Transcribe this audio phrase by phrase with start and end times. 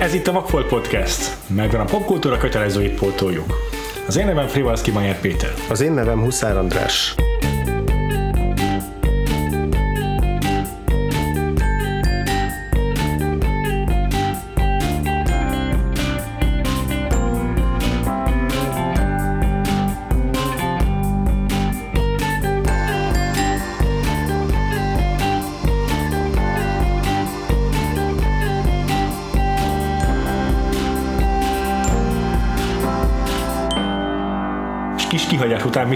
[0.00, 1.36] Ez itt a Vakfolt Podcast.
[1.46, 3.54] Megvan a popkultúra kötelezőit pótoljuk.
[4.06, 5.54] Az én nevem Frivalszki Majer Péter.
[5.70, 7.14] Az én nevem Huszár András.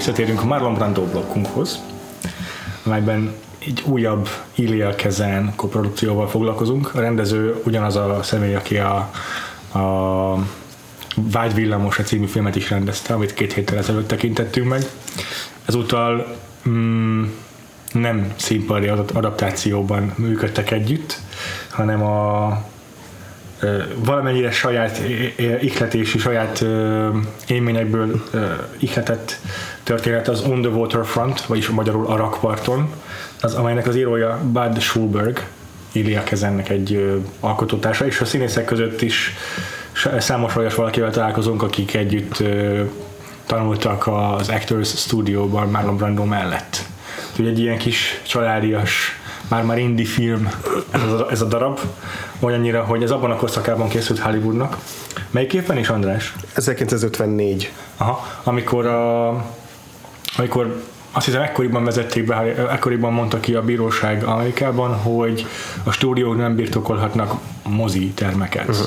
[0.04, 1.82] Visszatérünk a Marlon Brando blokkunkhoz,
[2.82, 6.94] amelyben egy újabb Ilia Kezen koprodukcióval foglalkozunk.
[6.94, 8.96] A rendező ugyanaz a személy, aki a,
[9.78, 10.38] a
[11.16, 14.82] Vágyvillamos a című filmet is rendezte, amit két héttel ezelőtt tekintettünk meg.
[15.64, 16.36] Ezúttal
[16.68, 17.24] mm,
[17.92, 21.20] nem színpadi adaptációban működtek együtt,
[21.70, 22.58] hanem a
[23.96, 25.02] valamennyire saját
[25.60, 26.64] ihletési, saját
[27.46, 28.24] élményekből
[28.78, 29.40] ihletett
[29.84, 32.92] történet az On the Waterfront, vagyis magyarul a rakparton,
[33.40, 35.46] az, amelynek az írója Bud Schulberg,
[35.92, 39.34] Ilya Kezennek egy alkotótársa, és a színészek között is
[40.18, 42.42] számos olyas valakivel találkozunk, akik együtt
[43.46, 46.82] tanultak az Actors Studio-ban Marlon Brando mellett.
[47.30, 49.18] Úgyhogy egy ilyen kis családias
[49.48, 50.48] már-már indie film
[50.90, 51.80] ez a, ez a darab,
[52.40, 54.76] olyannyira, hogy ez abban a korszakában készült Hollywoodnak.
[55.30, 56.34] Melyik évben is, András?
[56.54, 57.72] 1954.
[57.96, 59.28] Aha, amikor a,
[60.36, 60.82] amikor
[61.12, 65.46] azt hiszem ekkoriban vezették be, ekkoriban mondta ki a bíróság Amerikában, hogy
[65.84, 67.34] a stúdiók nem birtokolhatnak
[67.68, 68.68] mozi termeket.
[68.68, 68.86] Uh-huh.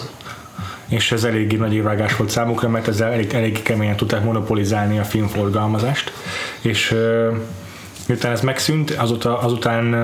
[0.87, 5.03] És ez eléggé nagy évágás volt számukra, mert ezzel elég, elég keményen tudták monopolizálni a
[5.03, 6.11] filmforgalmazást.
[6.61, 6.95] És
[8.07, 9.95] miután ez megszűnt, azóta, azután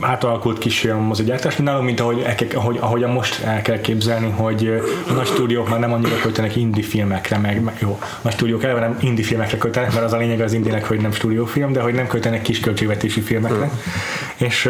[0.00, 5.12] átalakult kis a mozigyártás, nálunk, mint ahogy, ahogy, ahogy most el kell képzelni, hogy a
[5.12, 8.98] nagy stúdiók már nem annyira költenek indie filmekre, meg, meg jó, a stúdiók eleve nem
[9.00, 12.06] indie filmekre költenek, mert az a lényeg az indinek, hogy nem stúdiófilm, de hogy nem
[12.06, 13.64] költenek kis költségvetési filmekre.
[13.64, 14.46] Mm.
[14.46, 14.68] És,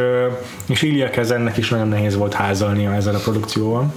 [0.66, 3.94] és Ilya Kezennek is nagyon nehéz volt házalnia ezzel a produkcióval,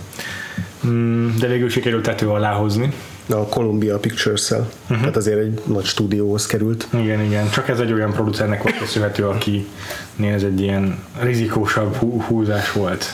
[0.88, 2.94] mm, de végül sikerült tető alá hozni
[3.30, 4.70] a Columbia Pictures-el.
[4.84, 5.00] Uh-huh.
[5.00, 6.88] Tehát azért egy nagy stúdióhoz került.
[6.94, 7.50] Igen, igen.
[7.50, 9.68] Csak ez egy olyan producernek volt köszönhető, aki
[10.34, 11.96] ez egy ilyen rizikósabb
[12.28, 13.06] húzás volt.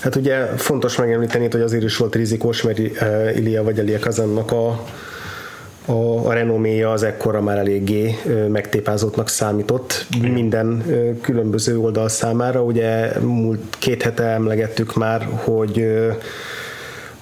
[0.00, 4.52] Hát ugye fontos megemlíteni, hogy azért is volt rizikós, mert uh, Ilia vagy Elia Kazannak
[4.52, 4.84] a,
[5.84, 10.30] a, a renoméja az ekkora már eléggé megtépázottnak számított Igen.
[10.30, 10.84] minden
[11.20, 12.62] különböző oldal számára.
[12.62, 15.86] Ugye múlt két hete emlegettük már, hogy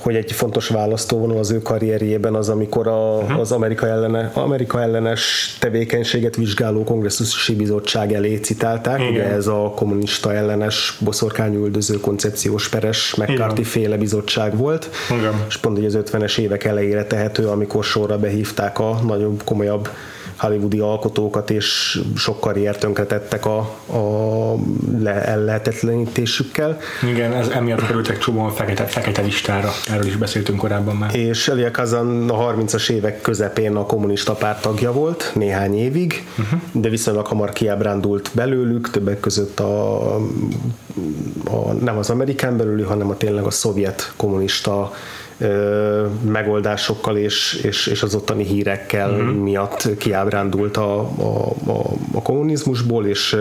[0.02, 3.40] hogy egy fontos választóvonal az ő karrierjében az, amikor a, uh-huh.
[3.40, 9.00] az Amerika, ellene, Amerika ellenes tevékenységet vizsgáló kongresszusi bizottság elé citálták.
[9.00, 9.12] Igen.
[9.12, 14.91] Ugye ez a kommunista ellenes boszorkányüldöző koncepciós peres McCarthy féle bizottság volt.
[15.18, 15.44] Igen.
[15.48, 19.88] És pont hogy az 50-es évek elejére tehető, amikor sorra behívták a nagyobb, komolyabb
[20.36, 24.54] hollywoodi alkotókat, és sok karriert tönkretettek a, a
[25.02, 26.78] le, ellehetetlenítésükkel.
[27.10, 31.14] Igen, ez emiatt kerültek csomóan fekete, fekete listára, erről is beszéltünk korábban már.
[31.14, 36.60] És Elia Kazan a 30-as évek közepén a kommunista párt tagja volt, néhány évig, uh-huh.
[36.72, 40.14] de viszonylag hamar kiábrándult belőlük, többek között a,
[41.44, 44.92] a nem az amerikán belüli, hanem a tényleg a szovjet kommunista
[46.25, 49.34] megoldásokkal és, és, és az ottani hírekkel uh-huh.
[49.34, 53.36] miatt kiábrándult a, a, a, a kommunizmusból, és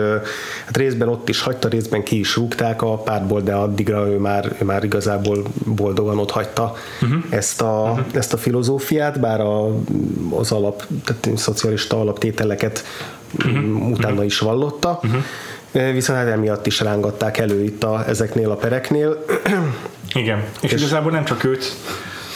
[0.64, 4.56] hát részben ott is hagyta, részben ki is rúgták a pártból, de addigra ő már,
[4.60, 7.22] ő már igazából boldogan ott hagyta uh-huh.
[7.30, 8.06] ezt, a, uh-huh.
[8.12, 9.66] ezt a filozófiát, bár a,
[10.30, 12.84] az alap, tehát szocialista alaptételeket
[13.38, 13.90] uh-huh.
[13.90, 15.00] utána is vallotta.
[15.02, 15.22] Uh-huh.
[15.92, 19.24] Viszont hát emiatt is rángatták elő itt a, ezeknél a pereknél.
[20.14, 21.76] Igen, és, és igazából nem csak őt,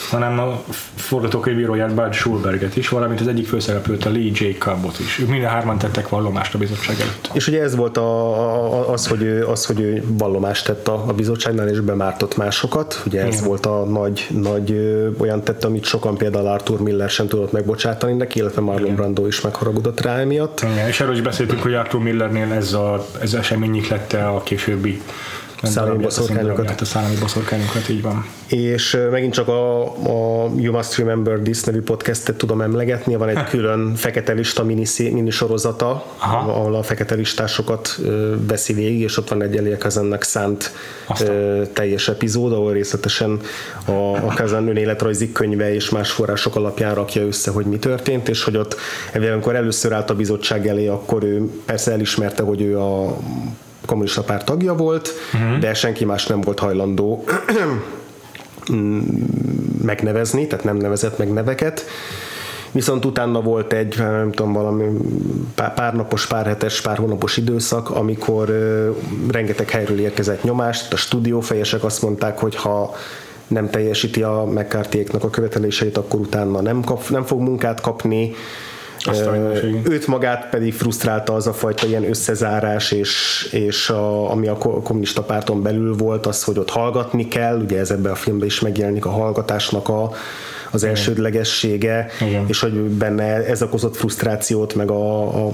[0.09, 0.63] hanem a
[0.95, 5.19] forgatókönyvíróját Bud Schulberget is, valamint az egyik főszereplőt a Lee Jacobot is.
[5.19, 7.29] Ők minden hárman tettek vallomást a bizottság előtt.
[7.33, 11.13] És ugye ez volt a, az, hogy ő, az, hogy ő vallomást tett a, a
[11.13, 13.01] bizottságnál, és bemártott másokat.
[13.05, 13.43] Ugye ez Igen.
[13.43, 14.71] volt a nagy, nagy
[15.17, 18.95] olyan tett, amit sokan például Arthur Miller sem tudott megbocsátani neki, illetve Marlon Igen.
[18.95, 20.61] Brando is megharagudott rá emiatt.
[20.61, 25.01] Igen, és erről is beszéltünk, hogy Arthur Millernél ez, a, ez esemény lette a későbbi
[25.63, 26.81] szállami boszorkányokat.
[26.81, 28.25] A szállami boszorkányokat, így van.
[28.47, 33.43] És megint csak a, a You Must Remember This nevű podcastet tudom emlegetni, van egy
[33.43, 36.05] külön fekete lista mini, mini sorozata,
[36.47, 37.99] ahol a fekete listásokat
[38.47, 40.71] veszi végig, és ott van egy Elia Kazannak szánt
[41.07, 41.67] Aztán.
[41.73, 43.39] teljes epizód, ahol részletesen
[43.85, 48.43] a, a Kazan önéletrajzi könyve és más források alapján rakja össze, hogy mi történt, és
[48.43, 48.75] hogy ott
[49.13, 53.17] amikor először állt a bizottság elé, akkor ő persze elismerte, hogy ő a
[53.87, 55.59] kommunista párt tagja volt, uh-huh.
[55.59, 57.23] de senki más nem volt hajlandó
[58.73, 58.99] mm,
[59.81, 61.85] megnevezni, tehát nem nevezett meg neveket.
[62.71, 64.85] Viszont utána volt egy, nem tudom, valami
[65.55, 68.49] pár, napos, pár hetes, pár hónapos időszak, amikor
[69.31, 72.95] rengeteg helyről érkezett nyomást, a stúdiófejesek azt mondták, hogy ha
[73.47, 78.33] nem teljesíti a mccarthy a követeléseit, akkor utána nem, kap, nem fog munkát kapni,
[79.83, 85.21] őt magát pedig frusztrálta az a fajta ilyen összezárás, és, és a, ami a kommunista
[85.21, 89.05] párton belül volt, az, hogy ott hallgatni kell, ugye ez ebben a filmben is megjelenik
[89.05, 90.11] a hallgatásnak a,
[90.71, 92.45] az elsődlegessége, Igen.
[92.47, 95.51] és hogy benne ez okozott frusztrációt, meg a, a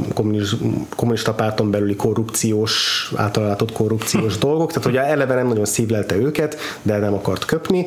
[0.96, 6.98] kommunista párton belüli korrupciós, általátott korrupciós dolgok, tehát hogy eleve nem nagyon szívlelte őket, de
[6.98, 7.86] nem akart köpni,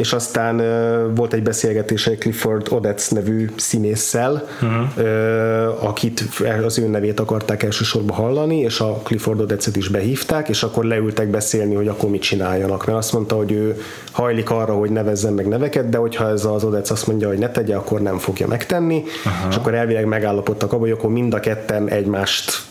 [0.00, 5.06] és aztán uh, volt egy beszélgetés egy Clifford Odets nevű színésszel, uh-huh.
[5.06, 6.24] uh, akit
[6.64, 11.28] az ő nevét akarták elsősorban hallani, és a Clifford Odetset is behívták, és akkor leültek
[11.28, 13.80] beszélni, hogy akkor mit csináljanak, mert azt mondta, hogy ő
[14.12, 17.50] hajlik arra, hogy nevezzen meg neveket, de hogyha ez az Odets azt mondja, hogy ne
[17.50, 19.50] tegye, akkor nem fogja megtenni, uh-huh.
[19.50, 22.62] és akkor elvileg megállapodtak abban, hogy akkor mind a ketten egymást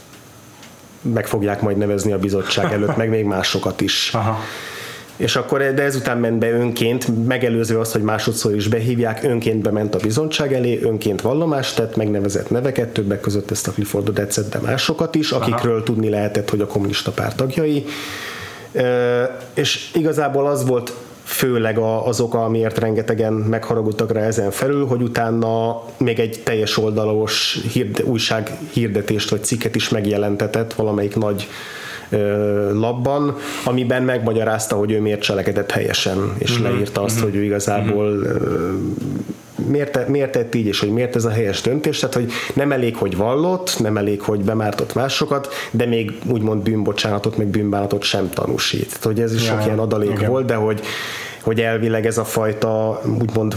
[1.02, 4.10] meg fogják majd nevezni a bizottság előtt, meg még másokat is.
[4.14, 4.40] Aha
[5.20, 9.96] és akkor de ezután ment be önként, megelőző azt, hogy másodszor is behívják, önként bement
[9.96, 14.60] a bizottság elé, önként vallomást tett, megnevezett neveket, többek között ezt a Cliffordot tetszett, de
[14.60, 15.84] másokat is, akikről Aha.
[15.84, 17.86] tudni lehetett, hogy a kommunista párt tagjai.
[19.54, 20.94] És igazából az volt
[21.24, 27.60] főleg az oka, amiért rengetegen megharagudtak rá ezen felül, hogy utána még egy teljes oldalos
[27.72, 31.48] hírde, újság hirdetést vagy cikket is megjelentetett valamelyik nagy
[32.74, 33.36] labban,
[33.66, 36.70] amiben megmagyarázta, hogy ő miért cselekedett helyesen, és uh-huh.
[36.70, 37.30] leírta azt, uh-huh.
[37.30, 39.68] hogy ő igazából uh-huh.
[39.68, 42.96] miért, miért tett így, és hogy miért ez a helyes döntés, tehát hogy nem elég,
[42.96, 48.88] hogy vallott, nem elég, hogy bemártott másokat, de még úgymond bűnbocsánatot, meg bűnbánatot sem tanúsít.
[48.88, 50.30] Tehát, hogy ez is ja, sok ilyen adalék igen.
[50.30, 50.82] volt, de hogy
[51.42, 53.56] hogy elvileg ez a fajta úgymond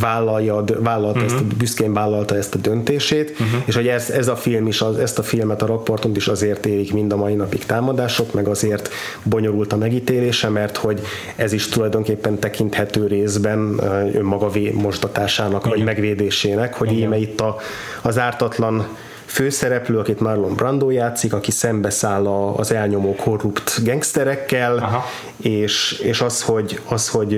[0.00, 1.34] vállalja, vállalta uh-huh.
[1.34, 1.56] ezt, mhm.
[1.58, 3.62] büszkén vállalta ezt a döntését, uh-huh.
[3.64, 6.66] és hogy ez, ez a film is, az, ezt a filmet a rakparton is azért
[6.66, 8.90] érik mind a mai napig támadások, meg azért
[9.22, 11.00] bonyolult a megítélése, mert hogy
[11.36, 13.80] ez is tulajdonképpen tekinthető részben
[14.14, 17.56] önmaga mosdatásának, vagy megvédésének, hogy íme itt a,
[18.02, 18.86] az ártatlan
[19.30, 25.04] főszereplő, akit Marlon Brando játszik, aki szembeszáll az elnyomó korrupt gangsterekkel, Aha.
[25.36, 27.34] és, és az, hogy, az, hogy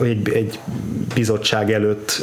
[0.00, 0.58] egy, egy
[1.14, 2.22] bizottság előtt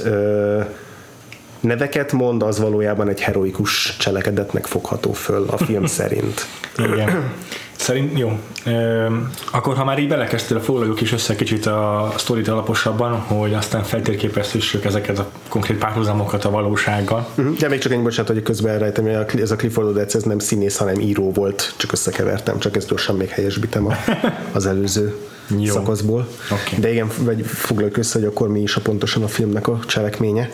[1.60, 6.46] neveket mond, az valójában egy heroikus cselekedetnek fogható föl a film szerint.
[6.78, 7.32] Igen.
[7.76, 8.40] Szerint jó.
[8.66, 9.08] E,
[9.52, 14.86] akkor ha már így belekezdtél, foglaljuk is össze kicsit a sztorit alaposabban, hogy aztán feltérképezhessük
[14.86, 17.28] ezeket a konkrét párhuzamokat a valósággal.
[17.38, 17.56] Uh-huh.
[17.58, 20.40] De még csak egy bocsánat, hogy közben elrejtem, hogy ez a Clifford Odets, ez nem
[20.40, 23.94] színész, hanem író volt, csak összekevertem, csak ezt gyorsan még helyesbitem a,
[24.58, 25.16] az előző
[25.60, 25.74] jó.
[25.74, 26.28] szakaszból.
[26.52, 26.80] Okay.
[26.80, 30.50] De igen, vagy foglaljuk össze, hogy akkor mi is a pontosan a filmnek a cselekménye.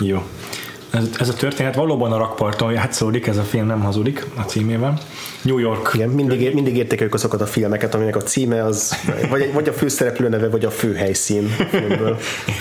[0.00, 0.22] Jó
[0.90, 4.98] ez, ez a történet valóban a rakparton játszódik, ez a film nem hazudik a címével.
[5.42, 5.90] New York.
[5.94, 8.96] Igen, mindig, mindig értékeljük azokat a filmeket, aminek a címe az
[9.30, 11.56] vagy, vagy a főszereplő neve, vagy a főhelyszín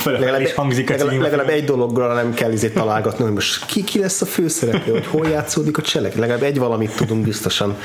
[0.04, 3.84] legalább, is hangzik a legalább, legalább egy dologról nem kell izét találgatni, hogy most ki,
[3.84, 6.16] ki lesz a főszereplő, hogy hol játszódik a cselek.
[6.16, 7.78] Legalább egy valamit tudunk biztosan.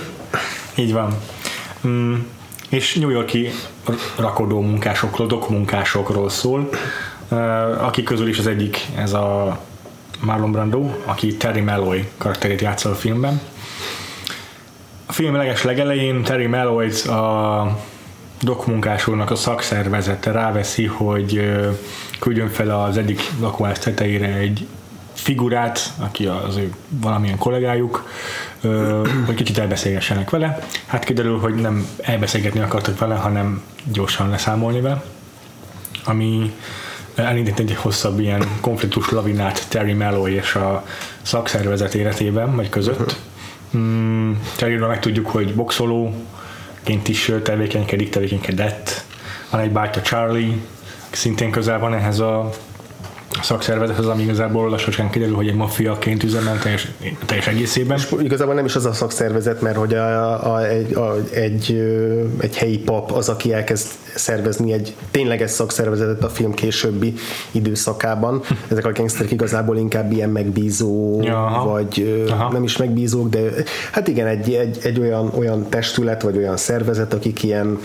[0.74, 1.16] Így van.
[1.86, 2.14] Mm,
[2.68, 3.50] és New Yorki
[4.16, 6.68] rakodó munkásokról, dokmunkásokról szól,
[7.78, 9.58] akik közül is az egyik ez a
[10.20, 13.40] Marlon Brando, aki Terry Malloy karakterét játsza a filmben.
[15.06, 17.78] A film leges legelején Terry Malloy a
[18.40, 21.50] dokmunkásulnak a szakszervezete ráveszi, hogy
[22.18, 24.66] küldjön fel az egyik lakóház tetejére egy
[25.12, 28.08] figurát, aki az ő valamilyen kollégájuk,
[29.26, 30.58] hogy kicsit elbeszélgessenek vele.
[30.86, 35.02] Hát kiderül, hogy nem elbeszélgetni akartak vele, hanem gyorsan leszámolni vele,
[36.04, 36.54] ami
[37.14, 40.84] elindít egy hosszabb ilyen konfliktus lavinát Terry Malloy és a
[41.22, 43.16] szakszervezet életében, vagy között.
[43.76, 49.04] Mm, Terryről megtudjuk, hogy boxolóként is tevékenykedik, tevékenykedett.
[49.50, 50.56] Van egy bátyja Charlie,
[51.10, 52.50] szintén közel van ehhez a
[53.42, 56.88] szakszervezethez, ami igazából lassan kiderül, hogy egy mafiaként üzemel teljes,
[57.26, 57.96] teljes egészében.
[57.96, 61.72] És igazából nem is az a szakszervezet, mert hogy a, a, egy, a, egy,
[62.40, 67.14] egy helyi pap az, aki elkezd szervezni egy tényleges szakszervezetet a film későbbi
[67.50, 68.42] időszakában.
[68.68, 71.68] Ezek a gangsterek igazából inkább ilyen megbízó, Aha.
[71.68, 72.52] vagy Aha.
[72.52, 73.38] nem is megbízók, de
[73.92, 77.78] hát igen, egy, egy, egy olyan, olyan testület, vagy olyan szervezet, akik ilyen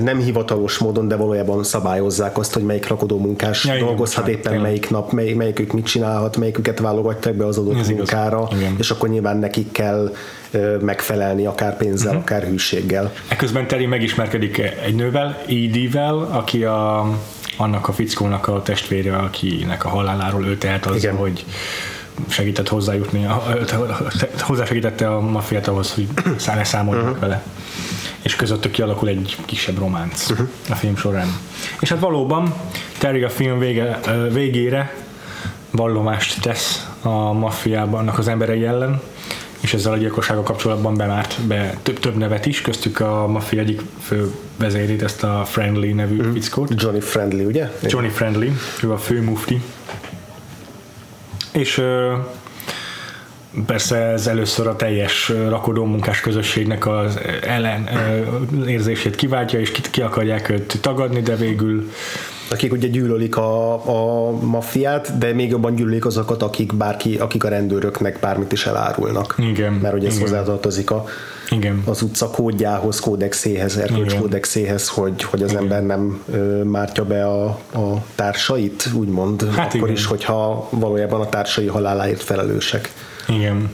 [0.00, 4.38] nem hivatalos módon, de valójában szabályozzák azt, hogy melyik rakodó munkás Ja, igen, dolgozhat bocsánat,
[4.40, 4.70] éppen tényleg.
[4.70, 7.96] melyik nap, mely, melyikük mit csinálhat, melyiküket válogatják be az adott Ez igaz.
[8.10, 8.74] munkára, Igen.
[8.78, 10.14] és akkor nyilván nekik kell
[10.80, 12.22] megfelelni akár pénzzel, uh-huh.
[12.22, 13.12] akár hűséggel.
[13.28, 17.06] Ekközben Terry megismerkedik egy nővel, Edie-vel, aki a,
[17.56, 21.16] annak a fickónak a testvére, akinek a haláláról ő tehet az, Igen.
[21.16, 21.44] hogy
[22.28, 23.26] segített hozzájutni,
[24.40, 27.22] hozzásegítette a maffiát ahhoz, hogy szállj számoljanak Mhm.
[27.22, 27.28] uh-huh.
[27.28, 27.42] vele.
[28.22, 30.48] És közöttük kialakul egy kisebb románc uh-huh.
[30.70, 31.28] a film során.
[31.80, 32.54] És hát valóban
[32.98, 34.00] Terry a film vége,
[34.32, 34.94] végére
[35.70, 39.00] vallomást tesz a maffiában annak az emberei ellen,
[39.60, 43.80] és ezzel a gyilkossággal kapcsolatban bemárt be több, több nevet is, köztük a maffia egyik
[44.00, 46.32] fő vezérét, ezt a Friendly nevű mm.
[46.32, 46.72] fickót.
[46.82, 47.72] Johnny Friendly, ugye?
[47.82, 49.62] Johnny Friendly, ő a fő mufti.
[51.52, 51.82] És
[53.66, 57.88] persze ez először a teljes rakodó munkás közösségnek az ellen
[58.66, 61.90] érzését kiváltja, és ki, ki akarják őt tagadni, de végül
[62.50, 67.48] akik ugye gyűlölik a, a maffiát, de még jobban gyűlölik azokat, akik bárki, akik a
[67.48, 69.34] rendőröknek bármit is elárulnak.
[69.38, 70.28] Igen, Mert ugye ez igen.
[70.28, 71.04] hozzátartozik a,
[71.50, 71.82] igen.
[71.84, 74.20] az utca kódjához, kódexéhez, erkölcs Igen.
[74.20, 79.78] kódexéhez, hogy, hogy az ember nem ö, mártja be a, a társait, úgymond, hát akkor
[79.78, 79.92] igen.
[79.92, 82.92] is, hogyha valójában a társai haláláért felelősek.
[83.28, 83.70] Igen.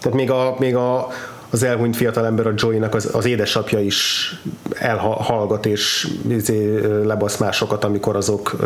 [0.00, 1.08] Tehát még, a, még a,
[1.50, 4.30] az elhunyt fiatalember, a Joey-nak az, az édesapja is
[4.74, 8.56] elhallgat és izé, lebasz másokat, amikor azok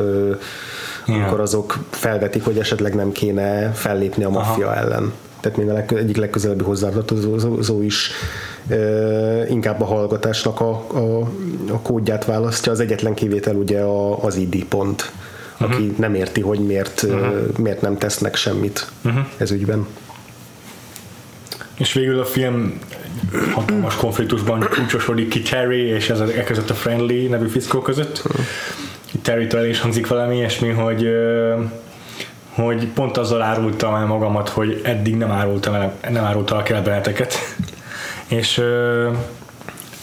[1.07, 1.21] Igen.
[1.21, 4.77] amikor azok felvetik, hogy esetleg nem kéne fellépni a maffia Aha.
[4.77, 5.13] ellen.
[5.41, 8.11] Tehát még a leg, egyik legközelebbi hozzátartozó is
[8.69, 11.21] ö, inkább a hallgatásnak a, a,
[11.71, 12.73] a kódját választja.
[12.73, 15.13] Az egyetlen kivétel ugye a, az ID pont,
[15.61, 15.99] aki uh-huh.
[15.99, 17.57] nem érti, hogy miért, uh-huh.
[17.57, 19.25] miért nem tesznek semmit uh-huh.
[19.37, 19.87] ez ügyben.
[21.77, 22.79] És végül a film
[23.53, 28.23] hatalmas konfliktusban csúcsosodik ki Terry és ez a, e között a Friendly nevű fickó között.
[29.23, 31.09] Terry-től el is hangzik valami ilyesmi, hogy
[32.51, 37.35] hogy pont azzal árultam el magamat, hogy eddig nem árultam el, nem árultalak el benneteket.
[38.29, 38.63] és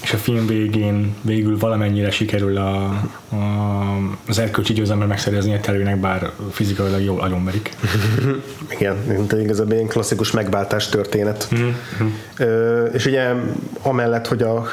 [0.08, 2.86] és a film végén végül valamennyire sikerül a,
[3.30, 3.38] a,
[4.28, 7.70] az erkölcsi győzelmet megszerezni a Terrynek, bár fizikailag jól agyonverik.
[8.78, 11.48] Igen, mint igazából ilyen klasszikus megváltás történet.
[11.56, 12.14] Mm-hmm.
[12.38, 13.34] Ö, és ugye
[13.82, 14.72] amellett, hogy a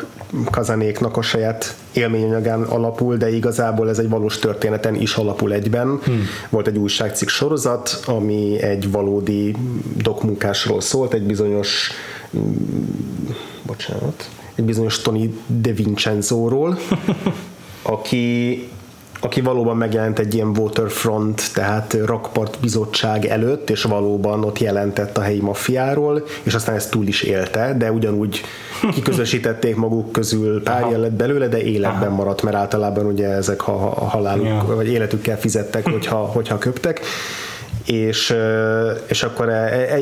[0.50, 5.87] kazanéknak a saját élményanyagán alapul, de igazából ez egy valós történeten is alapul egyben.
[5.87, 6.21] Mm.
[6.49, 9.57] Volt egy újságcikk sorozat, ami egy valódi
[9.97, 11.91] dokmunkásról szólt, egy bizonyos
[13.62, 16.78] bocsánat, egy bizonyos Tony De Vincenzo-ról,
[17.82, 18.68] aki
[19.25, 25.20] aki valóban megjelent egy ilyen waterfront, tehát rakpart bizottság előtt, és valóban ott jelentett a
[25.20, 28.40] helyi maffiáról, és aztán ezt túl is élte, de ugyanúgy
[28.92, 32.16] kiközösítették maguk közül, pár lett belőle, de életben Aha.
[32.16, 34.64] maradt, mert általában ugye ezek a, a haláluk, ja.
[34.75, 37.00] vagy életükkel fizettek, hogyha, hogyha köptek
[37.85, 38.35] és,
[39.07, 39.53] és akkor e,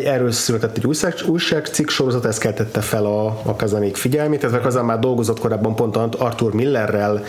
[0.04, 4.84] erről született egy újság, újságcikk sorozat, ez keltette fel a, a kazanék figyelmét, ez Kazan
[4.84, 7.24] már dolgozott korábban pont Arthur Millerrel,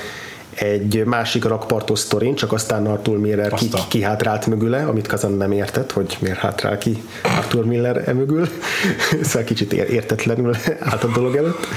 [0.56, 5.52] egy másik rakpartos sztorin, csak aztán Arthur Miller ki, ki hátrált mögüle, amit Kazan nem
[5.52, 8.48] értett, hogy miért hátrál ki Arthur Miller e mögül,
[9.22, 11.68] szóval kicsit értetlenül állt a dolog előtt.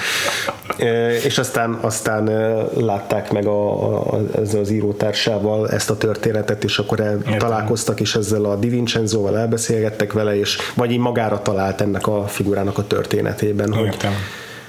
[1.25, 2.25] És aztán, aztán
[2.75, 8.15] látták meg a, a, ezzel az írótársával ezt a történetet, és akkor el, találkoztak, és
[8.15, 12.87] ezzel a Di Vincenzo-val elbeszélgettek vele, és vagy így magára talált ennek a figurának a
[12.87, 14.13] történetében, hogy, Értem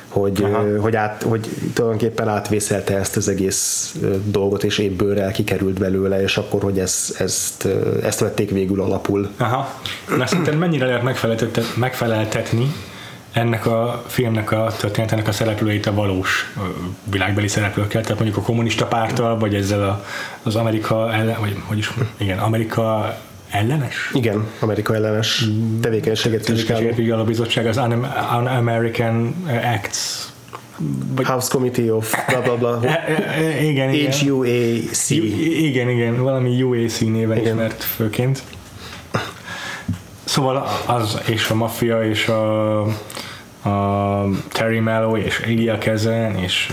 [0.08, 0.46] hogy,
[0.82, 6.38] hogy, át, hogy tulajdonképpen átvészelte ezt az egész dolgot, és épp bőrrel kikerült belőle, és
[6.38, 7.68] akkor, hogy ezt, ezt,
[8.04, 9.30] ezt vették végül alapul.
[9.38, 9.80] Aha.
[10.18, 11.04] Na szerinted mennyire lehet
[11.76, 12.74] megfeleltetni
[13.32, 16.54] ennek a filmnek a történetének a szereplőit a valós
[17.04, 20.06] világbeli szereplőkkel, tehát mondjuk a kommunista párttal, vagy ezzel a,
[20.44, 23.18] az Amerika ellen, vagy hogy is, igen, Amerika
[23.50, 24.12] ellenes?
[24.14, 25.46] Igen, Amerika ellenes
[25.82, 27.20] tevékenységet vizsgáló.
[27.20, 29.36] a bizottság, az Un-American
[29.76, 29.98] Acts
[31.16, 32.82] vagy House Committee of bla bla bla.
[33.62, 34.12] igen, igen.
[34.12, 35.10] HUAC.
[35.10, 37.54] Igen, igen, valami UAC néven igen.
[37.54, 38.44] ismert főként.
[40.38, 42.82] Szóval az és a maffia és a,
[43.64, 46.72] a Terry Mello és Elia Kezen és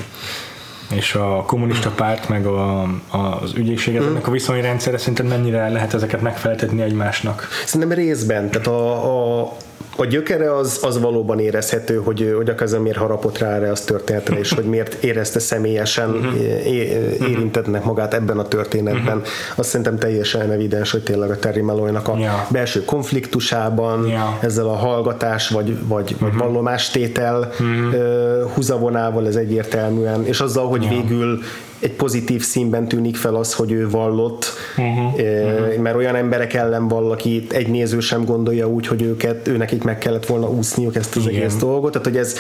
[0.91, 4.07] és a kommunista párt, meg a, a, az ügyészséget, mm.
[4.07, 7.49] ennek a viszonyrendszere szerinted mennyire lehet ezeket megfeleltetni egymásnak?
[7.65, 9.57] Szerintem részben, tehát a, a
[9.97, 13.81] a gyökere az, az valóban érezhető, hogy, hogy a kezem miért harapott rá erre az
[13.81, 16.67] történetre, és hogy miért érezte személyesen uh-huh.
[16.67, 19.17] é, érintetnek magát ebben a történetben.
[19.17, 19.33] Uh-huh.
[19.55, 22.51] Azt szerintem teljesen evidens, hogy tényleg a Terry Malloy-nak a yeah.
[22.51, 24.45] belső konfliktusában, yeah.
[24.45, 26.29] ezzel a hallgatás vagy, vagy, uh-huh.
[26.29, 28.51] vagy vallomástétel uh-huh.
[28.55, 30.95] húzavonával ez egyértelműen, és azzal, hogy yeah.
[30.95, 31.39] végül
[31.85, 35.77] egy pozitív színben tűnik fel az, hogy ő vallott, uh-huh, uh-huh.
[35.77, 39.83] mert olyan emberek ellen vall, aki egy néző sem gondolja úgy, hogy őket, ő nekik
[39.83, 41.43] meg kellett volna úszniuk ezt az Igen.
[41.43, 42.37] egész dolgot, tehát hogy ez,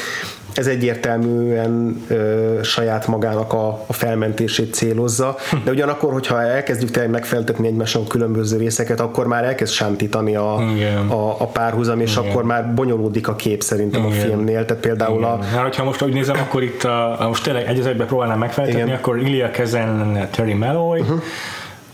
[0.55, 7.67] ez egyértelműen ö, saját magának a, a felmentését célozza, de ugyanakkor, hogyha elkezdjük tényleg megfeltetni
[7.67, 10.55] egymáson különböző részeket, akkor már elkezd sántítani a,
[11.09, 12.31] a, a párhuzam, és Igen.
[12.31, 14.17] akkor már bonyolódik a kép szerintem Igen.
[14.17, 15.31] a filmnél, tehát például Igen.
[15.31, 15.43] a...
[15.43, 18.97] Hát, ha most úgy nézem, akkor itt a, most tényleg egy az próbálnám megfeltetni, Igen.
[18.97, 21.23] akkor Ilya Kezen lenne Terry Malloy, uh-huh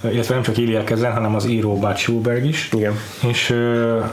[0.08, 2.68] illetve nem csak Ilya Kezen, hanem az író Bud Schulberg is.
[2.72, 2.92] Igen.
[3.28, 3.50] És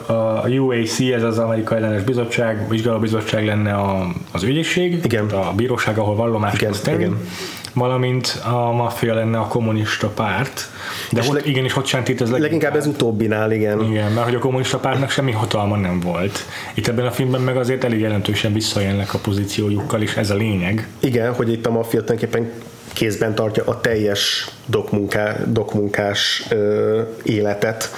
[0.05, 5.25] a UAC, ez az Amerikai Ellenes Bizottság, vizsgálóbizottság lenne a, az ügyészség, Igen.
[5.25, 6.73] a bíróság, ahol vallomás Igen.
[6.85, 7.17] Igen.
[7.73, 10.69] valamint a maffia lenne a kommunista párt.
[11.11, 12.39] De és ott, leg, igenis ott sem ez leginkább.
[12.39, 13.83] Leginkább ez utóbbinál, igen.
[13.83, 16.45] Igen, mert hogy a kommunista pártnak semmi hatalma nem volt.
[16.73, 20.87] Itt ebben a filmben meg azért elég jelentősen visszajelnek a pozíciójukkal, és ez a lényeg.
[20.99, 22.51] Igen, hogy itt a maffia tulajdonképpen
[22.93, 27.89] kézben tartja a teljes dokmunká, dokmunkás ö, életet,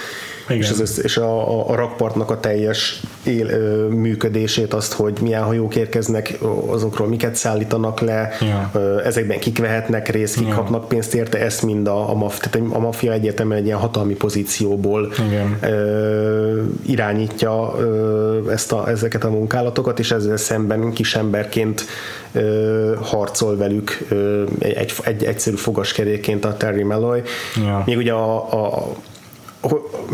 [0.50, 0.72] igen.
[0.72, 5.42] és, az, és a, a, a rakpartnak a teljes él, ö, működését, azt, hogy milyen
[5.42, 8.70] hajók érkeznek, azokról miket szállítanak le, ja.
[8.74, 10.54] ö, ezekben kik vehetnek részt, kik ja.
[10.54, 14.14] kapnak pénzt érte, ezt mind a, a, maf, tehát a maffia egyértelműen egy ilyen hatalmi
[14.14, 15.12] pozícióból
[15.60, 21.84] ö, irányítja ö, ezt a, ezeket a munkálatokat, és ezzel szemben kisemberként
[22.32, 27.22] ö, harcol velük ö, egy, egy, egy egyszerű fogaskeréként a Terry Malloy.
[27.56, 27.82] Ja.
[27.86, 28.88] Még ugye a, a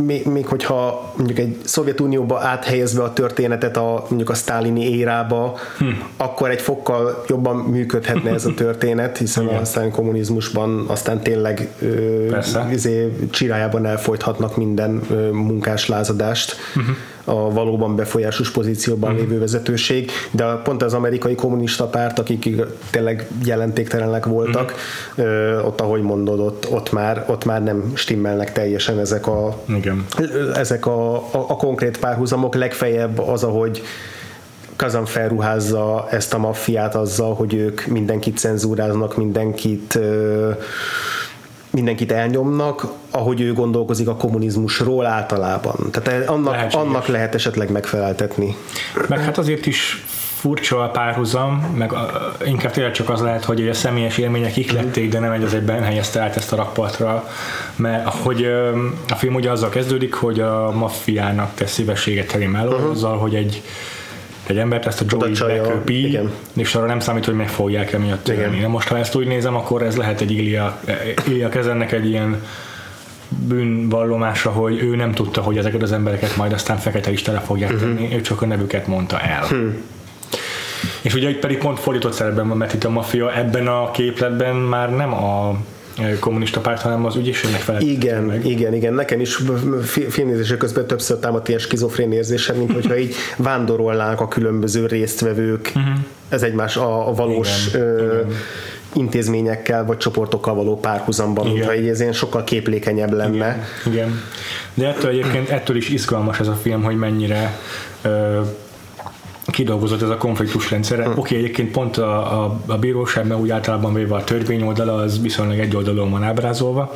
[0.02, 5.86] még, még hogyha mondjuk egy Szovjetunióba áthelyezve a történetet a mondjuk a sztálini érába, hm.
[6.16, 9.60] akkor egy fokkal jobban működhetne ez a történet, hiszen Igen.
[9.60, 11.68] a sztálini kommunizmusban aztán tényleg
[12.72, 16.56] izé, csirájában elfolythatnak minden ö, munkás lázadást.
[16.76, 16.96] Uh-huh
[17.28, 19.16] a valóban befolyásos pozícióban mm.
[19.16, 22.48] lévő vezetőség, de pont az amerikai kommunista párt, akik
[22.90, 24.74] tényleg jelentéktelenek voltak,
[25.20, 25.24] mm.
[25.64, 30.06] ott ahogy mondod, ott, ott, már, ott már nem stimmelnek teljesen ezek a, Igen.
[30.54, 33.82] ezek a, a, a konkrét párhuzamok, legfeljebb az, ahogy
[34.76, 39.98] Kazan felruházza ezt a maffiát azzal, hogy ők mindenkit cenzúráznak, mindenkit
[41.76, 45.76] mindenkit elnyomnak, ahogy ő gondolkozik a kommunizmusról általában.
[45.90, 48.56] Tehát annak, annak lehet esetleg megfeleltetni.
[49.08, 50.04] Meg hát azért is
[50.36, 55.10] furcsa a párhuzam, meg a, inkább tényleg csak az lehet, hogy a személyes élmények iklették,
[55.10, 57.28] de nem egy az egyben helyezte át ezt a rakpartra,
[57.76, 58.44] mert hogy
[59.08, 62.90] a film ugye azzal kezdődik, hogy a maffiának tesz szívességet Terry Mello, uh-huh.
[62.90, 63.62] azzal, hogy egy
[64.48, 66.18] egy embert, ezt a Joey beköpi,
[66.56, 68.60] és arra nem számít, hogy meg fogják emiatt törni.
[68.60, 70.80] Na most, ha ezt úgy nézem, akkor ez lehet egy Ilya,
[71.28, 72.42] Ilya kezennek egy ilyen
[73.28, 77.88] bűnvallomása, hogy ő nem tudta, hogy ezeket az embereket majd aztán fekete istele fogják uh-huh.
[77.88, 79.46] tenni, ő csak a nevüket mondta el.
[79.46, 79.82] Hmm.
[81.02, 84.56] És ugye itt pedig pont fordított szerepben van, mert itt a maffia ebben a képletben
[84.56, 85.56] már nem a
[86.20, 87.82] kommunista párt, hanem az ügyészségnek felett.
[87.82, 88.46] Igen, meg.
[88.46, 88.94] igen, igen.
[88.94, 89.38] Nekem is
[90.08, 95.94] filmnézése közben többször támadt ilyen skizofrén érzése, mint hogyha így vándorolnánk a különböző résztvevők, uh-huh.
[96.28, 98.36] ez egymás a, a valós igen, ö, igen
[98.96, 103.66] intézményekkel vagy csoportokkal való párhuzamban, mintha így ez ilyen sokkal képlékenyebb lenne.
[103.86, 104.20] Igen, igen.
[104.74, 107.58] De ettől egyébként ettől is izgalmas ez a film, hogy mennyire
[108.02, 108.40] ö,
[109.56, 110.98] kidolgozott ez a konfliktusrendszer.
[110.98, 111.10] Hm.
[111.10, 115.22] Oké, okay, egyébként pont a, a, a bíróságban úgy általában véve a törvény oldala az
[115.22, 116.92] viszonylag egy oldalon van ábrázolva,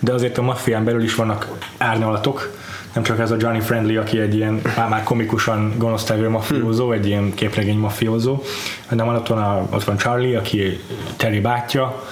[0.00, 1.48] de azért a maffián belül is vannak
[1.78, 2.56] árnyalatok,
[2.92, 7.06] nem csak ez a Johnny Friendly, aki egy ilyen már, már komikusan gonosztevő mafiózó, egy
[7.06, 8.42] ilyen képregény mafiózó,
[8.86, 10.80] hanem ott, van a, ott van Charlie, aki
[11.16, 12.02] Terry bátyja,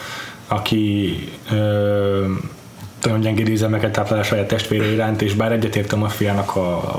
[0.48, 1.14] aki
[1.50, 2.24] ö,
[3.02, 6.98] nagyon gyengéd ízelmeket táplál a saját testvére iránt, és bár egyetért a maffiának a,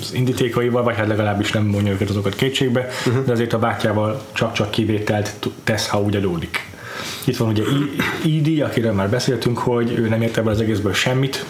[0.00, 3.24] az indítékaival, vagy hát legalábbis nem mondja őket azokat kétségbe, uh-huh.
[3.24, 6.68] de azért a bátyjával csak-csak kivételt tesz, ha úgy adódik.
[7.24, 7.62] Itt van ugye
[8.24, 11.44] Edie, akiről már beszéltünk, hogy ő nem ért ebből az egészből semmit,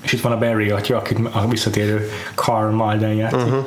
[0.00, 3.38] és itt van a Barry atya, akit a visszatérő Carl Malden játszik.
[3.38, 3.66] Uh-huh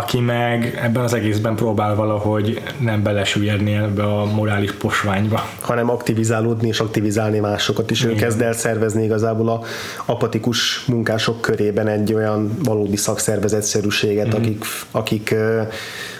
[0.00, 5.48] aki meg ebben az egészben próbál valahogy nem belesüllyedni ebbe a morális posványba.
[5.60, 8.02] Hanem aktivizálódni és aktivizálni másokat is.
[8.02, 8.14] Igen.
[8.14, 9.62] Ő kezd el szervezni igazából a
[10.04, 14.38] apatikus munkások körében egy olyan valódi szakszervezetszerűséget, mm.
[14.38, 15.34] akik, akik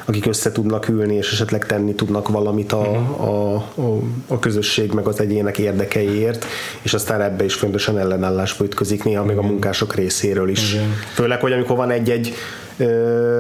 [0.05, 5.07] akik össze tudnak ülni, és esetleg tenni tudnak valamit a, a, a, a közösség meg
[5.07, 6.45] az egyének érdekeiért,
[6.83, 10.73] és aztán ebbe is fontosan ellenállásba ütközik néha még a munkások részéről is.
[10.73, 10.95] Igen.
[11.14, 12.35] Főleg, hogy amikor van egy-egy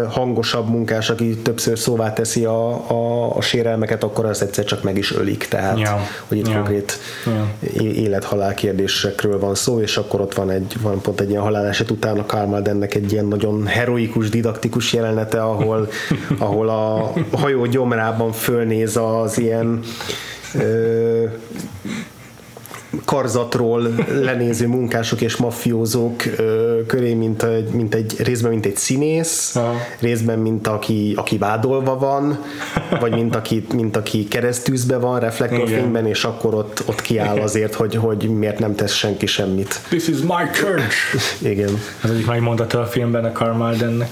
[0.08, 4.98] hangosabb munkás, aki többször szóvá teszi a, a, a sérelmeket, akkor az egyszer csak meg
[4.98, 5.46] is ölik.
[5.48, 5.98] Tehát, Ja.
[6.28, 6.54] hogy itt Ja.
[6.54, 6.98] konkrét
[7.60, 11.90] é- élet-halál kérdésekről van szó, és akkor ott van egy van pont egy ilyen haláleset
[11.90, 15.88] után a Karl Maldennek egy ilyen nagyon heroikus, didaktikus jelenete, ahol,
[16.38, 19.80] ahol a hajó gyomrában fölnéz az ilyen
[20.54, 21.24] ö,
[23.04, 29.56] karzatról lenéző munkások és mafiózók ö, köré, mint egy, mint egy részben mint egy színész,
[29.56, 29.74] Aha.
[30.00, 32.44] részben mint aki, aki vádolva van,
[33.00, 37.94] vagy mint aki, mint aki keresztűzbe van reflektorfényben, és akkor ott, ott kiáll azért, hogy,
[37.94, 39.80] hogy miért nem tesz senki semmit.
[39.88, 40.94] This is my church!
[41.42, 41.80] Igen.
[42.02, 44.08] Az egyik megmondata a filmben a Karl Maldennek.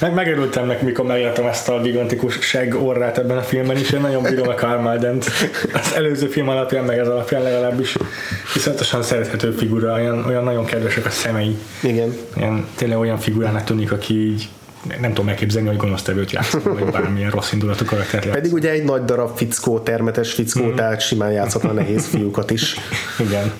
[0.00, 3.90] Meg megörültem neki, mikor megláttam ezt a gigantikus segg orrát ebben a filmben is.
[3.90, 5.24] Én nagyon bírom a Karl Maldent.
[5.72, 7.96] Az előző film alapján, meg ez alapján legalábbis
[8.54, 11.56] viszontosan szerethető figura, olyan, olyan nagyon kedvesek a szemei.
[11.82, 12.16] Igen.
[12.36, 14.48] Ilyen, tényleg olyan figurának tűnik, aki így
[15.00, 18.40] nem tudom elképzelni, hogy gonosztevőt játszol, vagy bármilyen rossz indulatú karaktert játszol.
[18.40, 20.74] Pedig ugye egy nagy darab fickó, termetes fickó, mm.
[20.74, 22.74] tehát simán játszhatna nehéz fiúkat is.
[23.18, 23.52] Igen.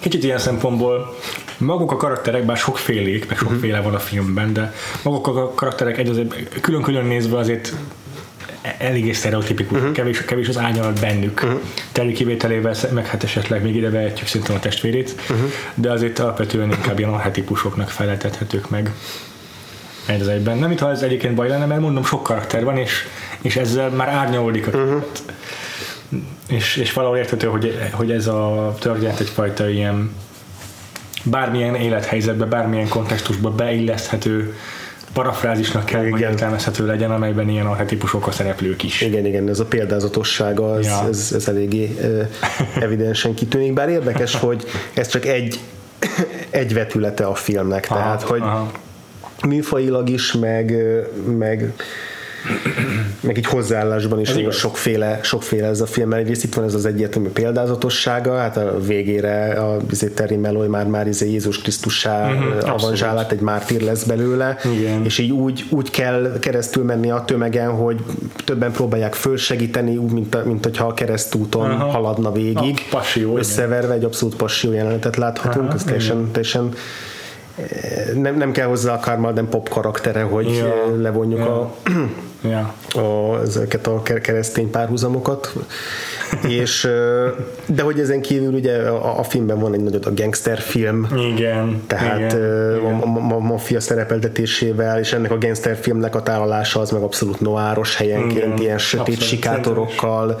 [0.00, 1.16] Kicsit ilyen szempontból
[1.60, 6.08] maguk a karakterek, bár sokfélék, meg sokféle van a filmben, de maguk a karakterek egy
[6.08, 7.74] azért külön-külön nézve azért
[8.78, 9.92] eléggé sztereotipikus, uh-huh.
[9.92, 11.42] kevés, kevés az árnyalat bennük.
[11.42, 11.60] Uh-huh.
[11.92, 15.50] Terry kivételével, meg hát esetleg még ide vehetjük szintén a testvérét, uh-huh.
[15.74, 18.92] de azért alapvetően inkább ilyen arhetipusoknak feleltethetők meg
[20.06, 20.58] egy az egyben.
[20.58, 23.06] Nem, mintha ez egyébként baj lenne, mert mondom, sok karakter van, és,
[23.40, 25.04] és ezzel már árnyalódik a uh-huh.
[26.48, 30.10] és, és valahol érthető, hogy, hogy ez a történet egyfajta ilyen
[31.24, 34.54] bármilyen élethelyzetbe, bármilyen kontextusba beilleszthető
[35.12, 36.30] parafrázisnak kell, hogy Igen.
[36.30, 39.00] értelmezhető legyen, amelyben ilyen arhetipusok a szereplők is.
[39.00, 41.06] Igen, igen, ez a példázatossága, ez, Ja.
[41.08, 41.96] ez, ez eléggé
[42.80, 45.58] evidensen kitűnik, bár érdekes, hogy ez csak egy,
[46.50, 48.70] egy vetülete a filmnek, Aha, tehát, hogy aha.
[49.46, 50.74] műfajilag is, meg,
[51.38, 51.72] meg
[53.20, 56.74] meg így hozzáállásban is nagyon sokféle, sokféle ez a film, mert egyrészt itt van ez
[56.74, 62.30] az egyértelmű példázatossága, hát a végére a izé, Terry Melloy már már izé Jézus Krisztussá
[62.30, 65.04] uh-huh, avanzsálát, egy mártír lesz belőle, Igen.
[65.04, 68.04] és így úgy, úgy kell keresztül menni a tömegen, hogy
[68.44, 71.88] többen próbálják fölsegíteni, úgy, mint, mint hogyha a keresztúton Aha.
[71.88, 73.38] haladna végig, A passió, igen.
[73.38, 76.68] összeverve egy abszolút passió jelenetet láthatunk, Aha, ez teljesen, teljesen
[77.56, 80.96] eh, nem, nem kell hozzá a Karl Malden pop karaktere, hogy ja.
[81.00, 81.60] levonjuk Ja.
[81.60, 81.74] a
[82.42, 82.74] Ja.
[83.02, 85.52] a, ezeket a ke- keresztény párhuzamokat.
[86.48, 86.88] és,
[87.66, 91.82] de hogy ezen kívül ugye a, a filmben van egy nagyot a gangster film, Igen.
[91.86, 96.90] tehát igen, a, a, a maffia szerepeltetésével, és ennek a gangster filmnek a tálalása az
[96.90, 100.40] meg abszolút noáros helyenként, Igen, ilyen sötét abszolút, sikátorokkal,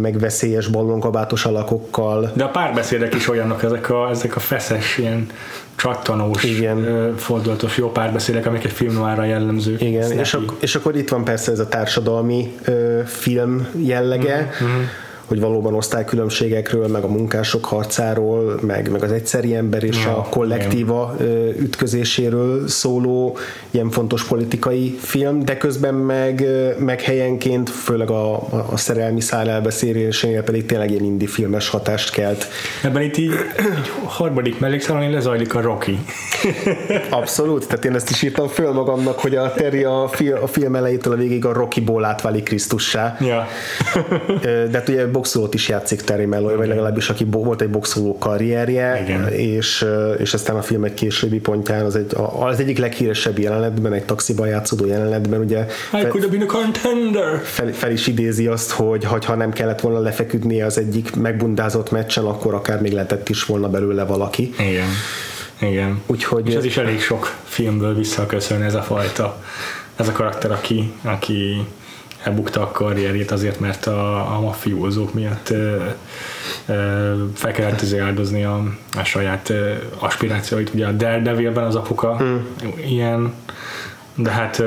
[0.00, 2.30] meg veszélyes ballonkabátos alakokkal.
[2.34, 5.26] De a párbeszédek is olyanok, ezek a, ezek a feszes, ilyen
[5.76, 7.12] csattanós, Igen.
[7.16, 9.80] fordulatos jó párbeszédek, amik egy film noára jellemzők.
[9.80, 14.70] Igen, és, ak- és akkor itt van persze ez a társadalmi ö, film jellege, Mhm,
[15.32, 20.22] hogy valóban osztálykülönbségekről, meg a munkások harcáról, meg, meg az egyszeri ember és Ja, a
[20.22, 23.36] kollektíva ö, ütközéséről szóló
[23.70, 26.46] ilyen fontos politikai film, de közben meg,
[26.78, 28.34] meg helyenként, főleg a,
[28.72, 32.46] a, szerelmi szál elbeszélésénél pedig tényleg ilyen indie filmes hatást kelt.
[32.82, 33.30] Ebben itt így,
[33.78, 35.98] így harmadik mellékszálon lezajlik a Rocky.
[37.10, 40.74] Abszolút, tehát én ezt is írtam föl magamnak, hogy a Terry a, fi, a film
[40.74, 43.16] elejétől a végig a Rocky-ból átválik Krisztussá.
[43.20, 43.46] ja.
[44.42, 49.00] De hát ugye boxolót is játszik Terry Melloy, vagy legalábbis aki volt egy boxoló karrierje,
[49.02, 49.28] Igen.
[49.28, 49.86] és,
[50.18, 54.48] és aztán a film egy későbbi pontján az, egy, az egyik leghíresebb jelenetben, egy taxiban
[54.48, 57.40] játszódó jelenetben, ugye I fel, could have been a contender.
[57.42, 61.90] fel, fel is idézi azt, hogy hogy ha nem kellett volna lefeküdnie az egyik megbundázott
[61.90, 64.54] meccsen, akkor akár még lehetett is volna belőle valaki.
[64.58, 64.88] Igen.
[65.60, 66.02] Igen.
[66.06, 69.42] Úgyhogy És ez is elég sok filmből visszaköszön ez a fajta,
[69.96, 71.66] ez a karakter, aki, aki
[72.24, 75.84] elbukta a karrierjét azért, mert a, a mafiózók miatt ö,
[76.66, 78.62] ö, fel kellett áldozni a,
[78.98, 80.70] a saját ö, aspirációit.
[80.74, 82.46] Ugye a Daredevilben az apuka hmm.
[82.86, 83.34] ilyen,
[84.14, 84.58] de hát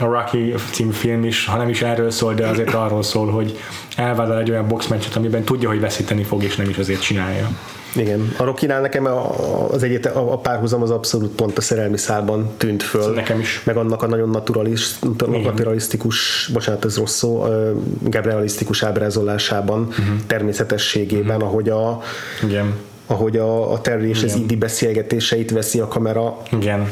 [0.00, 3.58] a Rocky című film is, ha nem is erről szól, de azért arról szól, hogy
[3.96, 7.48] elvállal egy olyan boxmeccset, amiben tudja, hogy veszíteni fog, és nem is azért csinálja.
[7.96, 11.96] Igen, a Rokinál nekem a- az egyet, a a párhuzam az abszolút pont a szerelmi
[11.96, 13.14] szálban tűnt föl.
[13.14, 13.62] Nekem is.
[13.64, 17.70] Meg annak a nagyon naturalis, naturalisztikus, bocsánat, ez rossz szó, ö,
[18.04, 20.06] inkább realisztikus ábrázolásában, uh-huh.
[20.26, 21.50] természetességében, uh-huh.
[21.50, 22.00] ahogy a
[22.42, 22.74] Igen.
[23.06, 26.90] ahogy a, a Terry és az Idi beszélgetéseit veszi a kamera, Igen.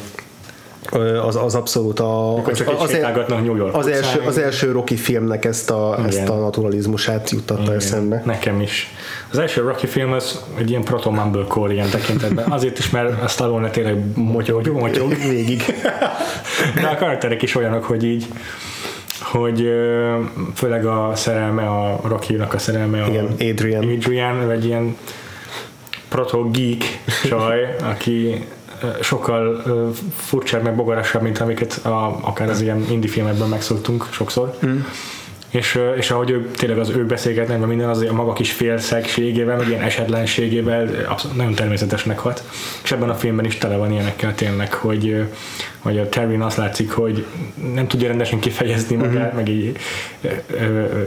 [1.26, 5.44] Az, az abszolút a, csak az, sétálgatnak New York az, első, az első Rocky filmnek
[5.44, 8.22] ezt a, ezt a naturalizmusát juttatta Igen, eszembe.
[8.24, 8.94] Nekem is.
[9.30, 12.50] Az első Rocky film az egy ilyen proto Mumblecore ilyen tekintetben.
[12.50, 15.16] Azért is, mert a Stallone tényleg motyog, motyog.
[15.16, 15.62] Végig.
[16.80, 18.26] De a karakterek is olyanok, hogy így
[19.22, 19.70] hogy
[20.54, 23.88] főleg a szerelme, a Rocky-nak a szerelme, a Igen, Adrian.
[23.88, 24.96] Adrian, ő egy ilyen
[26.08, 26.84] proto geek
[27.24, 28.44] csaj, aki
[29.00, 29.62] sokkal
[30.16, 34.58] furcsább, meg bogarásabb, mint amiket a, akár az ilyen indie filmekben megszoktunk sokszor.
[34.66, 34.78] Mm.
[35.50, 39.56] És, és ahogy ő, tényleg az ő beszélgetnek, meg minden az a maga kis félszegségével,
[39.56, 42.42] meg ilyen esetlenségével abszolút nagyon természetesnek hat.
[42.82, 45.24] És ebben a filmben is tele van ilyenekkel tényleg, hogy,
[45.78, 47.26] hogy a Terry azt látszik, hogy
[47.74, 49.36] nem tudja rendesen kifejezni magát, mm-hmm.
[49.36, 49.76] meg így
[50.20, 50.28] ö,
[50.60, 51.02] ö,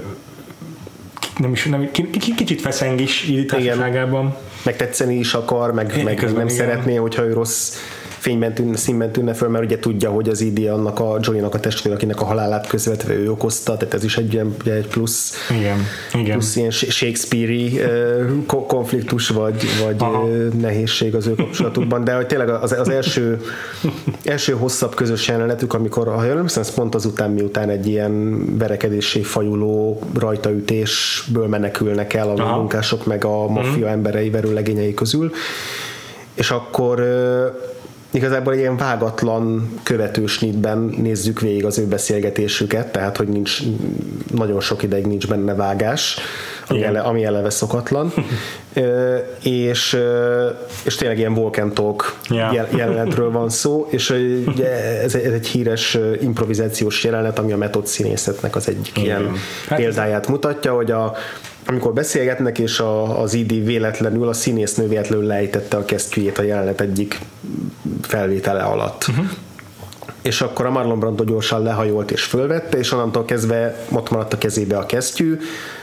[1.38, 4.36] nem is, nem, ki- ki- kicsit feszeng is így társaságában.
[4.64, 7.76] Meg tetszeni is akar, meg, meg közben nem szeretné, hogyha ő rossz
[8.22, 11.60] fényben tűnne, színben tűnne föl, mert ugye tudja, hogy az ID annak a Johnny-nak a
[11.60, 15.78] testvér, akinek a halálát közvetve ő okozta, tehát ez is egy, ilyen- egy plusz, Igen,
[16.14, 16.32] igen.
[16.32, 17.80] plusz ilyen Shakespeare-i
[18.48, 20.28] konfliktus, vagy, vagy Aha.
[20.60, 23.42] nehézség az ő kapcsolatukban, de hogy tényleg az, az első,
[24.24, 30.02] első hosszabb közös jelenetük, amikor, ha jól emlékszem, pont azután, miután egy ilyen verekedéssé fajuló
[30.20, 32.58] rajtaütésből menekülnek el a Aha.
[32.58, 35.32] munkások, meg a maffia emberei verőlegényei közül,
[36.34, 37.00] és akkor
[38.12, 43.60] igazából egy ilyen vágatlan követősnitben nézzük végig az ő beszélgetésüket, tehát hogy nincs
[44.34, 46.18] nagyon sok ideig nincs benne vágás,
[46.68, 46.90] ami, Igen.
[46.96, 48.14] ele, ami eleve szokatlan,
[48.74, 50.48] Ö, és, ö,
[50.84, 52.52] és tényleg ilyen Volcan Talk Ja.
[52.54, 54.10] jel- jelenetről van szó, és
[54.48, 59.06] ugye ez, egy- ez egy híres improvizációs jelenet, ami a metod színészetnek az egyik Igen.
[59.22, 59.32] ilyen
[59.68, 61.14] Hát- példáját mutatja, hogy a
[61.72, 66.82] amikor beszélgetnek, és a, az ID véletlenül, a színésznő véletlenül lejtette a kesztyűjét a jelenet
[66.82, 67.20] egyik
[68.02, 69.06] felvétele alatt.
[69.10, 69.26] Uh-huh.
[70.22, 74.38] És akkor a Marlon Brando gyorsan lehajolt és fölvette, és onnantól kezdve ott maradt a
[74.38, 75.40] kezébe a kesztyű,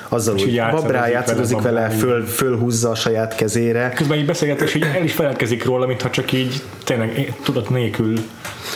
[0.08, 3.92] azzal És úgy így játszadozik vele, vele, föl, fölhúzza a saját kezére.
[3.94, 8.14] Közben így beszélgetés, így el is feledkezik róla, mintha csak így tényleg tudat nélkül,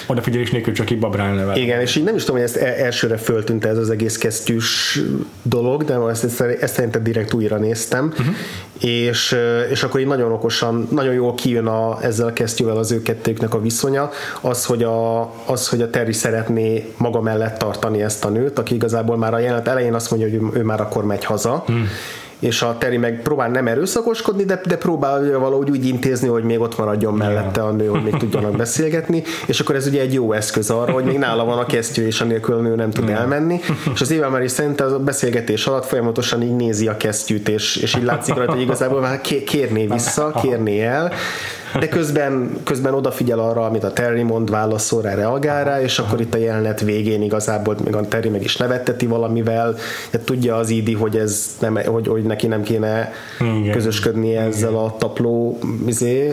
[0.07, 1.61] odafigyelés nélkül csak így babrálna vele.
[1.61, 5.01] Igen, és így nem is tudom, hogy ezt e- elsőre föltűnt ez az egész kesztyűs
[5.43, 8.35] dolog, de ezt, ezt, ezt szerintem direkt újra néztem, uh-huh.
[8.83, 9.37] És,
[9.71, 13.55] és akkor így nagyon okosan, nagyon jól kijön a, ezzel a kesztyűvel az ő kettőknek
[13.55, 18.29] a viszonya, az, hogy a, az, hogy a Terry szeretné maga mellett tartani ezt a
[18.29, 21.25] nőt, aki igazából már a jelenet elején azt mondja, hogy ő, ő már akkor megy
[21.25, 21.89] haza, hmm
[22.43, 26.61] és a Terry meg próbál nem erőszakoskodni, de, de próbálja valahogy úgy intézni, hogy még
[26.61, 30.33] ott maradjon mellette a nő, hogy még tudjanak beszélgetni, és akkor ez ugye egy jó
[30.33, 33.61] eszköz arra, hogy még nála van a kesztyű, és anélkül a nő nem tud elmenni,
[33.95, 37.97] és az Eva Mary szerint a beszélgetés alatt folyamatosan így nézi a kesztyűt, és, és
[37.97, 41.13] így látszik rajta, hogy igazából már ké- kérné vissza, kérné el,
[41.79, 46.21] de közben, közben odafigyel arra, amit a Terry mond, válaszol rá, reagál rá, és akkor
[46.21, 49.77] itt a jelenet végén igazából még a Terry meg is nevetteti valamivel,
[50.11, 53.73] de tudja az Idi, hogy ez nem, hogy, hogy neki nem kéne Igen.
[53.73, 56.31] közösködni ezzel a tapló izé,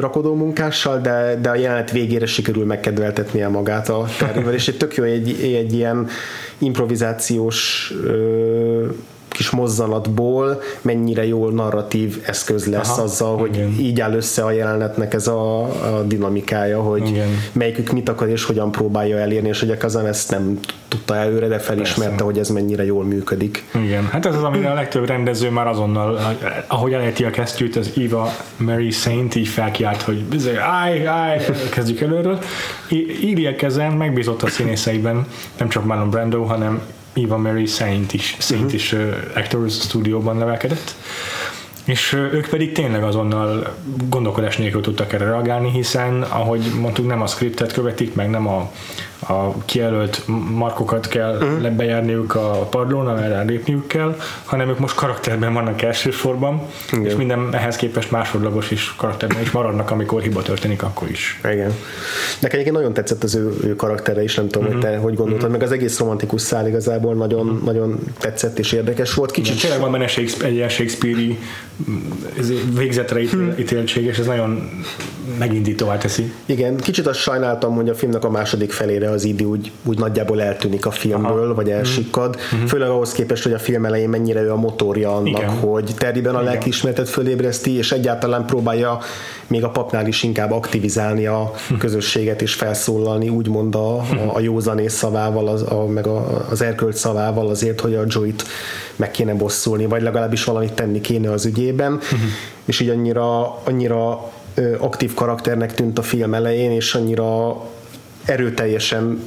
[0.00, 4.94] rakodó munkással, de, de a jelenet végére sikerül megkedveltetnie magát a Terryvel, és egy tök
[4.94, 6.08] jó egy, egy ilyen
[6.58, 8.86] improvizációs ö,
[9.34, 13.74] kis mozzanatból mennyire jól narratív eszköz lesz Aha, azzal, hogy igen.
[13.78, 17.28] így áll össze a jelenetnek ez a, a dinamikája, hogy Igen.
[17.52, 21.48] melyikük mit akar és hogyan próbálja elérni, és hogy a Kazan ezt nem tudta előre,
[21.48, 22.24] de felismerte, Persze.
[22.24, 23.64] hogy ez mennyire jól működik.
[23.84, 27.90] Igen, hát ez az, amire a legtöbb rendező már azonnal, ahogy elejti a kesztyűt, az
[28.04, 32.38] Eva Mary Saint így felkiált, hogy bizony, állj, állj, kezdjük előről.
[33.22, 35.26] Írja Kezen megbízott a színészeiben,
[35.58, 36.80] nem csak Marlon Brando, hanem
[37.14, 40.94] Eva Mary Saint is, Saint is uh, Actors Studio-ban nevelkedett.
[41.84, 43.74] És ők pedig tényleg azonnal
[44.08, 48.70] gondolkodás nélkül tudtak erre reagálni, hiszen ahogy mondtuk, nem a scriptet követik, meg nem a,
[49.18, 51.70] a kijelölt markokat kell uh-huh.
[51.70, 57.04] bejárniuk a padlón, amerre lépniük kell, hanem ők most karakterben vannak elsősorban, Igen.
[57.04, 61.40] és minden ehhez képest másodlagos is karakterben is maradnak, amikor hiba történik, akkor is.
[61.44, 61.72] Igen.
[62.40, 64.82] Nekem egyébként nagyon tetszett az ő, ő karaktere is, nem tudom, uh-huh.
[64.82, 67.64] hogy te hogy gondoltad, meg az egész romantikus szál igazából nagyon, uh-huh.
[67.64, 69.30] nagyon tetszett és érdekes volt.
[69.30, 71.38] Kicsit Tényleg van benne Shakespeare, egy ilyen Shakespeare-i
[71.90, 71.96] mm,
[72.76, 74.68] végzetre ítél- ítéltség, és ez nagyon
[75.38, 76.32] megindítóvá teszi.
[76.46, 80.42] Igen, kicsit azt sajnáltam, hogy a filmnek a második felére az idő úgy, úgy nagyjából
[80.42, 81.54] eltűnik a filmből, Aha.
[81.54, 82.36] vagy elsikkad.
[82.54, 82.64] Mm-hmm.
[82.64, 85.48] Főleg ahhoz képest, hogy a film elején mennyire ő a motorja annak, Igen.
[85.48, 88.98] hogy Terryben a lelkiismeretet fölébreszti, és egyáltalán próbálja
[89.46, 94.94] még a papnál is inkább aktivizálni a közösséget és felszólalni, úgymond a, a, a józanész
[94.94, 98.44] szavával, az, a, meg a, az erkölt szavával azért, hogy a Joy-t
[98.96, 102.00] meg kéne bosszulni, vagy legalábbis valamit tenni kéne az ügyében,
[102.64, 104.30] és így annyira, annyira
[104.78, 107.56] aktív karakternek tűnt a film elején, és annyira
[108.24, 109.22] erőteljesen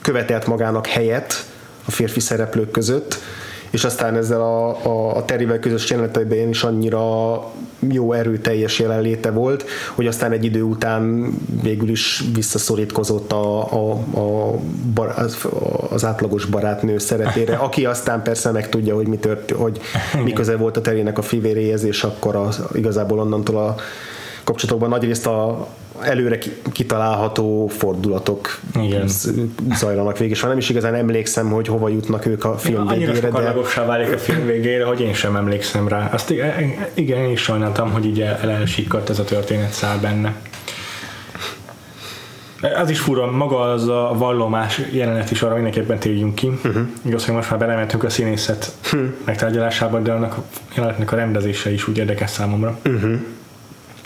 [0.00, 1.46] követelt magának helyet
[1.84, 3.18] a férfi szereplők között,
[3.70, 7.44] és aztán ezzel a, a, a Terryvel közös jeleneteiben is annyira
[7.78, 13.90] jó erőteljes jelenléte volt, hogy aztán egy idő után végül is visszaszorítkozott a, a,
[14.20, 14.58] a
[14.94, 15.14] bar,
[15.90, 19.80] az átlagos barátnő szerepére, aki aztán persze megtudja, hogy mi tört, hogy
[20.24, 23.74] mi köze volt a Terrynek a fivéréhez, és akkor az, igazából onnantól a
[24.48, 25.68] kapcsolatokban nagyrészt a
[26.00, 26.38] előre
[26.72, 29.08] kitalálható fordulatok Igen.
[29.74, 33.12] zajlanak végig, és már nem is igazán emlékszem, hogy hova jutnak ők a film Annyira
[33.12, 33.84] végére, de de...
[33.86, 36.10] válik a film végére, hogy én sem emlékszem rá.
[36.12, 36.30] Azt
[36.94, 40.34] igen, én is sajnáltam, hogy így elsikkadt ez a történet száll benne.
[42.76, 46.46] Az is fura, maga az a vallomás jelenet is arra mindenképpen térjünk ki.
[46.46, 46.82] Uh-huh.
[47.02, 49.08] Igaz, hogy most már belementünk a színészet uh-huh.
[49.24, 50.42] megtárgyalásába, de annak a
[50.74, 52.78] jelenetnek a rendezése is úgy érdekes számomra.
[52.84, 53.20] Uh-huh.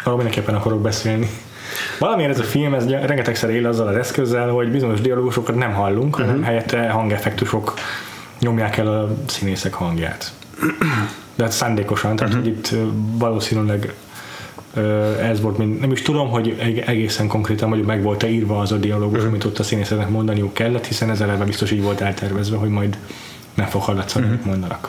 [0.04, 1.28] Arról mindenképpen akarok beszélni.
[1.98, 6.14] Valamiért ez a film ez rengetegszer él azzal az eszközzel, hogy bizonyos dialógusokat nem hallunk,
[6.14, 6.26] uh-huh.
[6.26, 7.74] hanem helyette hangeffektusok
[8.38, 10.32] nyomják el a színészek hangját.
[11.34, 12.48] De hát szándékosan, tehát uh-huh.
[12.48, 12.74] itt
[13.18, 13.94] valószínűleg
[15.20, 18.76] ez volt, mint, nem is tudom, hogy egészen konkrétan hogy meg volt-e írva az a
[18.76, 19.28] dialógus, uh-huh.
[19.28, 22.98] amit ott a színészeknek mondaniuk kellett, hiszen ez eleve biztos így volt eltervezve, hogy majd
[23.54, 24.44] nem fog hallatszani, uh-huh.
[24.44, 24.88] mondanak.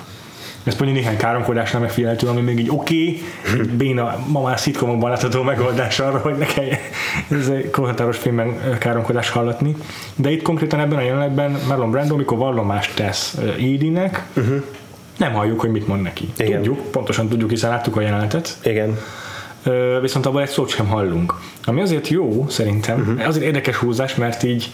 [0.64, 5.44] Ez mondjuk néhány káromkodásnál megfigyelhető, ami még így oké, okay, béna, ma már szitkomokban látható
[5.44, 6.66] megoldás arra, hogy ne kell
[7.30, 9.76] ez egy korhatáros filmben káromkodás hallatni.
[10.16, 14.64] De itt konkrétan ebben a jelenetben Marlon Brando, amikor vallomást tesz Edie-nek, uh-huh.
[15.18, 16.30] nem halljuk, hogy mit mond neki.
[16.38, 16.56] Igen.
[16.56, 18.58] Tudjuk, pontosan tudjuk, hiszen láttuk a jelenetet.
[18.64, 18.98] Igen.
[20.02, 21.34] Viszont abban egy szót sem hallunk.
[21.66, 23.28] Ami azért jó, szerintem, uh-huh.
[23.28, 24.72] azért érdekes húzás, mert így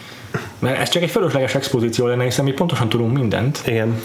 [0.60, 3.62] mert ez csak egy fölösleges expozíció lenne, hiszen mi pontosan tudunk mindent.
[3.66, 3.96] Igen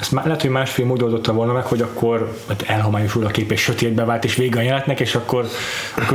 [0.00, 3.28] ezt már lehet, hogy más film úgy oldotta volna meg, hogy akkor hát elhomályosul a
[3.28, 5.46] kép, és sötétbe vált, és vége a jelenetnek, és akkor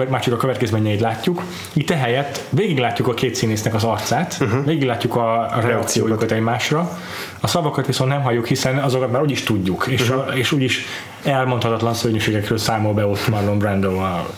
[0.09, 1.43] már csak a következményeit látjuk.
[1.73, 4.65] Itt ehelyett végig látjuk a két színésznek az arcát, uh-huh.
[4.65, 6.99] végig látjuk a, a reakciójukat egymásra,
[7.39, 10.27] a szavakat viszont nem halljuk, hiszen azokat már úgyis tudjuk, és, uh-huh.
[10.27, 10.85] a, és úgyis
[11.23, 14.29] elmondhatatlan szörnyűségekről számol be ott Marlon Brando a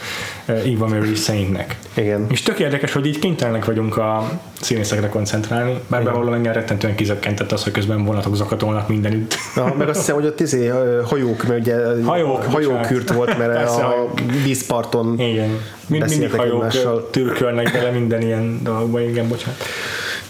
[0.45, 1.77] Eva Mary Saintnek.
[1.93, 2.25] Igen.
[2.29, 4.29] És tök érdekes, hogy így kénytelenek vagyunk a
[4.61, 9.35] színészekre koncentrálni, bár bevallom engem rettentően kizökkentett az, hogy közben vonatok zakatolnak mindenütt.
[9.55, 10.71] Na, meg azt hiszem, hogy ott izé,
[11.05, 14.09] hajók, mert ugye hajók, hajókürt volt, mert a
[14.43, 15.59] vízparton Igen.
[15.87, 17.09] Mind, mindig hajók egymással.
[17.11, 19.57] türkölnek bele minden ilyen dolgokba, igen, bocsánat.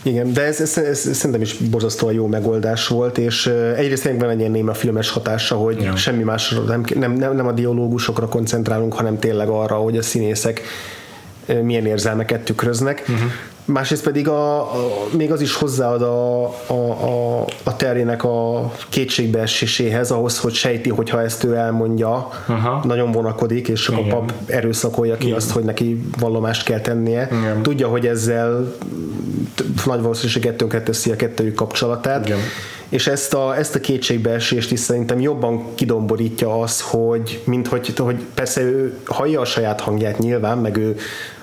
[0.04, 4.22] Igen, de ez, ez, ez, ez szerintem is borzasztóan jó megoldás volt, és egyrészt tényleg
[4.22, 5.96] van egy ilyen néma filmes hatása, hogy ja.
[5.96, 10.62] semmi másra nem, nem, nem, nem a dialógusokra koncentrálunk, hanem tényleg arra, hogy a színészek
[11.62, 13.06] milyen érzelmeket tükröznek.
[13.08, 13.32] Uh-huh
[13.65, 20.12] másrészt pedig a, a, még az is hozzáad a, a, a, a terének a kétségbeeséséhez,
[20.12, 22.82] ahhoz, hogy sejti, hogyha ezt ő elmondja, Aha.
[22.86, 24.12] nagyon vonakodik, és csak Igen.
[24.12, 25.38] a pap erőszakolja ki Igen.
[25.38, 27.30] azt, hogy neki vallomást kell tennie.
[27.32, 27.62] Igen.
[27.62, 28.76] Tudja, hogy ezzel
[29.86, 32.26] nagy valószínűséget tönkreteszi a kettőjük kapcsolatát.
[32.26, 32.39] Igen
[32.93, 38.15] és ezt a, ezt a kétségbeesést is szerintem jobban kidomborítja az, hogy, mint hogy, hogy
[38.34, 40.95] persze ő hallja a saját hangját nyilván, meg ő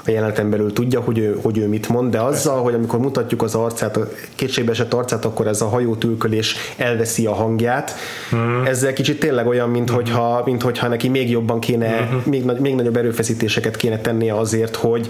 [0.04, 3.42] a jeleneten belül tudja, hogy ő, hogy ő mit mond, de azzal, hogy amikor mutatjuk
[3.42, 7.94] az arcát, a kétségbeesett arcát, akkor ez a hajótülkölés elveszi a hangját.
[8.34, 8.64] Mm.
[8.64, 9.94] Ezzel kicsit tényleg olyan, mint, mm.
[9.94, 12.30] hogyha, mint hogyha neki még jobban kéne, mm.
[12.30, 15.08] még, még nagyobb erőfeszítéseket kéne tennie azért, hogy,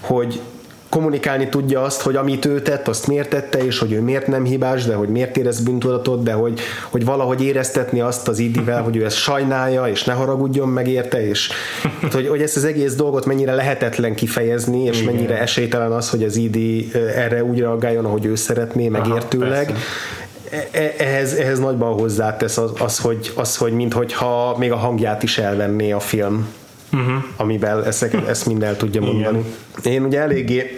[0.00, 0.40] hogy
[0.90, 4.44] kommunikálni tudja azt, hogy amit ő tett, azt miért tette, és hogy ő miért nem
[4.44, 8.96] hibás, de hogy miért érez bűntudatot, de hogy, hogy valahogy éreztetni azt az idivel, hogy
[8.96, 11.50] ő ezt sajnálja, és ne haragudjon meg érte, és
[12.12, 15.14] hogy, hogy ezt az egész dolgot mennyire lehetetlen kifejezni, és Igen.
[15.14, 19.74] mennyire esélytelen az, hogy az idi erre úgy reagáljon, ahogy ő szeretné, megértőleg.
[20.50, 25.22] E, e, ehhez, ehhez nagyban hozzátesz az, az, hogy, az, hogy minthogyha még a hangját
[25.22, 26.58] is elvenné a film
[26.92, 27.22] uh-huh.
[27.36, 29.44] amivel ezt, ezt mind el tudja mondani.
[29.78, 29.92] Igen.
[29.92, 30.74] Én ugye eléggé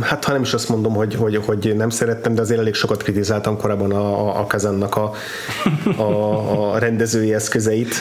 [0.00, 3.02] hát ha nem is azt mondom, hogy, hogy, hogy nem szerettem, de azért elég sokat
[3.02, 5.12] kritizáltam korábban a, a, a Kazannak a,
[5.96, 7.94] a, a rendezői eszközeit,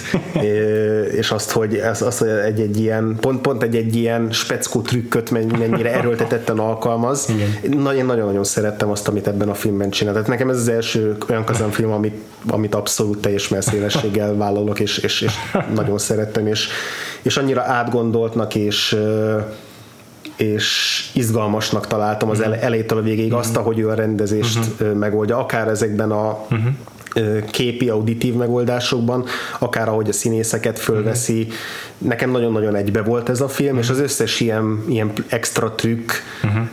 [1.12, 4.82] és azt, hogy, az, azt, hogy egy, egy ilyen, pont, pont egy, egy ilyen speckó
[4.82, 7.28] trükköt mennyire erőltetetten alkalmaz.
[7.70, 10.14] Na, én nagyon-nagyon szerettem azt, amit ebben a filmben csinál.
[10.14, 12.16] Tehát nekem ez az első olyan Kazan film, amit,
[12.48, 15.34] amit abszolút teljes messzélességgel vállalok, és, és, és
[15.74, 16.68] nagyon szerettem, és,
[17.22, 18.98] és annyira átgondoltnak, és
[20.36, 22.52] és izgalmasnak találtam az mhm.
[22.52, 24.94] elejétől a végéig azt, ahogy ő a rendezést uh-huh.
[24.94, 27.50] megoldja, akár ezekben a uh-huh.
[27.50, 29.26] képi, auditív megoldásokban,
[29.60, 31.48] akár ahogy a színészeket fölveszi.
[31.98, 36.12] Nekem nagyon-nagyon egybe volt ez a film, és az összes ilyen, ilyen extra trükk,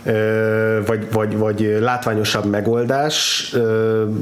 [0.05, 3.51] ö, vagy, vagy, vagy látványosabb megoldás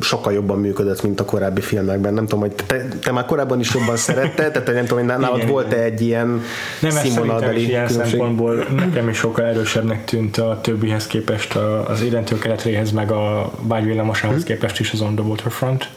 [0.00, 2.14] sokkal jobban működött, mint a korábbi filmekben.
[2.14, 5.48] Nem tudom, hogy te, te már korábban is jobban szeretted, tehát nem tudom, hogy nálad
[5.48, 6.42] volt-e egy ilyen
[6.80, 8.18] Nem, színvonalbeli ilyen különbség?
[8.18, 11.54] szempontból nekem is sokkal erősebbnek tűnt a többihez képest
[11.86, 15.88] az Édentől keletréhez, meg a vágyvillamosához képest is az On the Waterfront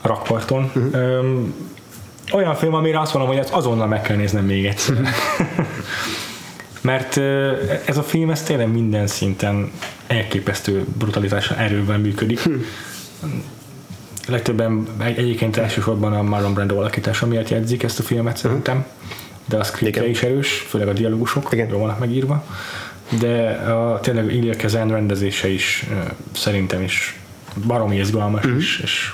[0.00, 0.70] a rakparton.
[0.92, 1.54] Öm,
[2.32, 4.96] olyan film, amire azt mondom, hogy ezt azonnal meg kell néznem még egyszer.
[6.80, 7.16] Mert
[7.84, 9.70] ez a film, ez tényleg minden szinten
[10.06, 12.40] elképesztő brutalitása erővel működik.
[14.28, 18.84] Legtöbben egy- egyébként elsősorban a Marlon Brando alakítása miatt jegyzik ezt a filmet szerintem,
[19.48, 21.68] de a scriptje is erős, főleg a dialógusok, Igen.
[21.68, 22.44] jól vannak megírva.
[23.20, 25.86] De a, tényleg Ilya Kazan rendezése is
[26.32, 27.18] szerintem is
[27.66, 28.56] baromi izgalmas Mhm.
[28.56, 29.12] is, és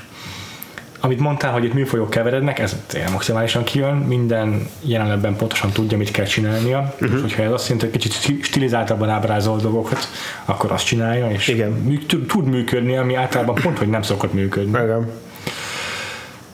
[1.01, 6.11] amit mondtál, hogy itt műfajok keverednek, ez tényleg maximálisan kijön, minden jelenetben pontosan tudja, mit
[6.11, 6.89] kell csinálnia, Mhm.
[7.05, 7.15] uh-huh.
[7.17, 10.09] és hogyha ez azt jelenti, hogy kicsit sti- stilizáltabban ábrázol dolgokat,
[10.45, 11.71] akkor azt csinálja, és Igen.
[11.71, 14.79] mű- tud, működni, ami általában pont, hogy nem szokott működni.
[14.83, 15.11] Igen.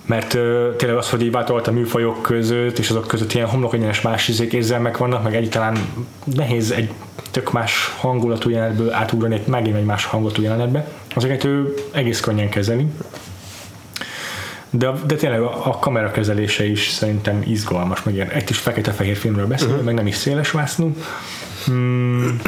[0.07, 4.01] Mert ö, tényleg az, hogy így vátolt a műfajok között, és azok között ilyen homlokegyenes
[4.01, 5.77] más izék érzelmek vannak, meg egyáltalán
[6.25, 6.91] nehéz egy
[7.31, 10.89] tök más hangulatú jelenetből átugrani egy megint egy más hangulatú jelenetbe.
[11.15, 12.87] Azokat ő egész könnyen kezeli.
[14.75, 19.17] De, de tényleg a, a kamera kezelése is szerintem izgalmas, meg ilyen, egy is fekete-fehér
[19.17, 19.87] filmről beszélünk, uh-huh.
[19.87, 20.97] meg nem is széles vásznú.
[21.65, 22.41] Hmm,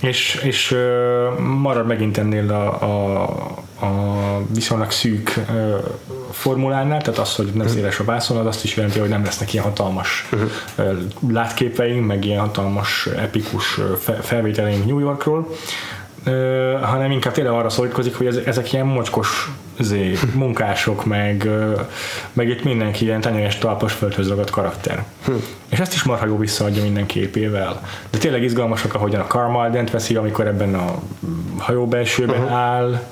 [0.00, 3.22] és, és ö, marad megint ennél a, a,
[3.86, 5.76] a viszonylag szűk ö,
[6.30, 9.52] formulánál, tehát az, hogy nem széles a vászon, az azt is jelenti, hogy nem lesznek
[9.52, 10.98] ilyen hatalmas uh-huh.
[11.28, 13.80] látképeink, meg ilyen hatalmas epikus
[14.20, 15.48] felvételeink New Yorkról,
[16.24, 21.80] ö, hanem inkább tényleg arra szorítkozik, hogy ez, ezek ilyen mocskos zé, munkások, meg, ö,
[22.32, 25.04] meg itt mindenki ilyen tenyeres talpas földhöz ragadt karakter.
[25.68, 27.80] És ezt is marha jó visszaadja minden képével.
[28.10, 31.02] De tényleg izgalmasak, ahogyan a Carmaldent veszi, amikor ebben a
[31.58, 32.52] hajó belsőben uh-huh.
[32.52, 33.02] áll.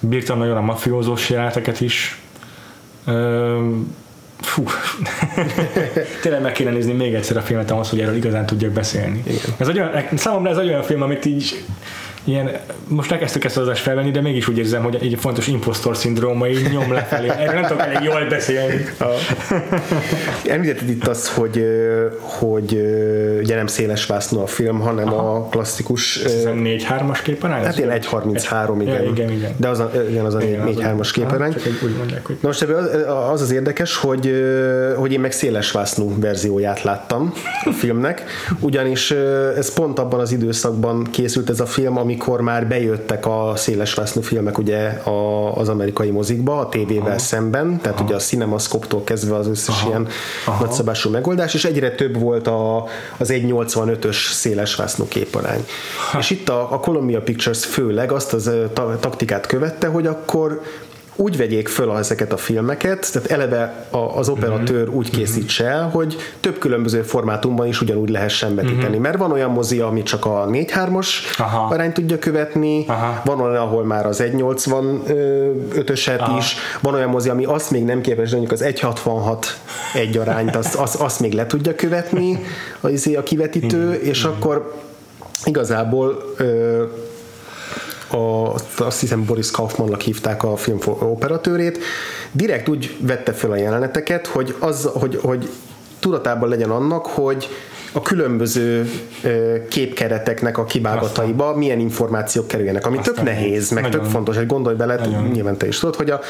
[0.00, 2.20] Bírtam nagyon a mafiózós jeleneteket is.
[3.04, 3.58] Ö,
[4.44, 4.64] fú,
[6.22, 9.22] tényleg meg kéne nézni még egyszer a filmet ahhoz, hogy erről igazán tudjak beszélni.
[9.26, 9.54] Igen.
[9.56, 11.64] Ez egy olyan, számomra ez olyan film, amit így
[12.24, 12.50] ilyen,
[12.88, 16.48] most elkezdtük ezt az adást felvenni, de mégis úgy érzem, hogy egy fontos impostor szindróma
[16.48, 17.28] így nyom lefelé.
[17.28, 18.84] Erről nem tudok elég jól beszélni.
[20.48, 21.64] Említetted itt azt, hogy,
[22.20, 22.72] hogy
[23.42, 25.34] ugye nem széles vásznú a film, hanem Aha.
[25.36, 27.64] a klasszikus Hiszem 4-3-as képarány?
[27.64, 29.02] Hát ilyen 1.33, igen.
[29.02, 29.52] Ja, igen, igen.
[29.56, 31.52] De az a, igen, az a Igen, 4-3-as az- képarány.
[31.52, 32.90] Csak egy úgy mondják, hogy Na most ebben az,
[33.32, 34.32] az az érdekes, hogy,
[34.96, 37.32] hogy én meg szélesvásznú verzióját láttam
[37.64, 38.22] a filmnek,
[38.60, 39.10] ugyanis
[39.56, 44.58] ez pont abban az időszakban készült ez a film, amikor már bejöttek a szélesvásznú filmek
[44.58, 47.18] ugye a, az amerikai mozikba, a tévével Aha.
[47.18, 48.06] szemben, tehát Aha.
[48.06, 49.88] ugye a CinemaScope-tól kezdve az összes Aha.
[49.88, 50.08] ilyen
[50.46, 50.64] Aha.
[50.64, 52.76] nagyszabású megoldás, és egyre több volt a,
[53.16, 55.66] az 1.85-ös szélesvásznú képarány.
[56.10, 56.18] Ha.
[56.18, 58.50] És itt a, a Columbia Pictures főleg azt az
[59.00, 60.62] taktikát követte, hogy akkor
[61.16, 66.58] úgy vegyék föl ezeket a filmeket, tehát eleve az operatőr úgy készítse el, hogy több
[66.58, 68.98] különböző formátumban is ugyanúgy lehessen vetíteni.
[68.98, 71.06] Mert van olyan mozi, ami csak a 4-3-as
[71.38, 71.74] Aha.
[71.74, 73.20] arányt tudja követni, Aha.
[73.24, 76.38] van olyan, ahol már az 1.85-öset Aha.
[76.38, 79.46] is, van olyan mozi, ami azt még nem képes, de mondjuk az 1.66
[79.94, 82.38] egy arányt, azt, azt, azt még le tudja követni
[82.80, 84.74] a, izé, a kivetítő, és akkor
[85.44, 86.82] igazából ö,
[88.10, 91.78] a, azt hiszem Boris Kaufmannnak hívták a film operatőrét,
[92.32, 95.48] direkt úgy vette fel a jeleneteket, hogy, az, hogy, hogy
[95.98, 97.48] tudatában legyen annak, hogy
[97.92, 98.90] a különböző
[99.68, 104.46] képkereteknek a kivágataiba milyen információk kerüljenek, ami tök Aztán nehéz, meg nagyon- tök fontos, hogy
[104.46, 105.24] gondolj bele, nagyon.
[105.24, 106.20] nyilván te is tudod, hogy a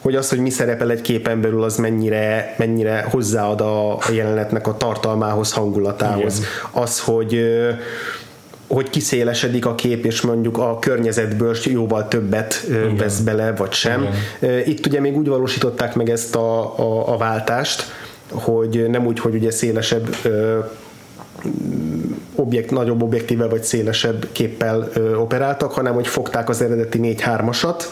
[0.00, 4.66] hogy az, hogy mi szerepel egy képen belül, az mennyire, mennyire hozzáad a, a jelenetnek
[4.66, 6.38] a tartalmához, hangulatához.
[6.38, 6.48] Igen.
[6.70, 7.40] Az, hogy
[8.66, 12.96] hogy kiszélesedik a kép, és mondjuk a környezetből jóval többet Igen.
[12.96, 14.08] vesz bele, vagy sem.
[14.40, 14.62] Igen.
[14.66, 17.84] Itt ugye még úgy valósították meg ezt a, a, a váltást,
[18.30, 20.58] hogy nem úgy, hogy ugye szélesebb ö,
[22.34, 27.82] objekt, nagyobb objektível vagy szélesebb képpel ö, operáltak, hanem hogy fogták az eredeti 4-3-asat,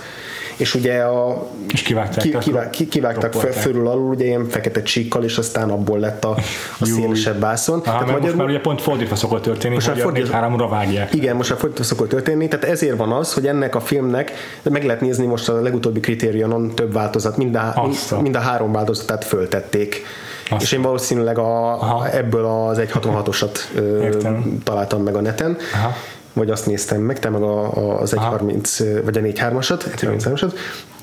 [0.57, 3.63] és ugye a, És kivágták, ki, tehát kivá, ki, kivágtak föl, roppolták.
[3.63, 6.31] fölül alul, ugye ilyen fekete csíkkal, és aztán abból lett a,
[6.79, 6.95] a Jó.
[6.95, 7.83] szélesebb vászon.
[7.85, 11.15] Aha, mert most már ugye pont fordítva szokott történni, Most hogy fordítva- 4-3-ra vágják.
[11.15, 14.33] igen, most már fordítva szokott történni, tehát ezért van az, hogy ennek a filmnek,
[14.63, 18.41] meg lehet nézni most a legutóbbi kritériunon több változat, mind a, Azt a- mind a
[18.41, 20.03] három változatát föltették.
[20.51, 22.09] Azt és én valószínűleg a, Aha.
[22.11, 24.59] ebből az 1.66-osat ö, Értem.
[24.65, 25.57] találtam meg a neten.
[25.75, 25.93] Aha.
[26.35, 30.53] Vagy azt néztem meg, te meg a, a, az 1.30, vagy a 4.3-asat, 1.33-asat,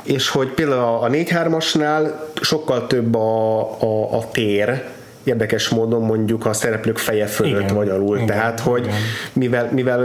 [0.03, 2.11] és hogy például a 4.3-asnál
[2.41, 4.84] sokkal több a, a, a tér,
[5.23, 8.15] érdekes módon mondjuk a szereplők feje fölött igen, vagy alul.
[8.15, 8.95] Igen, Tehát, hogy igen.
[9.34, 10.01] mivel, mivel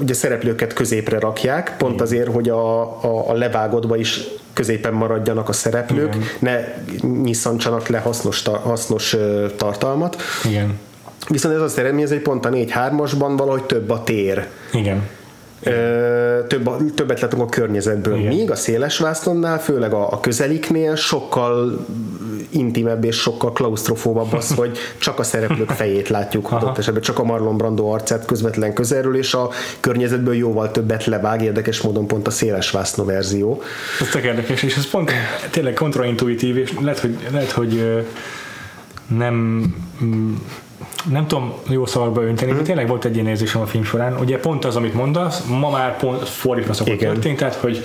[0.00, 2.04] ugye szereplőket középre rakják, pont igen.
[2.04, 4.20] azért, hogy a, a, a levágodba is
[4.52, 6.28] középen maradjanak a szereplők, igen.
[6.38, 6.58] ne
[7.22, 9.16] nyisszantsanak le hasznos, hasznos
[9.56, 10.16] tartalmat.
[10.44, 10.78] Igen.
[11.28, 14.46] Viszont ez azt eredményez, hogy pont a 4-3-asban valahogy több a tér.
[14.72, 15.02] Igen
[16.48, 18.18] több, többet látunk a környezetből.
[18.18, 18.34] Igen.
[18.34, 21.86] Míg a széles vászlonnál, főleg a, a közeliknél sokkal
[22.50, 27.24] intimebb és sokkal klaustrofóbabb az, hogy csak a szereplők fejét látjuk adott esetben, csak a
[27.24, 29.50] Marlon Brando arcát közvetlen közelről, és a
[29.80, 33.62] környezetből jóval többet levág, érdekes módon pont a széles vászló verzió.
[34.00, 35.12] Ez tök érdekes, és ez pont
[35.50, 38.04] tényleg kontraintuitív, és lehet, hogy, lehet, hogy
[39.16, 39.64] nem
[41.10, 44.16] nem tudom jó szavakba önteni, de tényleg volt egy ilyen érzésem a film során.
[44.16, 47.84] Ugye pont az, amit mondasz, ma már pont fordítva szokott történni, tehát hogy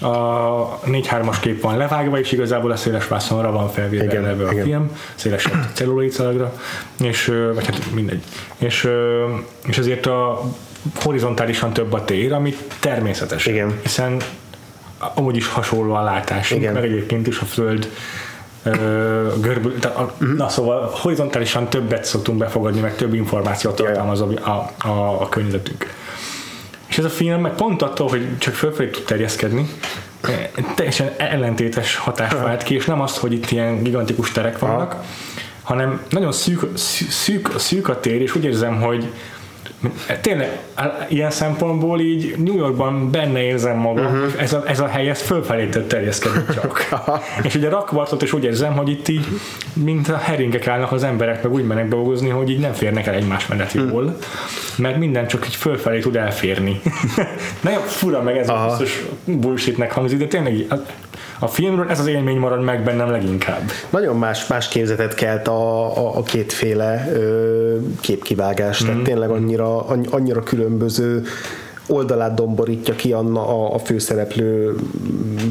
[0.00, 4.64] a 4-3-as kép van levágva, és igazából a széles vászonra van felvéve ebbe a igen.
[4.64, 6.52] film, széles celluloid szalagra,
[7.00, 8.22] és, vagy hát mindegy.
[8.56, 8.88] És,
[9.66, 10.42] és ezért a
[10.94, 13.46] horizontálisan több a tér, ami természetes.
[13.46, 13.78] Igen.
[13.82, 14.16] Hiszen
[15.14, 16.72] amúgy is hasonló a Igen.
[16.72, 17.90] meg egyébként is a Föld
[19.40, 20.36] görbül, tehát a, uh-huh.
[20.36, 25.94] na szóval horizontálisan többet szoktunk befogadni, meg több információt tartalmaz a, a, a, a környezetünk.
[26.86, 29.68] És ez a film meg pont attól, hogy csak fölfelé tud terjeszkedni,
[30.74, 34.96] teljesen ellentétes hatás vált ki, és nem az, hogy itt ilyen gigantikus terek vannak,
[35.62, 36.60] hanem nagyon szűk,
[37.10, 39.12] szűk, szűk a tér, és úgy érzem, hogy
[40.20, 40.58] tényleg
[41.08, 44.42] ilyen szempontból így New Yorkban benne érzem magam, uh-huh.
[44.42, 46.88] ez, a, ez a hely ez fölfelé terjeszkedik csak.
[47.46, 49.26] és ugye rakvartot is úgy érzem, hogy itt így
[49.72, 53.14] mint a heringek állnak az emberek, meg úgy mennek dolgozni, hogy így nem férnek el
[53.14, 53.88] egymás mellett mhm.
[53.88, 54.18] jól, uh-huh.
[54.76, 56.80] mert minden csak így fölfelé tud elférni.
[57.60, 58.64] Nagyon fura meg ez Aha.
[58.64, 60.66] a biztos bullshitnek hangzik, de tényleg
[61.38, 63.70] a filmről ez az élmény marad meg bennem leginkább.
[63.90, 68.86] Nagyon más, más képzetet kelt a, a, a kétféle ö, képkivágás, mm.
[68.86, 71.24] tehát tényleg annyira, annyira különböző
[71.88, 74.76] oldalát domborítja ki anna, a, a főszereplő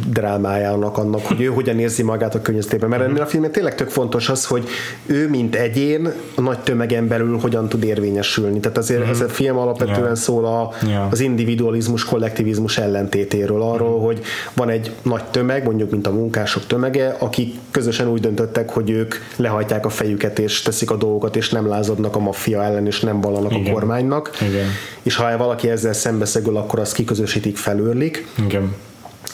[0.10, 2.90] drámájának annak, hogy ő hogyan érzi magát a környezetében.
[2.90, 4.68] Mert ennél a filmben tényleg tök fontos az, hogy
[5.06, 8.60] ő, mint egyén, a nagy tömegen belül hogyan tud érvényesülni.
[8.60, 9.10] Tehát azért mm-hmm.
[9.10, 10.16] ez a film alapvetően yeah.
[10.16, 11.12] szól a, yeah.
[11.12, 14.06] az individualizmus, kollektivizmus ellentétéről, arról, mm-hmm.
[14.06, 14.22] hogy
[14.54, 19.16] van egy nagy tömeg, mondjuk mint a munkások tömege, akik közösen úgy döntöttek, hogy ők
[19.36, 23.22] lehajtják a fejüket és teszik a dolgokat, és nem lázadnak a maffia ellen, és nem
[23.22, 23.72] vallanak Igen.
[23.72, 24.32] a kormánynak.
[24.42, 24.68] Igen.
[25.06, 28.28] És ha valaki ezzel szembe szembeszegül, akkor azt kiközösítik, felőrlik.
[28.46, 28.76] Igen.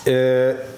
[0.03, 0.11] E,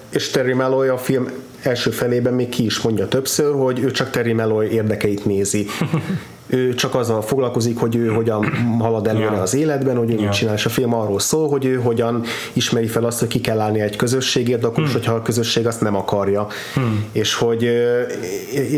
[0.10, 1.30] és Terry Malloy a film
[1.62, 5.66] első felében még ki is mondja többször, hogy ő csak Terry Malloy érdekeit nézi.
[6.54, 10.54] ő csak azzal foglalkozik, hogy ő hogyan halad előre az életben, hogy ő mit csinál,
[10.54, 12.24] és a film arról szól, hogy ő hogyan
[12.54, 14.88] ismeri fel azt, hogy ki kell állni egy közösségért, de akkor hmm.
[14.88, 16.48] is, hogyha a közösség azt nem akarja.
[16.74, 17.06] Hmm.
[17.12, 17.70] És, hogy,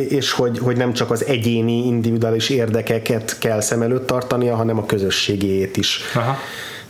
[0.10, 4.86] és hogy, hogy nem csak az egyéni, individuális érdekeket kell szem előtt tartania, hanem a
[4.86, 6.00] közösségét is.
[6.16, 6.38] Aha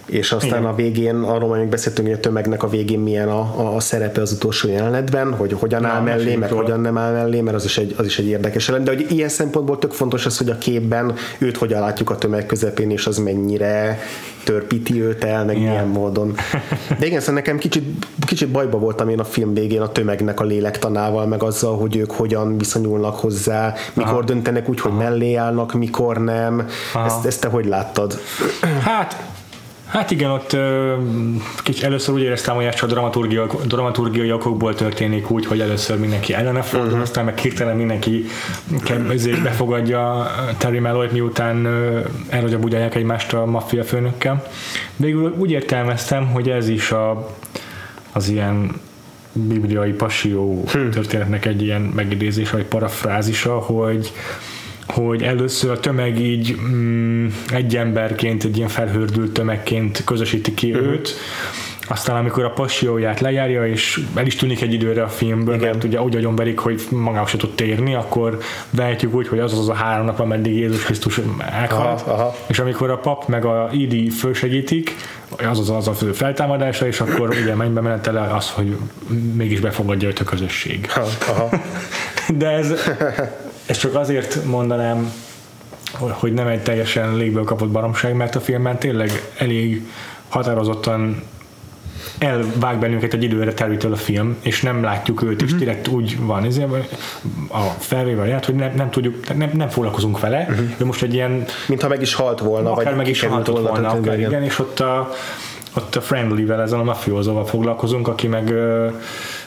[0.06, 0.66] és aztán Igen.
[0.66, 4.32] a végén, arról még beszéltünk, hogy a tömegnek a végén milyen a, a szerepe az
[4.32, 7.78] utolsó jelenetben, hogy hogyan Na, áll mellé, meg hogyan nem áll mellé, mert az is
[7.78, 8.86] egy, az is egy érdekes jelent.
[8.86, 12.46] De hogy ilyen szempontból tök fontos az, hogy a képben őt hogyan látjuk a tömeg
[12.46, 14.00] közepén, és az mennyire
[14.44, 15.70] törpíti őt el, meg yeah.
[15.70, 16.36] milyen módon.
[17.00, 20.44] De igen, szóval nekem kicsit, kicsit bajba voltam én a film végén a tömegnek a
[20.44, 24.24] lélektanával, meg azzal, hogy ők hogyan viszonyulnak hozzá, mikor Aha.
[24.24, 25.02] döntenek úgy, hogy Aha.
[25.02, 26.68] mellé állnak, mikor nem.
[27.06, 28.20] Ezt, ezt te hogy láttad?
[28.82, 29.35] Hát
[29.96, 30.58] Hát igen, ott
[31.64, 36.34] kicsit először úgy éreztem, hogy ez csak dramaturgia, dramaturgiai okokból történik úgy, hogy először mindenki
[36.34, 37.02] ellene fordul, uh-huh.
[37.02, 38.26] aztán meg hirtelen mindenki
[39.44, 41.68] befogadja Terry Malloy-t, miután
[42.30, 44.44] elhagyja budálják egymást a maffia főnökkel.
[44.96, 47.30] Végül úgy értelmeztem, hogy ez is a,
[48.12, 48.72] az ilyen
[49.32, 50.92] bibliai passió hmm.
[50.92, 54.14] történetnek egy ilyen megidézés, vagy parafrázisa, hogy
[54.88, 60.88] hogy először a tömeg így mm, egy emberként, egy ilyen felhördült tömegként közösíti ki uh-huh.
[60.88, 61.16] őt,
[61.88, 65.68] aztán amikor a passióját lejárja, és el is tűnik egy időre a filmből, Igen.
[65.70, 68.38] mert ugye úgy agyonverik, hogy magához se tud térni, akkor
[68.70, 72.36] vehetjük úgy, hogy az az a három nap, ameddig Jézus Krisztus meghalt, aha, aha.
[72.48, 74.96] és amikor a pap meg a Idi fölsegítik,
[75.50, 78.78] az az, az a fő feltámadása, és akkor ugye mennybe menetele az, hogy
[79.34, 80.90] mégis befogadja őt a közösség.
[80.96, 81.50] Aha, aha.
[82.38, 82.74] De ez
[83.66, 85.14] ezt csak azért mondanám,
[86.00, 89.88] hogy nem egy teljesen légből kapott baromság, mert a filmben tényleg elég
[90.30, 91.24] határozottan
[92.18, 96.44] elvág bennünket egy időre telítől a film, és nem látjuk őt, és direkt úgy van
[96.44, 96.70] ezért
[97.50, 101.46] a felvével járt, hogy nem, nem tudjuk, nem, nem foglalkozunk vele, ő most egy ilyen
[101.68, 104.30] Mintha meg is halt volna, akár vagy meg is haltott volna, tehát, akár igen.
[104.30, 105.14] igen, és ott a,
[105.76, 108.54] ott a friendly-vel, ezzel a mafiózóval foglalkozunk, aki meg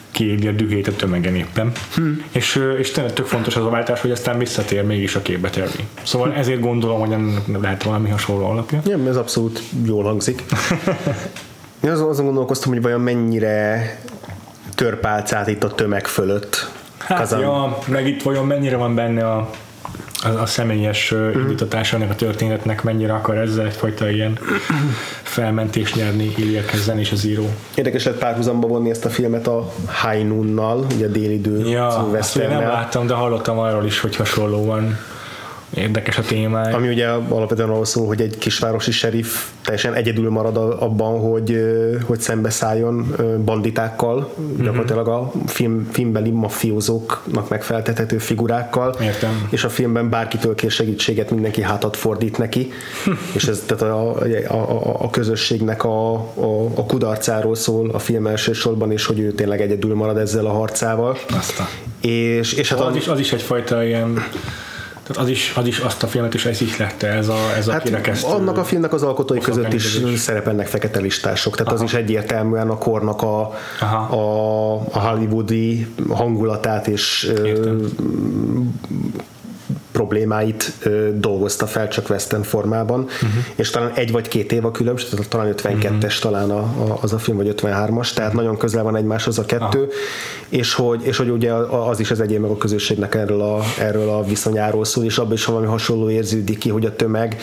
[0.09, 1.71] ö, kiégi a dühét a tömegen éppen.
[1.95, 2.23] Hmm.
[2.31, 5.85] És, és tényleg tök fontos az a váltás, hogy aztán visszatér mégis a képbe Terry.
[6.03, 8.81] Szóval ezért gondolom, hogy ennek lehet valami hasonló alapja.
[8.85, 10.43] Nem, ez abszolút jól hangzik.
[11.83, 13.99] Én azon, azon gondolkoztam, hogy vajon mennyire
[14.75, 16.71] törpálcát itt a tömeg fölött.
[16.97, 17.39] Hát, Kazan.
[17.39, 19.49] ja, meg itt vajon mennyire van benne a,
[20.23, 21.21] a, a személyes Mhm.
[21.21, 24.39] uh indítatása ennek a történetnek, mennyire akar ezzel egyfajta ilyen
[25.23, 27.49] felmentést nyerni Ilya Kezzen és az író.
[27.75, 29.73] Érdekes lett párhuzamba vonni ezt a filmet a
[30.03, 31.87] High Noon-nal, ugye a délidő Ja,
[32.17, 34.97] azt nem láttam, de hallottam arról is, hogy hasonló van.
[35.73, 36.75] Érdekes a témája.
[36.75, 41.61] ami ugye alapvetően arról szól, hogy egy kisvárosi sheriff teljesen egyedül marad abban, hogy,
[42.05, 43.15] hogy szembeszálljon
[43.45, 44.63] banditákkal, Mhm.
[44.63, 49.47] gyakorlatilag a film, filmbeli mafiózóknak megfeltethető figurákkal, Értem.
[49.49, 52.71] és a filmben bárkitől kér segítséget, mindenki hátat fordít neki,
[53.33, 54.15] és ez tehát a,
[54.47, 59.31] a, a, a közösségnek a, a, a kudarcáról szól a film elsősorban, és hogy ő
[59.31, 61.17] tényleg egyedül marad ezzel a harcával.
[61.37, 61.67] Azt a.
[62.07, 64.23] És, és hát Az is, az is egyfajta ilyen
[65.09, 67.71] tehát az is, az is azt a filmet is ez ihlette, ez a, ez a
[67.71, 68.27] Hát kirekesztő.
[68.31, 71.83] annak a filmnek az alkotói között is szerepelnek fekete listások, tehát Aha.
[71.83, 74.15] az is egyértelműen a kornak a, Aha.
[74.17, 77.91] a, a hollywoodi hangulatát és Értem.
[79.91, 83.29] Problémáit ö, dolgozta fel csak western formában, uh-huh.
[83.55, 86.11] és talán egy vagy két év a különbség, tehát talán 52-es uh-huh.
[86.19, 89.89] talán a, a, az a film, vagy 53-as, tehát nagyon közel van egymáshoz a kettő,
[90.49, 94.09] és hogy, és hogy ugye az is az egyén meg a közösségnek erről a, erről
[94.09, 97.41] a viszonyáról szól, és abban is valami hasonló érződik ki, hogy a tömeg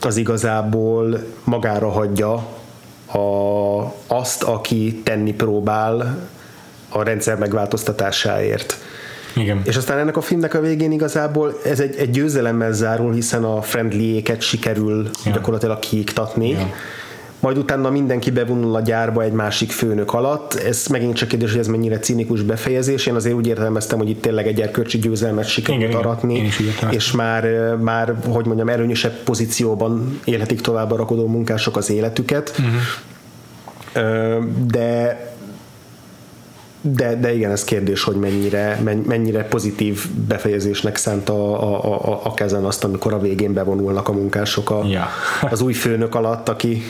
[0.00, 2.32] az igazából magára hagyja
[3.06, 6.28] a, azt, aki tenni próbál
[6.88, 8.76] a rendszer megváltoztatásáért.
[9.36, 9.60] Igen.
[9.64, 13.62] És aztán ennek a filmnek a végén igazából ez egy, egy győzelemmel zárul, hiszen a
[13.62, 15.32] friendlyéket sikerül ja.
[15.32, 16.50] gyakorlatilag kiiktatni.
[16.50, 16.72] Ja.
[17.40, 20.54] Majd utána mindenki bevonul a gyárba egy másik főnök alatt.
[20.54, 23.06] Ez megint csak kérdés, hogy ez mennyire cinikus befejezés.
[23.06, 26.50] Én azért úgy értelmeztem, hogy itt tényleg egy erkölcsi győzelmet sikerült Igen, aratni,
[26.90, 32.54] és már, már, hogy mondjam, erőnyösebb pozícióban élhetik tovább a rakodó munkások az életüket.
[32.58, 32.80] Uh-huh.
[34.66, 35.18] De
[36.86, 42.34] de, de igen, ez kérdés, hogy mennyire, mennyire pozitív befejezésnek szánt a, a, a, a
[42.34, 45.08] kezen azt, amikor a végén bevonulnak a munkások a, Ja.
[45.50, 46.82] az új főnök alatt, aki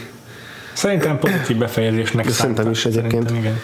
[0.72, 2.78] Szerintem pozitív befejezésnek De szerintem szánta.
[2.78, 3.28] is egyébként.
[3.28, 3.61] Szerintem igen.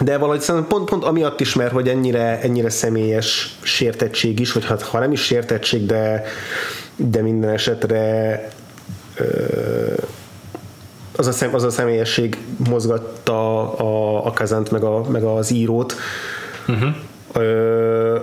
[0.00, 4.66] de valahogy szerintem pont, pont amiatt is, mert hogy ennyire, ennyire személyes sértettség is, vagy
[4.66, 6.24] ha, ha nem is sértettség, de,
[6.96, 8.48] de minden esetre
[9.16, 9.24] ö,
[11.20, 15.94] az a, szem, az a személyesség mozgatta a, a Kazant meg, a, meg az írót,
[17.32, 18.18] ö,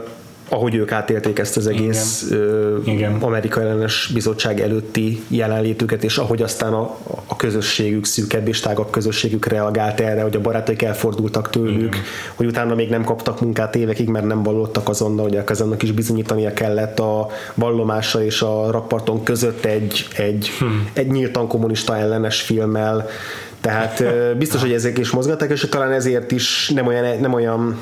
[0.49, 3.17] ahogy ők átélték ezt az egész ö, Igen.
[3.19, 9.45] Amerika ellenes bizottság előtti jelenlétüket, és ahogy aztán a, a közösségük, szűkebb és tágabb közösségük
[9.45, 12.05] reagált erre, hogy a barátaik elfordultak tőlük, Igen.
[12.35, 16.53] hogy utána még nem kaptak munkát évekig, mert nem vallottak azonnal, hogy Kazannak is bizonyítania
[16.53, 20.89] kellett a vallomása és a rakparton között egy, egy, hmm.
[20.93, 23.07] egy nyíltan kommunista ellenes filmmel,
[23.61, 27.77] tehát ö, biztos, hogy ezek is mozgatták, és talán ezért is nem olyan, nem olyan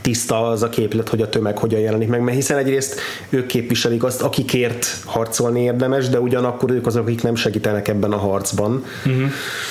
[0.00, 4.04] tiszta az a képlet, hogy a tömeg hogyan jelenik meg, mert hiszen egyrészt ők képviselik
[4.04, 8.84] azt, akikért harcolni érdemes, de ugyanakkor ők azok, akik nem segítenek ebben a harcban.
[9.04, 9.22] Uh-huh.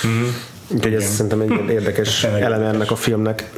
[0.03, 0.27] Uh-huh.
[0.67, 3.51] Úgyhogy ez szerintem egy ilyen érdekes eleme ennek a filmnek.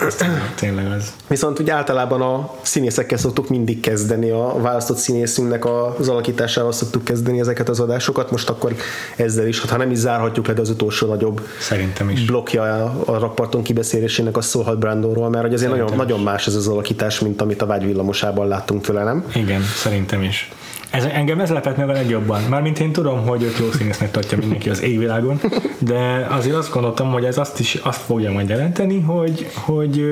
[0.56, 1.14] Tényleg az.
[1.28, 7.40] Viszont ugye általában a színészekkel szoktuk mindig kezdeni, a választott színészünknek az alakításával szoktuk kezdeni
[7.40, 8.76] ezeket az adásokat, most akkor
[9.16, 12.26] ezzel is, ha nem is zárhatjuk le, de az utolsó nagyobb Szerintem is.
[12.26, 16.56] blokja a, a rakparton kibeszélésének a szólhat Brandonról, mert hogy azért nagyon, nagyon más ez
[16.56, 19.26] az alakítás, mint amit a vágyvillamosában láttunk tőle, nem?
[19.36, 20.52] Igen, szerintem is.
[20.90, 22.42] Ez, engem ez lepett meg a legjobban.
[22.42, 25.40] Mármint én tudom, hogy őt jó színésznek tartja mindenki az égvilágon,
[25.78, 30.06] de azért azt gondoltam, hogy ez azt is azt fogja majd jelenteni, hogy, hogy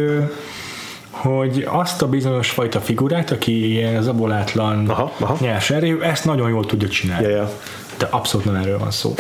[1.10, 5.38] hogy azt a bizonyos fajta figurát, aki ilyen zabolátlan, Aha, aha.
[5.40, 7.28] nyers erő, ezt nagyon jól tudja csinálni.
[7.28, 7.52] Ja, ja.
[7.98, 9.16] De abszolút nem erről van szó.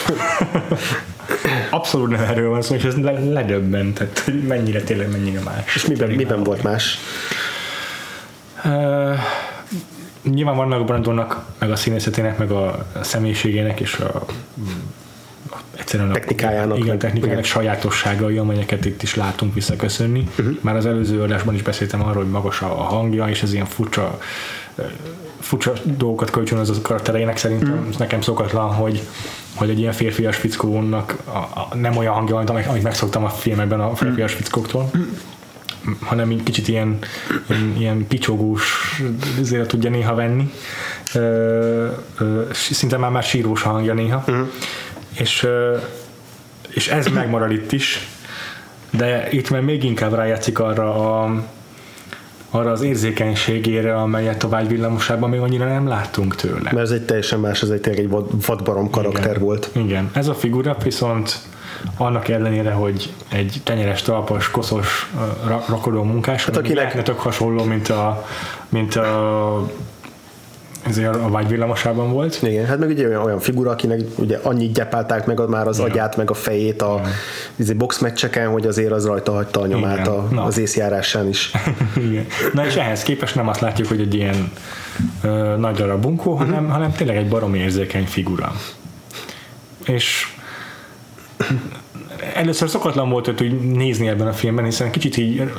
[1.69, 5.75] abszolút nem erről van szó, és ez le, ledöbbent, tehát mennyire tényleg mennyire más.
[5.75, 6.99] És miben, miben volt más?
[8.65, 9.17] Uh,
[10.33, 14.25] nyilván vannak Brandonnak, meg a színészetének, meg a személyiségének, és a,
[15.49, 17.61] a egyszerűen Technikájának, a, igen, meg- technikájának igen.
[17.61, 20.29] sajátosságai, amelyeket itt is látunk visszaköszönni.
[20.39, 20.57] Uh-huh.
[20.61, 24.19] Már az előző adásban is beszéltem arról, hogy magas a hangja, és ez ilyen furcsa
[25.39, 27.77] furcsa dolgokat kölcsönöz az a karaktereinek szerintem.
[27.77, 27.97] Uh-huh.
[27.97, 29.01] Nekem szokatlan, hogy
[29.57, 33.79] hogy egy ilyen férfias fickónak a, a, nem olyan hangja, amit, amit megszoktam a filmekben
[33.79, 34.89] a férfias fickóktól,
[36.01, 36.97] hanem egy kicsit ilyen,
[37.49, 38.95] ilyen, ilyen picsogós
[39.39, 40.51] ezért tudja néha venni.
[41.13, 41.87] Ö,
[42.19, 44.23] ö, szinte már már sírós a hangja néha.
[44.27, 44.47] Uh-huh.
[45.17, 45.77] És, ö,
[46.69, 48.07] és ez megmarad itt is,
[48.89, 51.43] de itt már még inkább rájátszik arra a,
[52.49, 56.59] arra az érzékenységére, amelyet a vágyvillamosában még annyira nem láttunk tőle.
[56.63, 59.41] Mert ez egy teljesen más, ez egy tényleg egy vad- vadbarom karakter Igen.
[59.41, 59.69] volt.
[59.73, 61.39] Igen, ez a figura viszont
[61.97, 65.11] annak ellenére, hogy egy tenyeres, talpas, koszos,
[65.67, 68.25] rakodó munkás, hát akinek- lehetne tök hasonló, mint a,
[68.69, 69.69] mint a
[70.87, 72.39] ezért a vágyvillamosában volt.
[72.41, 76.17] Igen, hát meg ugye olyan, olyan figura, akinek ugye annyit gyepálták meg már az agyát,
[76.17, 77.01] meg a fejét a
[77.55, 80.11] izé, boxmeccseken, hogy azért az rajta hagyta a nyomát Igen.
[80.11, 80.43] a, Na.
[80.43, 81.51] az észjárásán is.
[82.09, 82.25] Igen.
[82.53, 84.51] Na és ehhez képest nem azt látjuk, hogy egy ilyen
[85.23, 88.53] ö, nagy darab bunkó, hanem, hanem tényleg egy baromi érzékeny figura.
[89.85, 90.35] És
[92.33, 95.51] először szokatlan volt őt úgy nézni ebben a filmben, hiszen kicsit így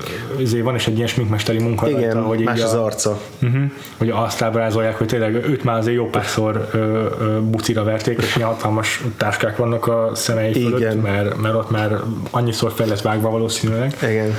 [0.42, 3.20] azért van is egy ilyen sminkmesteri munka Igen, rajta, hogy más az a, arca.
[3.42, 3.62] uh-huh,
[3.96, 8.36] hogy azt ábrázolják, hogy tényleg őt már azért jó párszor ö, ö, bucira verték, és
[8.36, 10.96] ilyen hatalmas táskák vannak a szemei fölött, Igen.
[10.96, 12.00] mert, mert ott már
[12.30, 13.96] annyiszor fel lesz vágva valószínűleg.
[14.02, 14.34] Igen.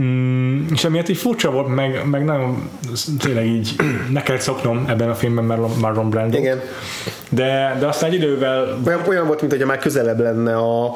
[0.00, 2.70] Mm, és emiatt így furcsa volt, meg, meg nagyon
[3.18, 3.74] tényleg így
[4.10, 6.38] ne kellett szoknom ebben a filmben Marlon, Marlon Brando.
[6.38, 6.60] Igen.
[7.28, 10.94] De, de aztán egy idővel Olyan, olyan volt, mint hogy már közelebb lenne a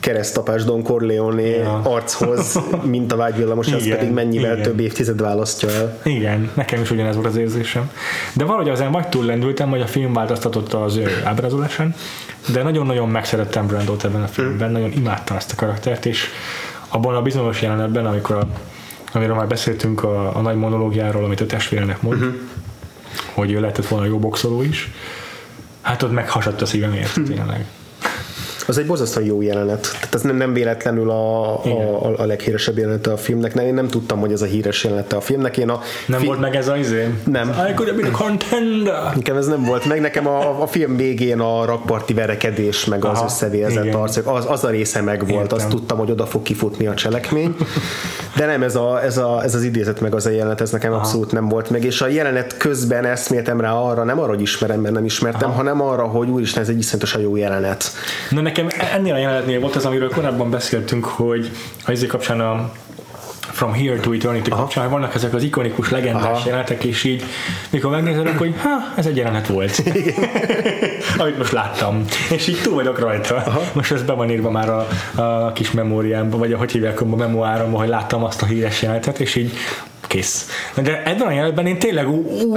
[0.00, 1.80] keresztapás Don Corleone Ja.
[1.84, 4.62] archoz, mint a vágyvillamos, az pedig mennyivel igen.
[4.62, 5.98] több évtized választja el.
[6.02, 7.90] igen, nekem is ugyanez volt az érzésem.
[8.32, 11.94] De valahogy azért majd túllendültem, hogy a film változtatott az ő ábrázolásán,
[12.52, 16.28] de nagyon-nagyon megszerettem Brandot ebben a filmben, nagyon imádtam ezt a karaktert, és
[16.88, 18.46] abban a bizonyos jelenetben, amikor a,
[19.12, 22.34] amiről már beszéltünk a, a nagy monológiáról, amit a testvérenek mond, uh-huh.
[23.32, 24.90] hogy ő lehetett volna jó boxoló is,
[25.80, 27.66] hát ott meghasadt a szívem érte tényleg.
[28.66, 29.80] Az egy borzasztóan jó jelenet.
[29.92, 33.54] Tehát ez nem, nem véletlenül a, a, a leghíresebb jelenete a filmnek.
[33.54, 35.56] Nem, én nem tudtam, hogy ez a híres jelenete a filmnek.
[35.56, 37.08] Én a Nem fi- volt meg ez az izé?
[37.24, 37.48] Nem.
[37.48, 39.14] I could have been a contender.
[39.14, 40.00] Nekem ez nem volt meg.
[40.00, 43.96] Nekem a, a film végén a rakparti verekedés, meg az Aha, összevérzett igen.
[43.96, 45.42] arc, az, az a része meg volt.
[45.42, 45.58] Értem.
[45.58, 47.56] Azt tudtam, hogy oda fog kifutni a cselekmény.
[48.36, 50.92] De nem, ez, a, ez, a, ez az idézet meg az a jelenet, ez nekem
[50.92, 51.84] abszolút nem volt meg.
[51.84, 55.56] És a jelenet közben eszméltem rá arra, nem arra, hogy ismerem, mert nem ismertem, Aha.
[55.56, 57.84] hanem arra, hogy úristen, ez egy iszonyatosan jó jelenet.
[58.30, 61.50] Na nekem ennél a jelenetnél volt az, amiről korábban beszéltünk, hogy
[61.86, 62.72] a izé kapcsán a
[63.40, 64.60] From Here to Eternity Aha.
[64.60, 66.42] kapcsán vannak ezek az ikonikus legendás Aha.
[66.44, 67.24] jelenetek, és így
[67.70, 69.82] mikor megnézed, akkor hogy ha, ez egy jelenet volt.
[71.18, 72.04] Amit most láttam.
[72.30, 73.34] És így túl vagyok rajta.
[73.34, 73.60] Aha.
[73.72, 74.88] Most ez be van írva már a,
[75.22, 79.34] a kis memóriámba, vagy ahogy hívják a memoáromba, hogy láttam azt a híres jelenetet, és
[79.34, 79.52] így
[80.06, 80.48] kész.
[80.74, 82.56] De ebben a jelenetben én tényleg ú, ú, ú,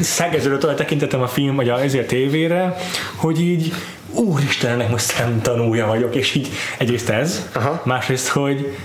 [0.00, 2.76] szegeződött tekintetem a film, vagy a, ezért tévére,
[3.14, 3.72] hogy így
[4.10, 7.82] úristennek most szemtanúja vagyok, és így egyrészt ez, Aha.
[7.84, 8.76] másrészt, hogy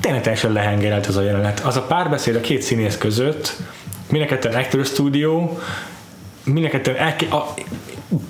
[0.00, 1.60] tényleg teljesen lehengerelt az a jelenet.
[1.60, 3.56] Az a párbeszéd a két színész között,
[4.10, 5.58] mindenketten Actor Studio,
[6.44, 7.54] mindenketten elke- a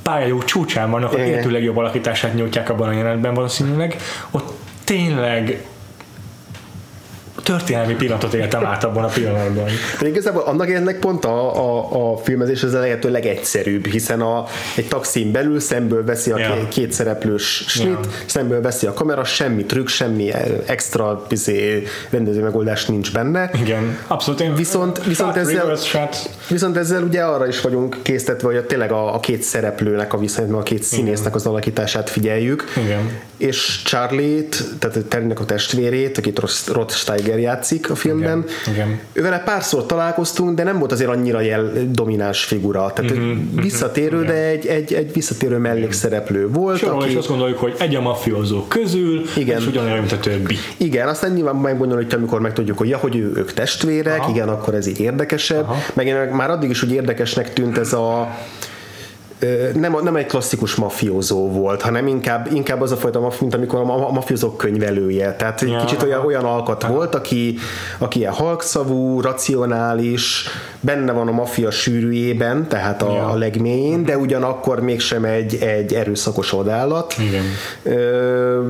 [0.03, 3.97] pályájú csúcsán vannak, a életű legjobb alakítását nyújtják abban a jelenetben valószínűleg.
[4.31, 4.53] Ott
[4.85, 5.65] tényleg
[7.45, 9.65] történelmi pillanatot éltem át abban a pillanatban.
[10.01, 14.45] De igazából annak ennek pont a, a, a filmezés az a lehető legegyszerűbb, hiszen a,
[14.77, 16.69] egy taxin belül szemből veszi a Ja.
[16.69, 18.01] két szereplős snit, Ja.
[18.27, 20.33] szemből veszi a kamera, semmi trükk, semmi
[20.67, 23.51] extra bizé, rendező megoldás nincs benne.
[23.63, 24.41] Igen, abszolút.
[24.41, 25.79] Én Viszont- viszont ezzel-.
[26.49, 30.19] Viszont ezzel ugye arra is vagyunk késztetve, hogy a, tényleg a, a két szereplőnek a
[30.19, 32.65] viszonyban, a két színésznek az alakítását figyeljük.
[32.85, 33.11] Igen.
[33.37, 36.91] És Charlie-t, tehát Terrynek a testvérét, akit Rod- Rod
[37.35, 39.01] Steiger játszik a filmben, Igen, igen.
[39.13, 42.93] ővele párszor találkoztunk, de nem volt azért annyira jel, domináns figura.
[42.95, 46.79] Tehát Mhm, mm-hmm, visszatérő, de egy, egy, egy visszatérő mellékszereplő volt.
[46.79, 49.61] Sorol, aki, és azt gondoljuk, hogy egy a mafiózók közül, Igen.
[49.61, 50.57] és ugyanolyan, mint a többi.
[50.77, 54.31] igen, aztán nyilván megbonyolítja, amikor megtudjuk, hogy ja, hogy ő, ők testvérek, Aha.
[54.31, 55.63] igen, akkor ez így érdekesebb.
[55.65, 55.77] Aha.
[55.95, 58.37] Meg már addig is úgy érdekesnek tűnt ez a
[59.75, 63.79] nem, nem egy klasszikus mafiózó volt, hanem inkább, inkább az a fajta mafi, mint amikor
[63.81, 65.35] a, ma- a mafiózók könyvelője.
[65.37, 67.59] Tehát egy Ja, kicsit olyan, olyan alkat volt, aki,
[67.99, 70.45] aki ilyen halkszavú, racionális,
[70.81, 73.29] benne van a maffia sűrűjében, tehát a, Ja.
[73.29, 77.15] a legmélyén, de ugyanakkor mégsem egy, egy erőszakos odállat.
[77.19, 77.45] Igen.
[77.83, 78.61] Ö,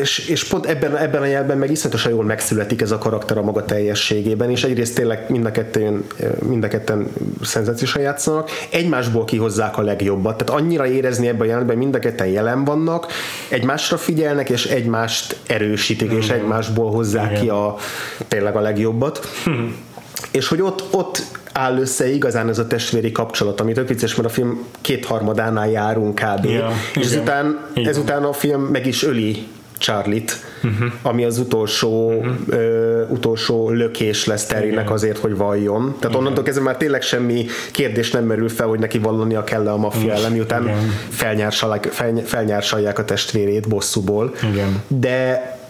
[0.00, 3.42] és, és pont ebben, ebben a jelben meg iszonyatosan jól megszületik ez a karakter a
[3.42, 6.04] maga teljességében, és egyrészt tényleg mind a ketten,
[6.48, 7.12] mind a ketten
[7.42, 12.26] szenzációsan játszanak, egymásból kihozzák a legjobbat, tehát annyira érezni ebben a jelenetben, mind a ketten
[12.26, 13.06] jelen vannak,
[13.48, 17.42] egymásra figyelnek, és egymást erősítik, és egymásból hozzák Igen.
[17.42, 17.76] ki a,
[18.28, 19.28] tényleg a legjobbat.
[20.30, 21.22] És hogy ott, ott
[21.52, 26.14] áll össze igazán ez a testvéri kapcsolat, ami tök vicces, mert a film kétharmadánál járunk
[26.14, 26.44] kb.
[26.44, 27.08] Ja, és igen.
[27.08, 27.88] ezután, Igen.
[27.88, 29.46] ezután a film meg is öli
[29.82, 30.92] Charlie-t, uh-huh.
[31.02, 32.34] ami az utolsó, uh-huh.
[32.48, 34.92] ö, utolsó lökés lesz Terrynek Igen.
[34.92, 35.96] azért, hogy valljon.
[36.00, 39.76] Tehát onnantól kezdve már tényleg semmi kérdés nem merül fel, hogy neki vallania kell a
[39.76, 40.92] maffia ellen, miután Igen.
[41.08, 44.34] felnyársalják, fel, felnyársalják a testvérét bosszúból.
[44.52, 44.82] Igen.
[44.88, 45.60] De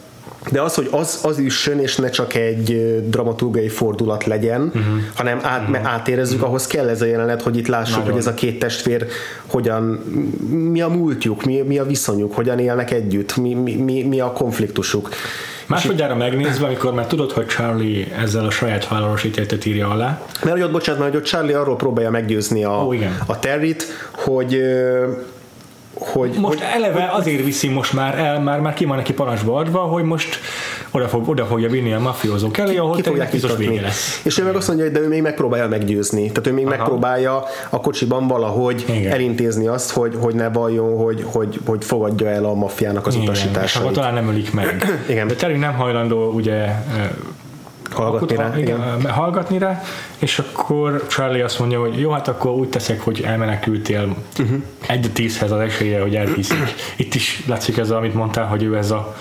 [0.50, 4.82] de az, hogy az, az üssön, és ne csak egy dramaturgiai fordulat legyen, uh-huh.
[5.14, 5.86] hanem át, uh-huh.
[5.86, 6.48] átérezzük, uh-huh.
[6.48, 8.10] ahhoz kell ez a jelenet, hogy itt lássuk, Nagyon.
[8.10, 9.06] hogy ez a két testvér
[9.46, 9.82] hogyan,
[10.48, 14.32] mi a múltjuk, mi, mi a viszonyuk, hogyan élnek együtt, mi, mi, mi, mi a
[14.32, 15.08] konfliktusuk.
[15.66, 20.56] Másodjára megnézve, amikor már tudod, hogy Charlie ezzel a saját vállalos ítéletet írja alá, Mert
[20.56, 23.18] hogy ott, bocsánat, mert hogy ott Charlie arról próbálja meggyőzni a, Ó, igen.
[23.26, 24.62] a Terryt, hogy
[25.94, 29.56] hogy, most hogy eleve azért viszi most már el, már, már ki van neki parancsba
[29.56, 30.38] adva, hogy most
[30.90, 34.20] oda, fog, oda fogja vinni a mafiózók elé, ahol ki fogják biztos vége lesz.
[34.24, 36.26] És ő meg azt mondja, hogy de ő még megpróbálja meggyőzni.
[36.28, 36.76] Tehát ő még Aha.
[36.76, 39.12] megpróbálja a kocsiban valahogy Igen.
[39.12, 43.30] elintézni azt, hogy, hogy ne valljon, hogy, hogy, hogy fogadja el a maffiának az Igen,
[43.30, 43.84] és utasításait.
[43.84, 45.00] akkor talán nem ölik meg.
[45.08, 45.26] Igen.
[45.26, 46.74] De Terry nem hajlandó ugye
[47.92, 49.82] Hallgatni rá, igen, eh, hallgatni rá,
[50.18, 54.62] és akkor Charlie azt mondja, hogy jó, hát akkor úgy teszek, hogy elmenekültél uh-huh.
[54.86, 56.74] egy tízhez az esélye, hogy elhiszik.
[56.96, 59.14] Itt is látszik ez, amit mondtál, hogy ő ez a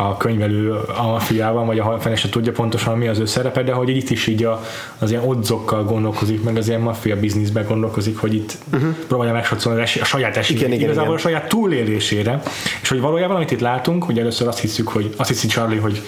[0.00, 3.72] a könyvelő a mafiában, vagy a fene se tudja pontosan mi az ő szerepe, de
[3.72, 4.62] hogy itt is így a,
[4.98, 8.94] az ilyen odzokkal gondolkozik, meg az ilyen maffia bizniszben gondolkozik, hogy itt uh-huh.
[9.08, 11.26] próbálja megsatszolni a saját esélyét, Igen, igen, igazából igen.
[11.26, 12.42] a saját túlélésére,
[12.82, 16.02] és hogy valójában, amit itt látunk, hogy először azt hiszük, hogy azt hiszi Charlie, hogy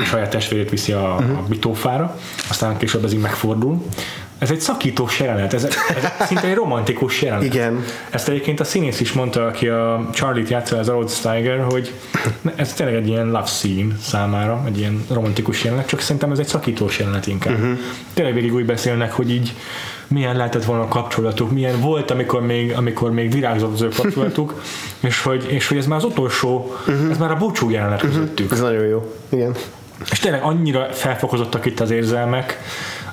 [0.00, 1.36] a saját testvérét viszi a, Mhm.
[1.36, 3.82] a bitófára, aztán később ez így megfordul.
[4.38, 5.76] Ez egy szakítós jelenet, ez, ez
[6.26, 7.44] szinte egy romantikus jelenet.
[7.44, 7.84] Igen.
[8.10, 11.92] Ezt egyébként a színész is mondta, aki a Charlie-t játsza, az Rod Steiger, hogy
[12.56, 16.46] ez tényleg egy ilyen love scene számára, egy ilyen romantikus jelenet, csak szerintem ez egy
[16.46, 17.54] szakítós jelenet inkább.
[17.54, 17.78] Uh-huh.
[18.14, 19.52] Tényleg végig úgy beszélnek, hogy így
[20.08, 24.62] milyen lehetett volna a kapcsolatuk, milyen volt, amikor még, amikor még virágzott az ő kapcsolatuk,
[25.00, 27.10] és hogy, és hogy ez már az utolsó, uh-huh.
[27.10, 28.52] ez már a búcsú jelenet közöttük.
[28.52, 29.14] Ez nagyon jó.
[29.28, 29.54] Igen.
[30.10, 32.58] És tényleg annyira felfokozottak itt az érzelmek,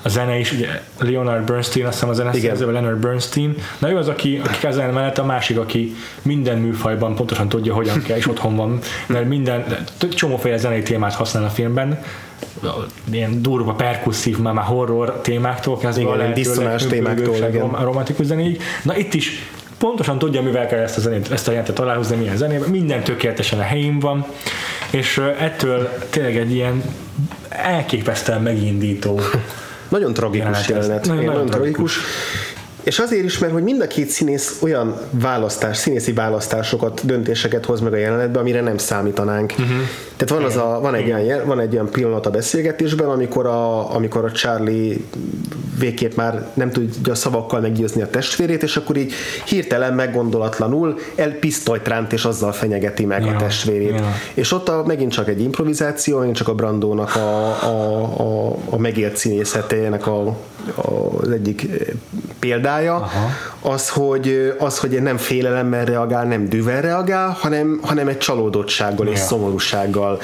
[0.02, 3.98] a zene is, ugye Leonard Bernstein, azt hiszem a zeneszerző, vagy Leonard Bernstein, na ő
[3.98, 8.28] az, aki, aki kezel mellett, a másik, aki minden műfajban pontosan tudja, hogyan kell, és
[8.28, 9.66] otthon van, mert minden,
[10.16, 12.00] csomóféle zenei témát használ a filmben,
[13.12, 17.52] ilyen durva, perkusszív, már, már horror témáktól kezdve Igen, a lehető témáktól, igen.
[17.52, 18.62] rom- romantikus zenéig.
[18.84, 22.38] Na itt is pontosan tudja, mivel kell ezt a zenét, ezt a jelentet aláhúzni, milyen
[22.38, 24.26] zenébe, minden tökéletesen a helyén van,
[24.90, 26.84] és ettől tényleg egy ilyen
[27.50, 29.20] elképesztően megindító
[29.90, 31.06] Nagyon tragikus Jelenet.
[31.06, 32.00] Nagyon- nagyon nagyon tragikus.
[32.88, 37.80] És azért is, mert hogy mind a két színész olyan választás, színészi választásokat, döntéseket hoz
[37.80, 39.52] meg a jelenetbe, amire nem számítanánk.
[39.52, 39.78] Uh-huh.
[40.16, 43.46] Tehát van, az a, van, egy olyan, jel- van egy olyan pillanat a beszélgetésben, amikor
[43.46, 45.06] a, amikor a Charlie
[45.80, 49.14] végképp már nem tudja szavakkal meggyőzni a testvérét, és akkor így
[49.46, 53.90] hirtelen meggondolatlanul elpisztolyt ránt, és azzal fenyegeti meg Ja, a testvérét.
[53.90, 54.16] ja.
[54.34, 58.78] És ott a, megint csak egy improvizáció, megint csak a Brandónak a, a, a, a
[58.78, 60.38] megélt színészetének a,
[60.76, 61.88] az egyik eh,
[62.40, 63.30] példája, Aha.
[63.62, 69.20] az hogy, az, hogy nem félelemmel reagál, nem düvel reagál, hanem, hanem egy csalódottsággal és
[69.20, 69.26] Ja.
[69.26, 70.20] szomorúsággal.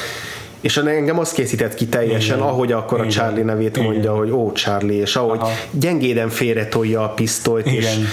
[0.62, 2.48] És engem az készített ki teljesen, Igen.
[2.50, 3.14] ahogy akkor a Igen.
[3.16, 3.90] Charlie nevét Igen.
[3.90, 5.52] mondja, hogy ó, Charlie, és ahogy Aha.
[5.72, 8.06] gyengéden félretolja a pisztolyt, és, Igen.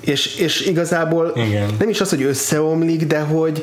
[0.00, 1.70] és, és igazából Igen.
[1.78, 3.62] nem is az, hogy összeomlik, de hogy,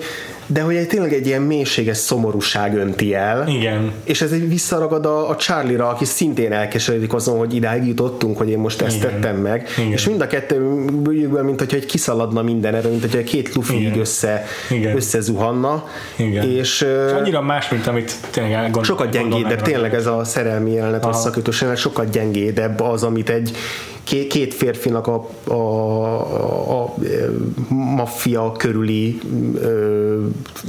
[0.51, 3.47] de hogy egy, tényleg egy ilyen mélységes szomorúság önti el.
[3.47, 3.91] Igen.
[4.03, 8.49] És ez egy visszaragad a, a Charlie-ra, aki szintén elkeseredik azon, hogy idáig jutottunk, hogy
[8.49, 9.09] én most ezt Igen.
[9.09, 9.67] tettem meg.
[9.77, 9.91] Igen.
[9.91, 13.73] És mind a kettő bőjükben, mint hogyha egy kiszaladna minden erről, mint hogyha két lufi
[13.75, 13.99] így Igen.
[13.99, 14.95] össze, Igen.
[14.95, 15.83] összezuhanna.
[16.15, 16.49] Igen.
[16.49, 21.13] És, És annyira más, mint amit tényleg elgondol, sokkal gyengédebb, tényleg ez a szerelmi jelenet,
[21.13, 23.51] szakítós jelenet, sokkal gyengédebb az, amit egy
[24.09, 26.93] két, két férfinak a, a, a, a
[27.73, 29.19] maffia körüli
[29.61, 30.25] ö,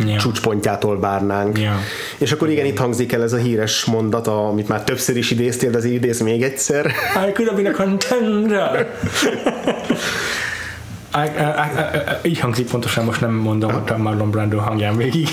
[0.06, 0.16] Ja.
[0.16, 1.58] csúcspontjától várnánk.
[1.58, 1.76] Ja.
[2.18, 5.70] És akkor igen, itt hangzik el ez a híres mondat, amit már többször is idéztél,
[5.70, 6.86] de azért idéz még egyszer.
[7.28, 8.98] I could have been a contender.
[11.14, 15.28] I, I, I, így hangzik pontosan, most nem mondom a Marlon Brando hangján végig.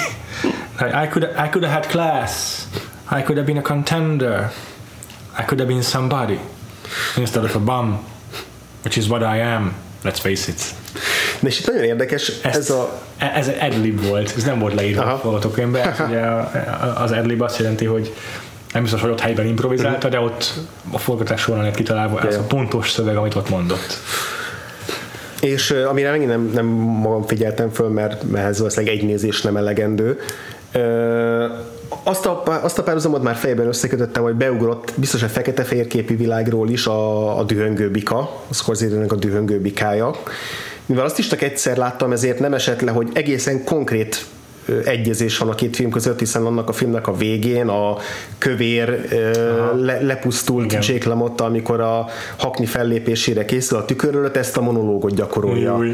[0.79, 2.61] I could, I could have had class.
[3.11, 4.51] I could have been a contender.
[5.39, 6.39] I could have been somebody.
[7.17, 7.99] Instead of a bum.
[8.83, 9.73] Which is what I am.
[10.03, 10.61] Let's face it.
[11.39, 13.01] De és itt nagyon érdekes, Ezt, ez a...
[13.17, 15.11] ez egy adlib volt, ez nem volt leírva Aha.
[15.11, 15.89] a forgatókönyvben.
[15.89, 16.21] Ez Ugye
[16.95, 18.13] az adlib azt jelenti, hogy
[18.73, 20.53] nem biztos, hogy ott helyben improvizálta, de ott
[20.91, 23.97] a forgatás során lett kitalálva ez a pontos szöveg, amit ott mondott.
[25.41, 29.57] És amire megint nem, nem magam figyeltem föl, mert, mert ez valószínűleg egy nézés nem
[29.57, 30.19] elegendő.
[32.07, 36.69] Azt a, azt a párhuzamot már fejben összekötöttem, hogy beugrott biztos a fekete-fehér képű világról
[36.69, 40.15] is a, a dühöngő bika, a scorsese a dühöngő bikája.
[40.85, 44.25] Mivel azt is csak egyszer láttam, ezért nem esett le, hogy egészen konkrét
[44.83, 47.97] egyezés van a két film között, hiszen annak a filmnek a végén a
[48.37, 49.07] kövér
[49.75, 50.83] le, lepusztult Igen.
[50.87, 52.05] Jake LaMotta, amikor a
[52.37, 55.93] hakni fellépésére készül a tükörről, ezt a monológot gyakorolja Új.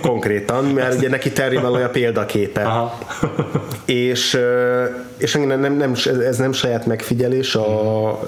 [0.00, 2.62] konkrétan, mert ugye neki Terry a példaképe.
[2.62, 2.98] Aha.
[3.84, 4.38] és
[5.18, 5.94] és nem, nem, nem,
[6.26, 8.20] ez nem saját megfigyelés, a, a,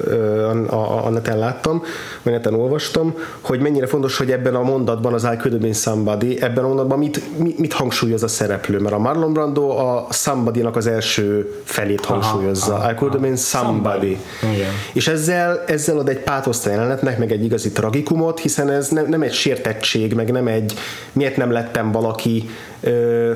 [0.66, 1.82] a, a neten láttam,
[2.22, 5.72] vagy neten olvastam, hogy mennyire fontos, hogy ebben a mondatban az I could have been
[5.72, 10.07] somebody, ebben a mondatban mit, mit, mit hangsúlyoz a szereplő, mert a Marlon Brando a
[10.11, 12.74] somebody-nak az első felét hangsúlyozza.
[12.74, 14.18] Aha, aha, I could have been somebody.
[14.41, 14.64] somebody.
[14.93, 19.07] És ezzel, ezzel ad egy pátoszt a jelenetnek, meg egy igazi tragikumot, hiszen ez nem,
[19.09, 20.74] nem egy sértettség, meg nem egy
[21.12, 22.49] miért nem lettem valaki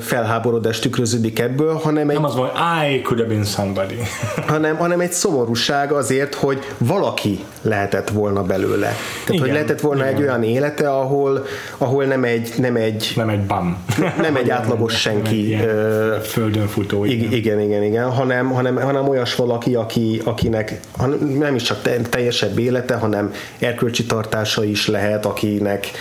[0.01, 2.15] felháborodás tükröződik ebből, hanem egy...
[2.15, 2.49] Nem az van,
[2.89, 3.95] I could have been somebody.
[4.47, 8.87] hanem, hanem egy szomorúság azért, hogy valaki lehetett volna belőle.
[8.87, 10.15] Tehát, igen, hogy lehetett volna igen.
[10.15, 11.45] egy olyan élete, ahol,
[11.77, 13.85] ahol nem egy nem egy, nem egy bam.
[14.21, 15.55] Nem egy átlagos senki.
[15.55, 17.05] Nem egy földön futó.
[17.05, 20.79] Igen, igen, igen, igen hanem, hanem, hanem olyas valaki, aki, akinek
[21.37, 21.77] nem is csak
[22.09, 25.91] teljesebb élete, hanem erkölcsi tartása is lehet, akinek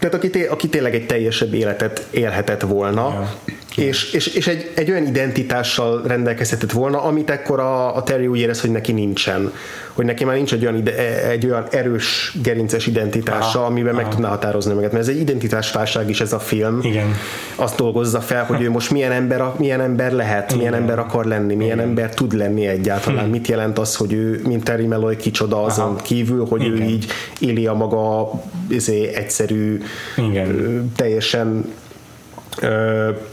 [0.00, 3.30] tehát aki, té, aki tényleg egy teljesebb életet élhetett volna.
[3.76, 8.38] És, és, és egy, egy olyan identitással rendelkezhetett volna, amit ekkor a, a Terry úgy
[8.38, 9.52] érez, hogy neki nincsen.
[9.92, 14.02] Hogy neki már nincs egy olyan, ide, egy olyan erős gerinces identitása, aha, amiben aha.
[14.02, 14.82] meg tudná határozni meg.
[14.82, 16.80] Mert ez egy identitásválság is ez a film.
[16.82, 17.14] Igen.
[17.54, 20.56] Azt dolgozza fel, hogy ő most milyen ember, milyen ember lehet, Igen.
[20.56, 21.88] milyen ember akar lenni, milyen Igen.
[21.88, 23.24] ember tud lenni egyáltalán.
[23.24, 23.30] Hm.
[23.30, 25.96] Mit jelent az, hogy ő, mint Terry Melloy kicsoda azon aha.
[26.02, 26.80] kívül, hogy Igen.
[26.80, 27.06] ő így
[27.38, 28.30] éli a maga
[28.68, 29.82] izé, egyszerű
[30.16, 30.92] igen.
[30.96, 31.64] teljesen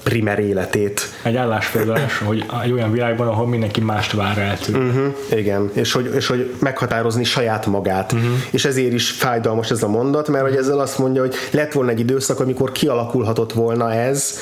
[0.03, 1.01] primer életét.
[1.24, 4.80] Egy állásfoglalás, hogy egy olyan világban, ahol mindenki mást vár el tőle.
[4.80, 8.11] Uh-huh, igen, és hogy, és hogy meghatározni saját magát.
[8.11, 8.30] Uh-huh.
[8.51, 11.91] És ezért is fájdalmas ez a mondat, mert hogy ezzel azt mondja, hogy lett volna
[11.91, 14.39] egy időszak, amikor kialakulhatott volna ez,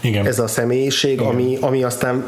[0.00, 0.26] igen.
[0.26, 2.24] ez a személyiség, ami, ami aztán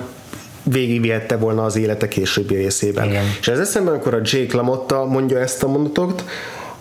[0.63, 3.07] végigvihette volna az élete későbbi részében.
[3.07, 3.25] Igen.
[3.41, 6.25] És ez eszemben, amikor a Jake LaMotta mondja ezt a mondatot,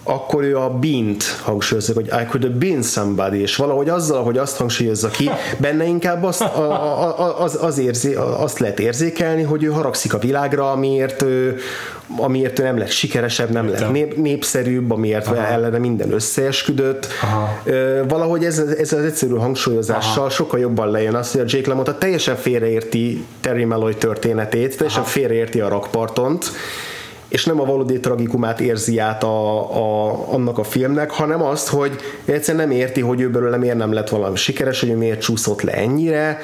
[0.03, 4.37] akkor ő a bint hangsúlyozza, hogy I could have been somebody, és valahogy azzal, hogy
[4.37, 6.71] azt hangsúlyozza ki, benne inkább azt, a,
[7.19, 11.57] a, az, az érzé, azt lehet érzékelni, hogy ő haragszik a világra, amiért ő,
[12.17, 15.45] amiért ő nem lett sikeresebb, nem lett nép, népszerűbb, amiért Aha.
[15.45, 17.07] ellene minden összeesküdött.
[17.21, 17.63] Aha.
[18.07, 20.29] Valahogy ez, ez az egyszerű hangsúlyozással Aha.
[20.29, 25.09] sokkal jobban lejön az, hogy a Jake LaMotta teljesen félreérti Terry Malloy történetét, teljesen Aha.
[25.09, 26.51] félreérti a rakpartont,
[27.33, 31.95] és nem a valódi tragikumát érzi át a, a, annak a filmnek, hanem azt, hogy
[32.25, 35.61] egyszerűen nem érti, hogy ő belőle miért nem lett valami sikeres, hogy ő miért csúszott
[35.61, 36.39] le ennyire,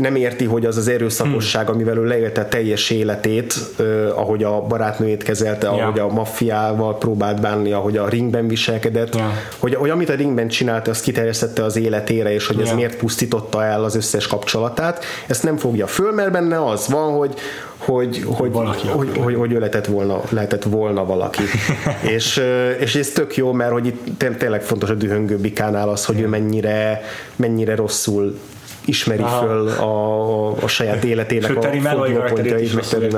[0.00, 1.74] nem érti, hogy az az erőszakosság, hmm.
[1.74, 5.82] amivel ő leélte teljes életét, uh, ahogy a barátnőjét kezelte, yeah.
[5.82, 9.28] ahogy a maffiával próbált bánni, ahogy a ringben viselkedett, yeah.
[9.58, 12.68] hogy, hogy amit a ringben csinált, azt kiterjesztette az életére, és hogy yeah.
[12.68, 17.12] ez miért pusztította el az összes kapcsolatát, ezt nem fogja föl, mert benne az van,
[17.12, 17.34] hogy,
[17.76, 21.42] hogy, hogy, valaki hogy, hogy, hogy ő lehetett volna, lehetett volna valaki.
[22.14, 22.42] és,
[22.78, 26.26] és ez tök jó, mert hogy itt tényleg fontos a dühöngő bikánál az, hogy ő
[26.26, 27.02] mennyire,
[27.36, 28.38] mennyire rosszul
[28.84, 29.46] ismeri Aha.
[29.46, 33.10] föl a, a saját életének Sőt, a fordulópontjait, meg Terry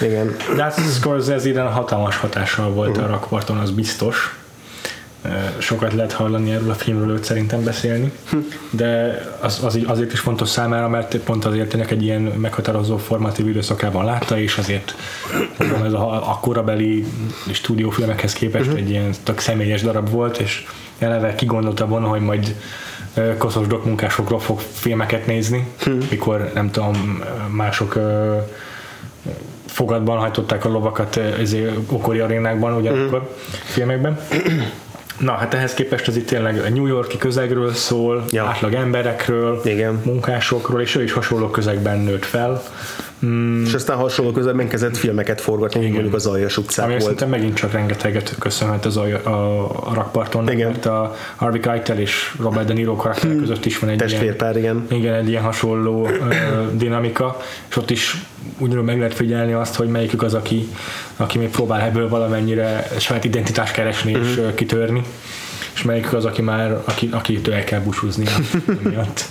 [0.00, 0.36] Igen.
[0.56, 3.04] De hát Scorsese idén hatalmas hatással volt uh-huh.
[3.04, 4.36] a rakparton, az biztos
[5.58, 8.36] sokat lehet hallani erről a filmről őt szerintem beszélni, hm.
[8.70, 13.48] de az, az, azért is fontos számára, mert pont azért ennek egy ilyen meghatározó formatív
[13.48, 14.94] időszakában látta, és azért
[15.58, 17.06] mondom, ez a, a korabeli
[17.52, 18.80] stúdiófilmekhez képest uh-huh.
[18.80, 20.66] egy ilyen tök személyes darab volt, és
[20.98, 22.54] eleve kigondolta volna, hogy majd
[23.38, 25.90] koszos dokmunkásokról fog filmeket nézni, hm.
[26.10, 27.98] mikor nem tudom, mások
[29.66, 31.20] fogadban hajtották a lovakat
[31.88, 33.26] okori arénákban, ugyanakkor hm.
[33.64, 34.18] filmekben.
[35.18, 38.44] Na, hát ehhez képest ez itt tényleg a New Yorki közegről szól, ja.
[38.44, 40.00] átlag emberekről, Igen.
[40.04, 42.62] munkásokról, és ő is hasonló közegben nőtt fel.
[43.24, 43.64] Mm.
[43.64, 47.28] És aztán hasonló közben kezdett filmeket forgatni, mint mondjuk az Aljas utcák Ami volt.
[47.28, 50.70] megint csak rengeteget köszönhet az a, a, a rakparton, igen.
[50.70, 53.40] mert a Harvey Keitel és Robert De Niro karakter hmm.
[53.40, 54.86] között is van egy ilyen, igen.
[54.90, 55.14] igen.
[55.14, 57.36] egy ilyen hasonló uh, dinamika,
[57.68, 58.16] és ott is
[58.58, 60.68] ugyanúgy meg lehet figyelni azt, hogy melyikük az, aki,
[61.16, 64.28] aki még próbál ebből valamennyire saját identitást keresni uh-huh.
[64.28, 65.02] és uh, kitörni
[65.76, 68.24] és melyik az, aki már, aki, akitől el kell búcsúzni
[68.82, 69.24] miatt.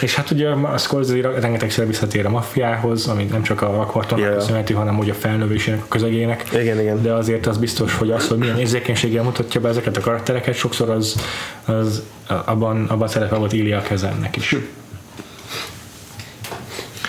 [0.00, 4.38] és hát ugye a Scorsese rengetegszer visszatér a maffiához, ami nem csak a rakvartonnak yeah.
[4.38, 6.44] köszönheti, hanem úgy a felnövésének, a közegének.
[6.52, 7.02] Igen, igen.
[7.02, 10.90] De azért az biztos, hogy az, hogy milyen érzékenységgel mutatja be ezeket a karaktereket, sokszor
[10.90, 11.16] az,
[11.64, 14.56] az abban, abban szerepe volt Ilya Kezennek is.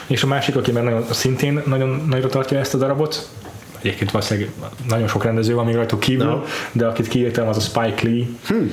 [0.07, 3.29] És a másik, aki meg nagyon, szintén nagyon nagyra tartja ezt a darabot,
[3.81, 4.49] egyébként valószínűleg
[4.87, 6.41] nagyon sok rendező van még rajtuk kívül, no.
[6.71, 8.25] de akit kiírtam, az a Spike Lee.
[8.47, 8.71] Hmm.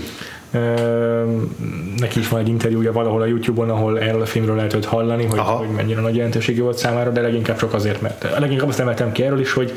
[1.97, 5.25] Neki is van egy interjúja valahol a Youtube-on, ahol erről a filmről lehet őt hallani,
[5.25, 9.13] hogy, hogy mennyire nagy jelentősége volt számára, de leginkább csak azért, mert leginkább azt emeltem
[9.13, 9.73] ki erről is, hogy,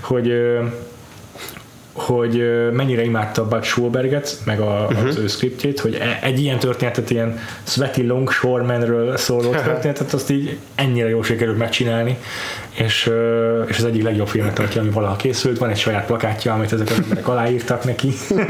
[0.00, 0.32] hogy
[1.92, 5.08] hogy mennyire imádta Bud Schulberget, meg a, uh-huh.
[5.08, 10.56] az ő skriptjét, hogy e, egy ilyen történetet, ilyen Sweaty Longshoremanről szóló történetet, azt így
[10.74, 12.16] ennyire jól sikerült megcsinálni,
[12.74, 13.10] és,
[13.66, 16.90] és az egyik legjobb filmet tartja, ami valaha készült, van egy saját plakátja, amit ezek
[16.90, 18.12] az emberek aláírtak neki.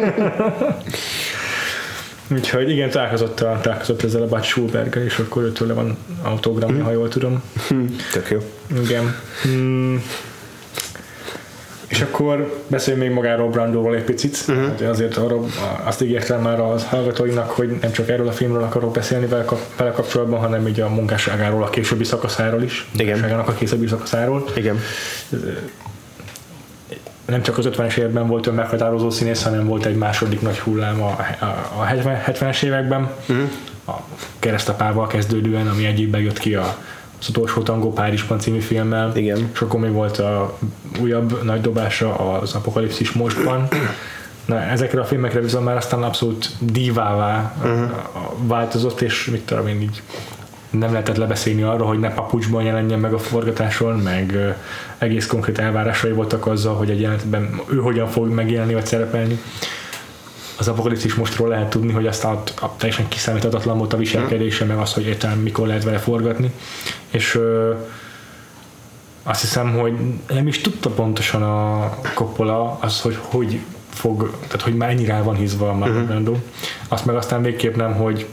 [2.32, 6.84] Úgyhogy igen, találkozott, a, találkozott ezzel a Bud Schulberggel, és akkor őtől van autogramja, hmm.
[6.84, 7.42] ha jól tudom.
[7.68, 7.96] Hmm.
[8.12, 8.38] Tök jó.
[8.84, 9.14] Igen.
[9.42, 10.02] Hmm.
[11.92, 14.44] És akkor beszéljünk még magáról Brandóval egy picit.
[14.48, 14.88] Uh-huh.
[14.88, 15.40] Azért arra,
[15.84, 19.44] azt ígértem már a hallgatóinak, hogy nem csak erről a filmről akarok beszélni vele,
[19.76, 22.88] vele kapcsolatban, hanem így a munkásságáról, a későbbi szakaszáról is.
[22.96, 23.22] Igen.
[23.38, 24.44] a későbbi szakaszáról.
[24.54, 24.80] Igen.
[27.26, 31.02] Nem csak az 50-es években volt ön meghatározó színész, hanem volt egy második nagy hullám
[31.02, 31.16] a,
[31.78, 31.86] a
[32.26, 33.10] 70-es években.
[33.28, 33.48] Uh-huh.
[33.86, 33.92] A
[34.38, 36.76] keresztapával kezdődően, ami egyikben jött ki a
[37.22, 39.16] az utolsó tangó Párizsban című filmmel.
[39.16, 39.50] Igen.
[39.52, 40.58] És akkor még volt a
[41.00, 43.68] újabb nagy dobása az Apokalipszis mostban.
[44.46, 47.90] Na, ezekre a filmekre viszont már aztán abszolút divává uh-huh.
[48.38, 50.02] változott, és mit tudom én így
[50.70, 54.54] nem lehetett lebeszélni arról, hogy ne papucsban jelenjen meg a forgatáson, meg
[54.98, 59.40] egész konkrét elvárásai voltak azzal, hogy egy jelenetben ő hogyan fog megjelenni vagy szerepelni
[60.62, 64.92] az apokalipszis mostról lehet tudni, hogy aztán a teljesen kiszámíthatatlan volt a viselkedése, meg az,
[64.92, 66.52] hogy értelem mikor lehet vele forgatni.
[67.12, 67.74] És ö,
[69.22, 69.92] azt hiszem, hogy
[70.28, 75.34] nem is tudta pontosan a Coppola az, hogy hogy fog, tehát hogy már ennyire van
[75.34, 76.36] hízva a Marlon uh-huh.
[76.88, 78.26] Azt meg aztán végképp nem, hogy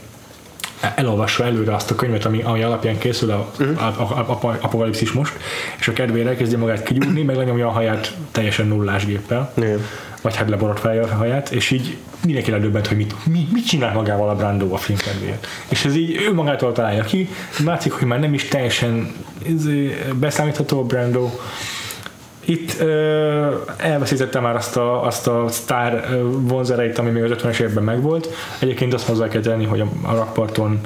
[0.94, 3.82] elolvassa előre azt a könyvet, ami, ami alapján készül a, uh-huh.
[3.82, 5.32] a, a, a, a apokalipszis most,
[5.78, 9.52] és a kedvére elkezdi magát kigyúrni, meg lenyomja a haját teljesen nullás géppel.
[9.56, 9.80] Uh-huh
[10.20, 14.28] vagy hát leborotválja a haját, és így mindenki ledöbbent, hogy mit, mi, mit csinál magával
[14.28, 15.46] a Brando a film kedvéért.
[15.68, 17.28] És ez így ő magától találja ki,
[17.64, 19.12] látszik, hogy már nem is teljesen
[20.14, 21.30] beszámítható a Brando,
[22.44, 27.84] itt ö, elveszítette már azt a, azt a sztár vonzereit, ami még az 50-es években
[27.84, 28.28] megvolt.
[28.58, 30.80] Egyébként azt hozzá kell tenni, hogy a, a rakparton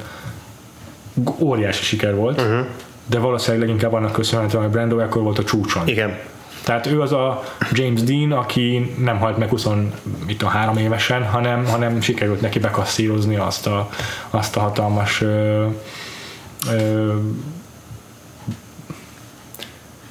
[1.39, 2.65] óriási siker volt, uh-huh.
[3.05, 5.87] de valószínűleg leginkább annak köszönhetően, hogy Brando akkor volt a csúcson.
[5.87, 6.17] Igen.
[6.65, 12.41] Tehát ő az a James Dean, aki nem halt meg 23 évesen, hanem, hanem sikerült
[12.41, 13.89] neki bekasszírozni azt a,
[14.29, 15.65] azt a hatalmas ö,
[16.71, 17.13] ö,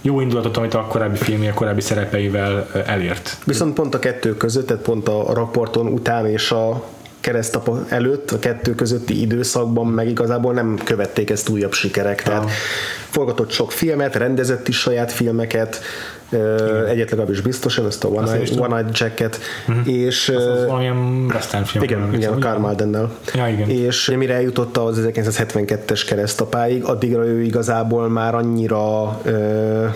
[0.03, 3.39] jó indulatot, amit a korábbi filmje, a korábbi szerepeivel elért.
[3.45, 6.85] Viszont pont a kettő között, tehát pont a raporton után és a
[7.25, 12.22] keresztapa előtt, a kettő közötti időszakban meg igazából nem követték ezt újabb sikerek.
[12.22, 12.51] Tehát
[13.11, 15.81] forgatott sok filmet, rendezett is saját filmeket,
[16.33, 16.87] igen.
[16.87, 19.89] egyet legalábbis biztosan, ezt a One, Eye, One Eyed Jacket, uh-huh.
[19.89, 21.85] és az, az valamilyen western film.
[21.85, 23.11] Igen, igen a Karl Maldennel.
[23.35, 23.68] Ja, igen.
[23.68, 29.87] És mire eljutott az 1972-es keresztapáig, addigra ő igazából már annyira ö,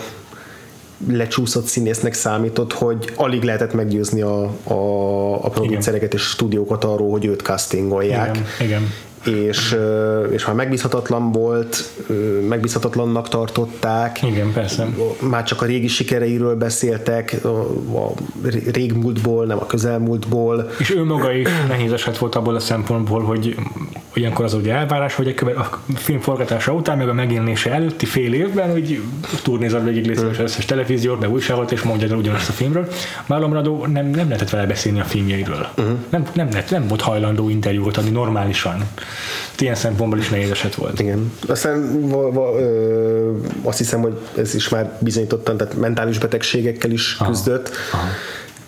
[1.07, 7.25] lecsúszott színésznek számított, hogy alig lehetett meggyőzni a, a, a producereket és stúdiókat arról, hogy
[7.25, 8.35] őt castingolják.
[8.35, 8.87] Igen, igen
[9.25, 9.77] és,
[10.31, 11.89] és ha megbízhatatlan volt,
[12.47, 14.23] megbízhatatlannak tartották.
[14.23, 14.87] Igen, persze.
[15.29, 18.13] Már csak a régi sikereiről beszéltek, a
[18.71, 20.69] régmúltból, nem a közelmúltból.
[20.79, 23.55] És ő maga is nehéz eset volt abból a szempontból, hogy
[24.13, 28.71] ilyenkor az ugye elvárás, hogy a film forgatása után, meg a megjelenése előtti fél évben,
[28.71, 29.01] hogy
[29.43, 32.87] turnézad végig az összes televíziót, be újságot, és mondja el ugyanazt a filmről.
[33.25, 35.67] Marlon Brando nem, nem lehetett vele beszélni a filmjeiről.
[35.77, 35.97] Uh-huh.
[36.09, 38.83] Nem, nem, lett, nem volt hajlandó interjút adni normálisan.
[39.57, 40.99] Ilyen szempontból is nehéz eset volt.
[40.99, 41.31] Igen.
[41.47, 43.31] Aztán va, va, ö,
[43.63, 47.29] azt hiszem, hogy ez is már bizonyítottan, tehát mentális betegségekkel is Aha.
[47.29, 47.69] küzdött.
[47.91, 48.07] Aha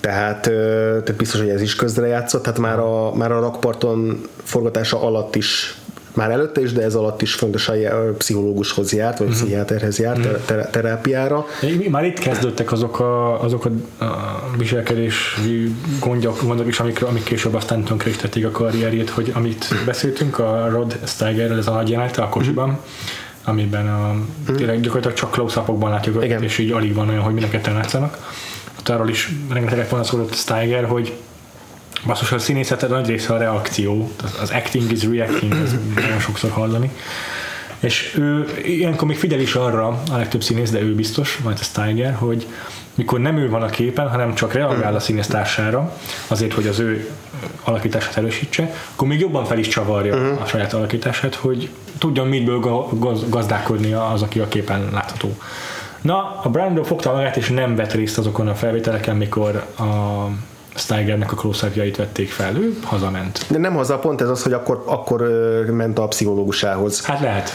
[0.02, 5.36] tehát, tehát biztos, hogy ez is közrejátszott, tehát már a, már a rakparton forgatása alatt
[5.36, 5.78] is
[6.14, 7.74] már előtte is, de ez alatt is fontos a
[8.18, 9.42] pszichológushoz járt, vagy uh-huh.
[9.42, 10.46] pszichiáterhez járt, uh-huh.
[10.46, 11.46] ter- terápiára.
[11.90, 13.70] Már itt kezdődtek azok a, azok a,
[14.58, 18.12] viselkedési gondok, gondok is, amik, amik később aztán tönkre
[18.46, 22.84] a karrierjét, hogy amit beszéltünk a Rod Steigerről, ez a nagy jelenete a kocsiban, uh-huh
[23.46, 24.16] amiben a,
[24.56, 25.60] tényleg gyakorlatilag csak close
[25.90, 26.44] látjuk Igen.
[26.44, 28.18] és így alig van olyan, hogy mindenket látszanak
[28.82, 31.14] ott arról is rengeteget panaszkodott Steiger, hogy
[32.06, 36.92] basszus, a színészet nagy része a reakció, az acting is reacting, ez nagyon sokszor hallani.
[37.80, 41.64] És ő ilyenkor még figyel is arra, a legtöbb színész, de ő biztos, majd a
[41.64, 42.48] Steiger, hogy
[42.96, 45.98] mikor nem ő van a képen, hanem csak reagál a színésztársára,
[46.28, 47.10] azért, hogy az ő
[47.64, 50.42] alakítását erősítse, akkor még jobban fel is csavarja uh-huh.
[50.42, 55.38] a saját alakítását, hogy tudjon miből gaz- gazdálkodni az, aki a képen látható.
[56.02, 60.26] Na, a Brando fogta magát, és nem vett részt azokon a felvételeken, mikor a
[60.76, 63.46] Steigernek a close vették fel, ő hazament.
[63.50, 65.22] De nem haza, pont ez az, hogy akkor, akkor
[65.72, 67.06] ment a pszichológusához.
[67.06, 67.50] Hát lehet.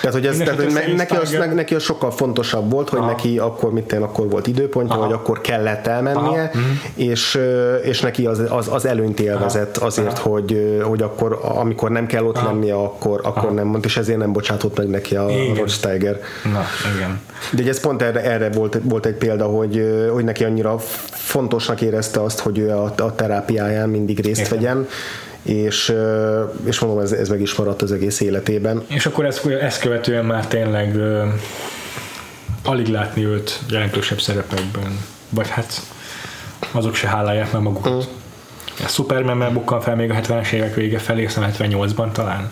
[0.00, 2.98] Tehát, hogy, ez, tehát, hogy ne, neki, az, ne, neki az sokkal fontosabb volt, hogy
[2.98, 3.08] Aha.
[3.08, 5.04] neki akkor, mit én, akkor volt időpontja, Aha.
[5.04, 6.50] hogy akkor kellett elmennie, Aha.
[6.52, 6.64] Mhm.
[6.94, 7.38] és,
[7.82, 12.24] és neki az, az, az előnyt élvezett azért, hogy, ö, hogy akkor, amikor nem kell
[12.24, 15.26] ott lennie, akkor, akkor nem mond, és ezért nem bocsátott meg neki a.
[15.56, 16.20] Rod Steiger.
[16.52, 16.64] Na,
[16.96, 17.20] igen.
[17.52, 20.78] De ez pont erre, erre volt, volt egy példa, hogy, hogy neki annyira
[21.10, 24.50] fontosnak érezte azt, hogy ő a, a terápiáján mindig részt Igen.
[24.50, 24.86] vegyen,
[25.48, 25.94] és,
[26.64, 28.84] és mondom, ez, ez meg is maradt az egész életében.
[28.86, 31.26] És akkor ezt, ezt követően már tényleg ö,
[32.64, 34.98] alig látni őt jelentősebb szerepekben.
[35.28, 35.82] Vagy hát
[36.72, 37.92] azok se hálálják meg magukat.
[37.92, 38.84] Mm.
[38.84, 42.50] A Superman bukkan fel még a 70-es évek vége felé, aztán 78-ban talán.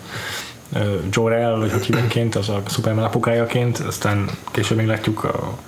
[1.10, 5.58] Jor-El, vagy hogy hívják az a Superman apukájaként, aztán később még látjuk a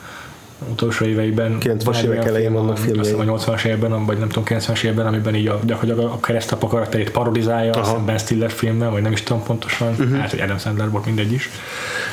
[0.71, 2.99] utolsó éveiben 90-es van egy évek elején vannak a- filmjei.
[2.99, 6.21] azt hiszem a 80-as években, vagy nem tudom, 90-es években, amiben így a, gyakorlatilag a
[6.21, 7.81] keresztapa karakterét parodizálja, Aha.
[7.81, 10.17] aztán Ben Stiller filmben, vagy nem is tudom pontosan, uh-huh.
[10.19, 11.51] hát, hogy Adam Sandler volt, mindegy is.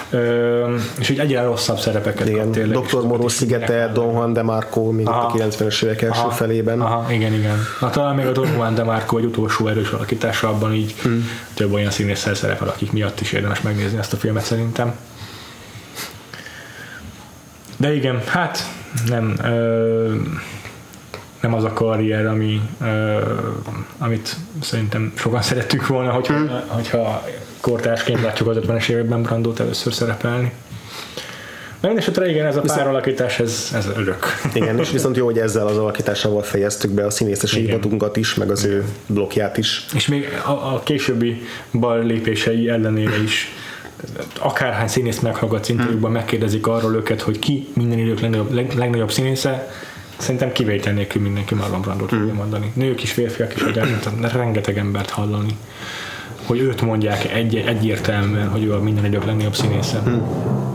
[0.10, 3.02] Ö, és így egyre rosszabb szerepeket Igen, kap tényleg, Dr.
[3.02, 5.26] Moró szigete, Don Juan de Marco Aha.
[5.26, 6.30] a 90-es évek első Aha.
[6.30, 6.82] felében.
[6.82, 7.58] Aha, igen, igen.
[7.80, 11.30] Na, talán még a Don Juan de Marco egy utolsó erős alakítása abban így hmm.
[11.54, 14.96] több olyan színésszel szerepel, akik miatt is érdemes megnézni ezt a filmet szerintem.
[17.78, 18.60] De igen, hát
[19.08, 20.16] nem ö,
[21.42, 23.20] nem az a karrier, ami, ö,
[23.98, 26.62] amit szerintem sokan szerettük volna, hogyha, hmm.
[26.68, 27.24] hogyha
[27.62, 30.52] kortársként látjuk az 50-es években Brandót először szerepelni.
[31.80, 34.26] Na, esetre igen, ez a páralakítás, ez, ez örök.
[34.54, 37.70] Igen, és viszont jó, hogy ezzel az alakításával fejeztük be a színészes Igen.
[37.70, 39.86] évatunkat is, meg az ő blokkját is.
[39.94, 41.42] És még a, a későbbi
[41.74, 43.52] bal lépései ellenére is
[44.40, 49.72] akárhány színész meghallgatsz interjúkban, megkérdezik arról őket, hogy ki minden idők legnagyobb, leg, legnagyobb színésze,
[50.18, 52.72] szerintem kivétel nélkül mindenki Marlon Brandot fogja mondani.
[52.74, 55.58] Nők is, férfiak is, elmondtam, rengeteg embert hallani,
[56.46, 60.02] hogy őt mondják egy, egyértelműen, hogy ő a minden idők legnagyobb színésze.
[60.06, 60.75] Hát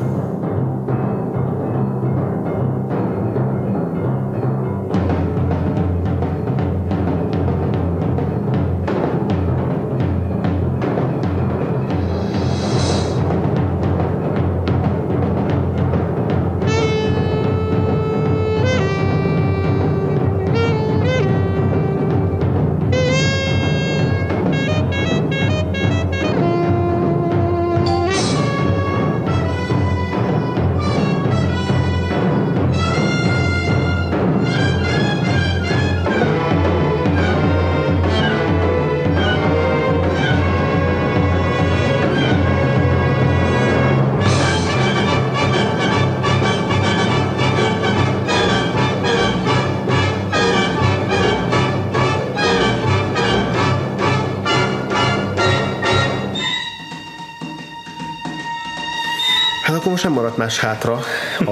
[60.21, 60.99] maradt más hátra
[61.45, 61.51] a,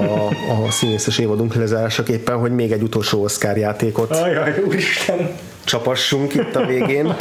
[0.65, 5.29] a színészes évadunk lezárásaképpen, hogy még egy utolsó Oscar játékot Ajaj, úristen!
[5.63, 7.05] csapassunk itt a végén.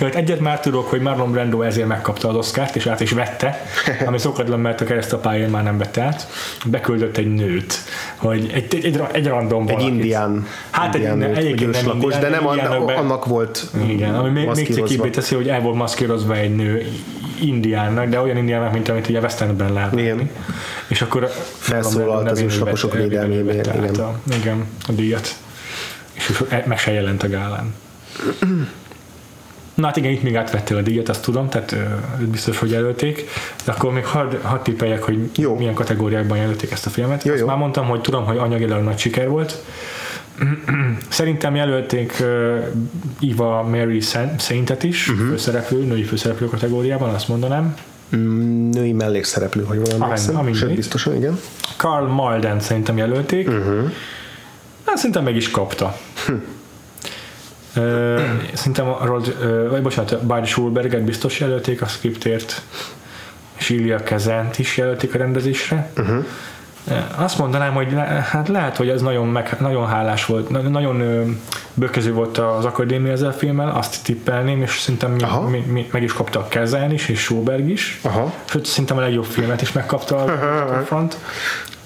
[0.00, 3.10] Jó, hát egyet már tudok, hogy Marlon Brando ezért megkapta az Oscárt, és át is
[3.10, 3.66] vette,
[4.06, 6.26] ami szokatlan, mert a keresztapályán már nem vette át.
[6.66, 7.74] Beküldött egy nőt,
[8.16, 9.94] hogy egy, egy, egy, egy random Egy valakit.
[9.94, 13.26] indián, Hát egy, indián ne, nőt, vagy egyébként nem őslakos, indián, de nem annak, annak
[13.26, 16.86] volt Igen, ami még, még cikibbé teszi, hogy el volt maszkírozva egy nő
[17.42, 20.30] indiánnak, de olyan indiánnak, mint amit ugye West Endben lehet látni.
[20.88, 23.94] És akkor Felszólalt az őslakosok védelmében, igen.
[23.94, 25.34] A, igen, a díjat.
[26.12, 27.74] És és meg se jelent a gálán.
[29.74, 31.76] Na hát igen, itt még átvettél a díjat, azt tudom, tehát ö,
[32.30, 33.24] biztos, hogy jelölték,
[33.64, 35.56] de akkor még hadd had tippeljek, hogy Jó.
[35.56, 37.22] milyen kategóriákban jelölték ezt a filmet.
[37.22, 37.46] Jó, Azt jó.
[37.46, 39.62] már mondtam, hogy tudom, hogy anyagilag nagy siker volt.
[41.08, 44.00] Szerintem jelölték uh, Eva Mary
[44.38, 45.26] Saintet is, uh-huh.
[45.26, 47.74] főszereplő, női főszereplő kategóriában, azt mondanám.
[48.16, 50.54] Mm, női mellékszereplő, hogy jól emlékszem.
[50.54, 51.38] Sőt, biztosan, igen.
[51.76, 53.48] Carl Malden szerintem jelölték.
[53.48, 53.90] Uh-huh.
[54.86, 55.96] Hát szerintem meg is kapta.
[56.26, 56.32] Hm.
[57.76, 58.20] Uh,
[58.52, 62.62] szerintem a Rod, uh, vagy bocsánat, Bard Schulberget biztos jelölték a skriptért,
[63.58, 65.90] és Ilya Kezent is jelölték a rendezésre.
[65.98, 66.24] Uh-huh.
[67.16, 71.00] Azt mondanám, hogy le, hát lehet, hogy ez nagyon, meg, nagyon hálás volt, na- nagyon
[71.00, 71.22] ö,
[71.74, 75.48] bökező volt az akadémia ezzel a filmmel, azt tippelném, és szerintem mi, Aha.
[75.48, 78.00] mi, mi, meg is kapta a Kezen is, és Schulberg is.
[78.02, 78.32] Aha.
[78.44, 80.26] Sőt, szerintem a legjobb filmet is megkapta a
[80.86, 81.16] Front.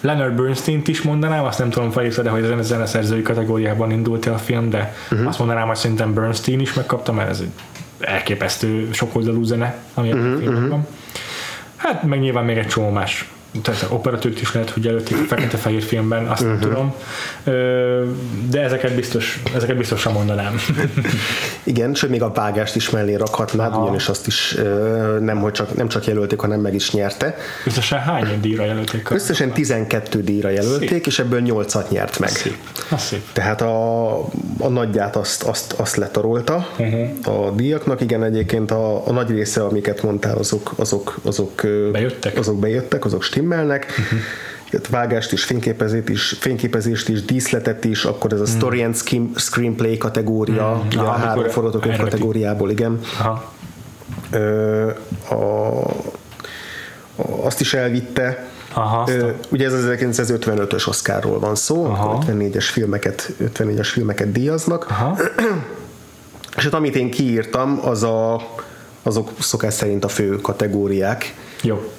[0.00, 4.34] Leonard bernstein is mondanám, azt nem tudom felírta, de hogy a zeneszerzői kategóriában indult el
[4.34, 5.28] a film, de uh-huh.
[5.28, 7.50] azt mondanám, hogy szerintem Bernstein is megkapta, mert ez egy
[8.00, 10.86] elképesztő sokoldalú zene, ami uh-huh, a filmben van.
[11.76, 13.28] Hát meg nyilván még egy csomó más
[13.62, 16.60] tehát operatőrt is lehet, hogy jelölték fekete-fehér filmben, azt uh-huh.
[16.60, 16.94] tudom.
[18.50, 20.60] De ezeket biztos, ezeket biztosan mondanám.
[21.62, 23.82] Igen, sőt még a vágást is mellé rakhatnád, Aha.
[23.82, 24.56] ugyanis azt is
[25.20, 27.36] nem, hogy csak, nem csak jelölték, hanem meg is nyerte.
[27.66, 29.10] Összesen hány díjra jelölték?
[29.10, 31.06] Összesen 12 díjra jelölték, szép.
[31.06, 32.28] és ebből 8-at nyert meg.
[32.28, 32.56] Szép.
[32.96, 33.22] szép.
[33.32, 34.18] Tehát a,
[34.58, 37.46] a nagyját azt, azt, azt letarolta uh-huh.
[37.46, 38.00] a díjaknak.
[38.00, 41.62] Igen, egyébként a, a nagy része, amiket mondtál, azok, azok, azok
[41.92, 43.86] bejöttek, azok, bejöttek, azok stimmelnek.
[43.88, 44.18] Uh-huh
[44.90, 48.96] vágást is, fényképezést is, fényképezést is, díszletet is, akkor ez a story and
[49.36, 50.86] screenplay kategória, mm.
[50.86, 53.00] ugye Aha, a három forgatókönyv kategóriából, igen.
[53.18, 53.52] Aha.
[54.30, 54.90] Ö,
[55.28, 55.86] a, a,
[57.42, 62.22] azt is elvitte, Aha, Ö, ugye ez az 1955-ös Oscarról van szó, Aha.
[62.26, 64.86] 54-es filmeket, 54-es filmeket díjaznak.
[64.90, 65.18] Aha.
[66.56, 68.40] És hát amit én kiírtam, az a,
[69.02, 71.34] azok szokás szerint a fő kategóriák.
[71.62, 71.90] Jó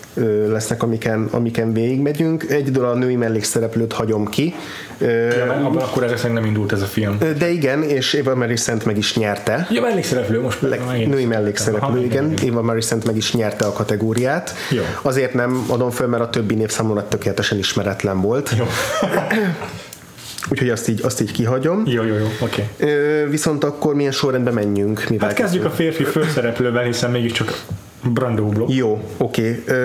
[0.47, 2.43] lesznek, amiken, amiken végigmegyünk.
[2.49, 4.55] Egy a női mellékszereplőt hagyom ki.
[4.99, 7.17] Ja, abban akkor ezek szerint nem indult ez a film.
[7.38, 9.67] De igen, és Eva Mary Szent meg is nyerte.
[9.71, 10.61] Ja, mellékszereplő most.
[10.61, 10.77] Le,
[11.07, 12.31] női mellékszereplő, igen.
[12.31, 12.49] igen.
[12.49, 14.53] Eva Mary Szent meg is nyerte a kategóriát.
[14.69, 14.84] Jó.
[15.01, 18.55] Azért nem adom föl, mert a többi név számomra tökéletesen ismeretlen volt.
[18.57, 18.65] Jó.
[20.49, 21.84] Úgyhogy azt így, azt így kihagyom.
[21.85, 22.69] Jó, jó, jó, oké.
[22.79, 23.29] Okay.
[23.29, 25.09] Viszont akkor milyen sorrendben menjünk?
[25.09, 27.63] Mivel hát kezdjük a férfi főszereplővel, hiszen mégiscsak
[28.13, 28.69] Brando blog.
[28.69, 29.63] Jó, oké.
[29.67, 29.75] Okay.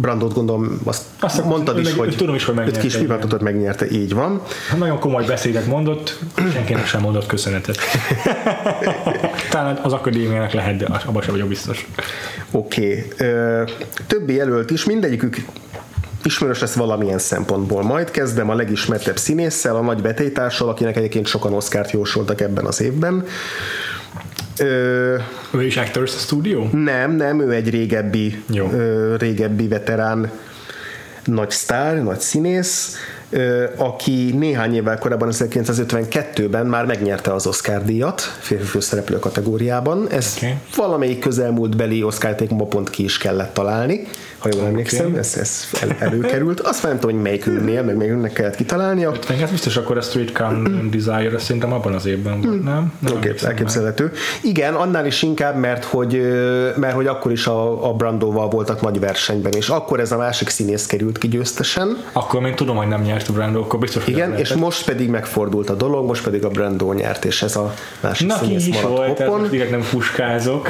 [0.00, 2.80] Brandot gondolom, azt, azt mondtad is, meg, hogy, tudom is, hogy megnyerte.
[2.80, 4.40] kis pillanatot megnyerte, így van.
[4.68, 6.18] Hát nagyon komoly beszédet mondott,
[6.52, 7.76] senkinek sem mondott köszönetet.
[9.50, 11.88] Talán az akadémiának lehet, de abban sem vagyok biztos.
[12.50, 13.06] Oké.
[13.12, 13.66] Okay.
[14.06, 15.36] Többi jelölt is, mindegyikük
[16.24, 17.82] ismerős lesz valamilyen szempontból.
[17.82, 22.80] Majd kezdem a legismertebb színésszel, a nagy betétársal, akinek egyébként sokan Oscárt jósoltak ebben az
[22.80, 23.26] évben.
[24.58, 25.16] Ö,
[25.50, 26.66] ő is Actors Studio?
[26.72, 28.70] Nem, nem, ő egy régebbi, Jó.
[28.70, 30.30] Ö, régebbi veterán
[31.24, 32.96] nagy sztár, nagy színész,
[33.76, 40.08] aki néhány évvel korábban, 1952-ben már megnyerte az Oscar díjat férfi főszereplő kategóriában.
[40.10, 40.54] Ez okay.
[40.76, 42.34] valamelyik közelmúlt beli Oscar
[42.68, 44.06] pont ki is kellett találni,
[44.44, 44.72] ha jól okay.
[44.72, 46.60] emlékszem, ez, ez el, előkerült.
[46.60, 49.12] Azt nem tudom, hogy melyikünknél, meg melyikünknek kellett kitalálnia.
[49.28, 52.92] Hát biztos akkor a Street Come Desire, szerintem abban az évben volt, nem?
[52.98, 54.12] nem Oké, okay, elképzelhető.
[54.42, 56.12] Igen, annál is inkább, mert hogy,
[56.76, 60.48] mert hogy akkor is a, a Brandóval voltak nagy versenyben, és akkor ez a másik
[60.48, 61.96] színész került ki győztesen.
[62.12, 64.58] Akkor még tudom, hogy nem nyert a Brando, akkor biztos, Igen, és lehetett.
[64.58, 68.36] most pedig megfordult a dolog, most pedig a Brando nyert, és ez a másik Na,
[68.36, 69.48] színész is volt, hoppon.
[69.50, 70.68] direkt nem fuskázok.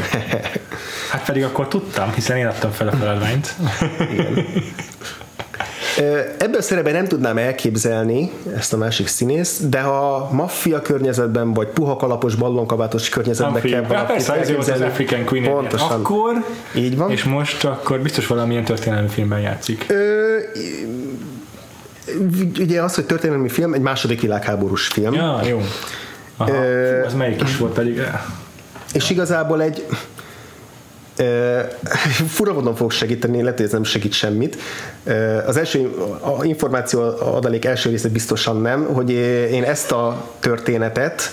[1.12, 3.55] hát pedig akkor tudtam, hiszen én adtam fel a feladványt.
[4.12, 4.47] Igen.
[6.39, 11.66] Ebből a szerepben nem tudnám elképzelni ezt a másik színész, de ha maffia környezetben, vagy
[11.66, 15.91] puha kalapos ballonkabátos környezetben kell valakit persze, ez az African Queen Pontosan.
[15.91, 17.11] Akkor, így van.
[17.11, 19.86] és most akkor biztos valamilyen történelmi filmben játszik.
[19.89, 20.36] Ö,
[22.59, 25.15] ugye az, hogy történelmi film, egy második világháborús film.
[25.15, 25.61] Ja, jó.
[26.36, 28.03] Aha, Ö, az melyik is volt pedig?
[28.93, 29.86] És igazából egy
[32.28, 34.57] fura módon fog segíteni, lehet, hogy ez nem segít semmit.
[35.47, 39.11] Az első a információ adalék első része biztosan nem, hogy
[39.51, 41.32] én ezt a történetet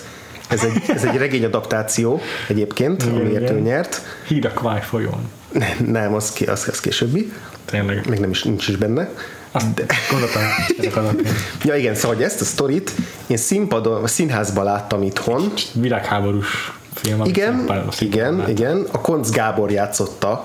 [0.52, 4.02] ez egy, ez egy regény adaptáció egyébként, igen, amiért ő nyert.
[4.26, 5.30] Híd a Kváj folyón.
[5.52, 7.32] Nem, nem az, az, az későbbi.
[7.64, 8.08] Tényleg.
[8.08, 9.08] Még nem is, nincs is benne.
[9.50, 9.86] Azt de...
[10.10, 10.42] gondoltam,
[10.78, 11.34] ezek alapján.
[11.64, 12.92] Ja igen, szóval hogy ezt a sztorit
[13.26, 15.52] én színpadon, színházban láttam itthon.
[15.72, 17.24] Világháborús film.
[17.24, 18.86] Igen, igen, igen.
[18.92, 20.44] A Konc Gábor játszotta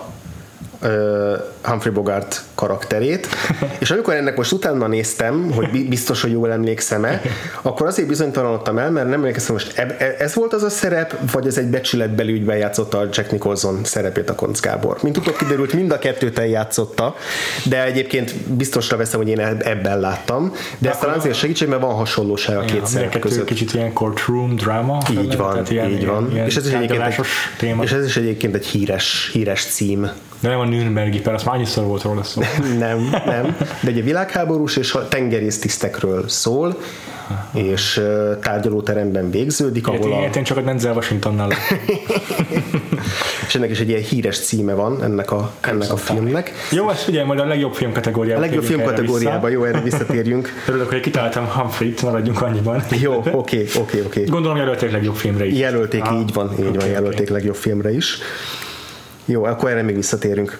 [1.67, 3.27] Humphrey Bogart karakterét,
[3.79, 7.21] és amikor ennek most utána néztem, hogy biztos, hogy jól emlékszem-e,
[7.61, 11.47] akkor azért bizonytalanodtam el, mert nem emlékeztem most, e, ez volt az a szerep, vagy
[11.47, 14.97] ez egy becsületbeli ügyben játszotta a Jack Nicholson szerepét a Konc Gábor.
[15.01, 17.15] Mint tudok, kiderült, mind a kettőt eljátszotta,
[17.63, 21.95] de egyébként biztosra veszem, hogy én ebben láttam, de ezt talán azért segítség, mert van
[21.95, 23.45] hasonlóság a két ja, szerep között.
[23.45, 24.97] Kicsit ilyen courtroom drama.
[25.11, 26.31] Így van, ilyen, így van.
[26.31, 27.25] Ilyen, és, ez is egyébként egy,
[27.57, 27.83] téma.
[27.83, 30.09] és ez is egyébként egy híres, híres cím.
[30.39, 32.41] De nem a Nürnbergi per, az már annyiszor volt róla szó.
[32.79, 33.57] nem, nem.
[33.81, 36.77] De egy világháborús és tengerésztisztekről szól,
[37.53, 38.01] és
[38.41, 40.29] tárgyalóteremben végződik, ahol a...
[40.35, 41.53] Én csak a Denzel Washingtonnal
[43.47, 46.51] És ennek is egy ilyen híres címe van ennek a, ennek a filmnek.
[46.71, 48.43] Jó, ezt figyelj, majd a legjobb film kategóriában.
[48.43, 50.49] A legjobb film kategóriában, jó, erre visszatérjünk.
[50.67, 52.83] Örülök, hogy kitaláltam Humphrey-t, maradjunk annyiban.
[53.01, 54.23] Jó, oké, oké, oké.
[54.23, 55.59] Gondolom jelölték legjobb filmre is.
[55.59, 57.35] Jelölték, ah, így van, így okay, van, jelölték okay.
[57.35, 58.17] legjobb filmre is.
[59.25, 60.59] Jó, akkor erre még visszatérünk.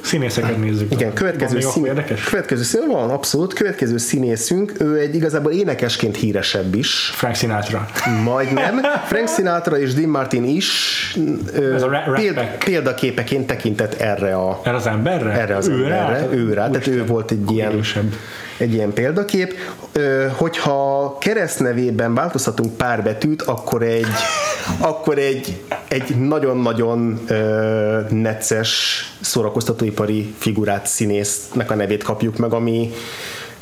[0.00, 0.92] Színészeket nézzük.
[0.92, 1.84] Igen, következő, szín...
[1.84, 2.24] érdekes?
[2.24, 2.86] következő szín...
[2.86, 3.54] van, abszolút.
[3.54, 7.10] Következő színészünk, ő egy igazából énekesként híresebb is.
[7.14, 7.88] Frank Sinatra.
[8.24, 8.80] Majdnem.
[9.10, 11.16] Frank Sinatra és Dean Martin is
[11.54, 15.30] ö, Ez a Ra- péld, példaképeként tekintett erre a Erre az emberre?
[15.30, 16.26] erre az Ő emberre, rá?
[16.30, 17.80] ő rá, tehát ő volt egy ilyen,
[18.56, 19.54] egy ilyen példakép.
[20.36, 24.06] Hogyha keresztnevében változtatunk pár betűt, akkor egy,
[24.78, 27.20] akkor egy, egy nagyon-nagyon
[28.10, 32.92] necces szórakoztatóipari figurát színésznek a nevét kapjuk meg, ami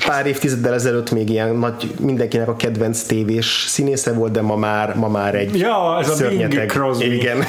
[0.07, 4.97] pár évtizeddel ezelőtt még ilyen nagy, mindenkinek a kedvenc tévés színésze volt, de ma már,
[4.97, 6.67] ma már egy Ja, ez a Bing szörnyeteg.
[6.67, 7.15] Crosby.
[7.15, 7.45] Igen.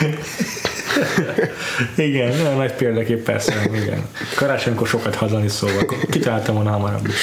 [1.96, 4.02] Igen, nagyon nagy példakép persze, igen.
[4.36, 7.14] Karácsonykor sokat hazani szóval, kitaláltam volna hamarabb is.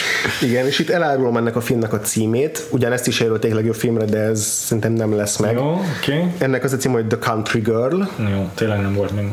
[0.42, 4.18] Igen, és itt elárulom ennek a filmnek a címét, ugyanezt is jelölték legjobb filmre, de
[4.18, 5.54] ez szerintem nem lesz meg.
[5.54, 6.14] Jó, oké.
[6.14, 6.32] Okay.
[6.38, 8.02] Ennek az a cím, hogy The Country Girl.
[8.18, 9.28] Jó, tényleg nem volt még.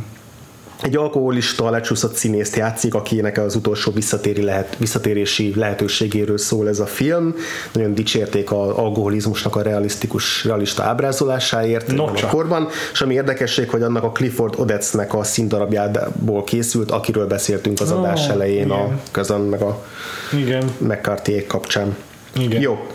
[0.84, 6.86] Egy alkoholista, lecsúszott színészt játszik, akinek az utolsó visszatéri lehet, visszatérési lehetőségéről szól ez a
[6.86, 7.34] film.
[7.72, 13.82] Nagyon dicsérték az alkoholizmusnak a realisztikus, realista ábrázolásáért No a korban, és ami érdekesség, hogy
[13.82, 19.00] annak a Clifford Odetsnek a színdarabjából készült, akiről beszéltünk az adás elején a igen.
[19.10, 19.84] közön, meg a
[20.32, 21.96] Igen, mccarthy kapcsán.
[22.36, 22.60] igen.
[22.60, 22.86] Jó.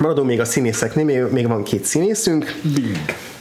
[0.00, 2.60] Maradunk még a színészeknél, még, még van két színészünk.
[2.62, 2.96] Bing.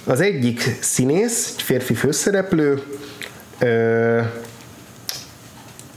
[0.06, 2.81] Az egyik színész, egy férfi főszereplő,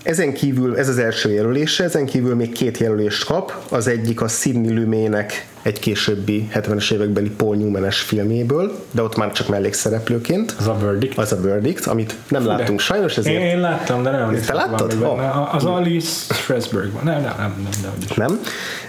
[0.02, 4.28] ezen kívül, ez az első jelölése, ezen kívül még két jelölést kap, az egyik a
[4.28, 10.66] Sidney Lumet-nek egy későbbi 70-es évekbeli Paul Newman-es filméből, de ott már csak mellékszereplőként, Az
[10.66, 11.18] a verdict.
[11.18, 14.96] az a Verdict, amit nem láttunk sajnos, Én, ezért én láttam, de nem emlékszem, láttad?
[15.02, 15.54] Oh.
[15.54, 17.04] Az Alice Strasbergban.
[17.04, 18.40] Nem, nem, nem, nem, nem.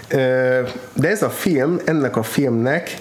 [0.08, 0.60] Ö,
[0.92, 3.00] De ez a film, ennek a filmnek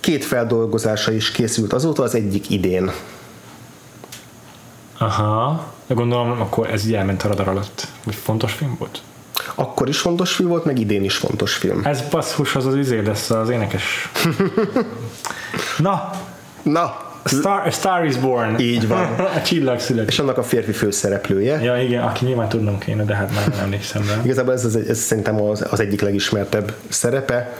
[0.00, 2.90] két feldolgozása is készült azóta, az egyik idén.
[5.02, 7.86] Aha, de gondolom, akkor ez így elment a radar alatt.
[8.04, 9.02] Hogy fontos film volt?
[9.54, 11.80] Akkor is fontos film volt, meg idén is fontos film.
[11.84, 14.10] Ez basszus, az az izé lesz az énekes.
[15.78, 16.10] Na,
[16.62, 16.82] Na,
[17.22, 18.58] a Star, a Star is Born.
[18.58, 19.14] Így van.
[19.36, 20.10] a csillag születik.
[20.10, 21.62] és annak a férfi főszereplője.
[21.62, 24.20] Ja, igen, aki nyilván tudnom kéne, de hát már nem emlékszem rá.
[24.24, 27.58] Igazából ez, az, ez szerintem az, az egyik legismertebb szerepe.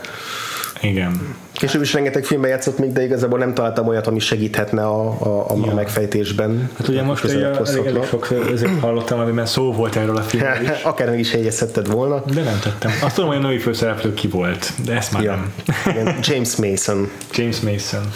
[0.83, 1.35] Igen.
[1.51, 5.49] Később is rengeteg filmben játszott még, de igazából nem találtam olyat, ami segíthetne a, a,
[5.49, 6.69] a, a megfejtésben.
[6.77, 10.61] Hát ugye most ugye elég, elég sok ezért hallottam, amiben szó volt erről a filmről
[10.61, 10.81] is.
[10.91, 12.23] Akár meg is jegyezhetted volna.
[12.33, 12.91] De nem tettem.
[13.01, 15.31] Azt tudom, hogy a női főszereplő ki volt, de ezt már Ja.
[15.31, 15.53] nem.
[15.87, 17.09] Igen, James Mason.
[17.33, 18.09] James Mason.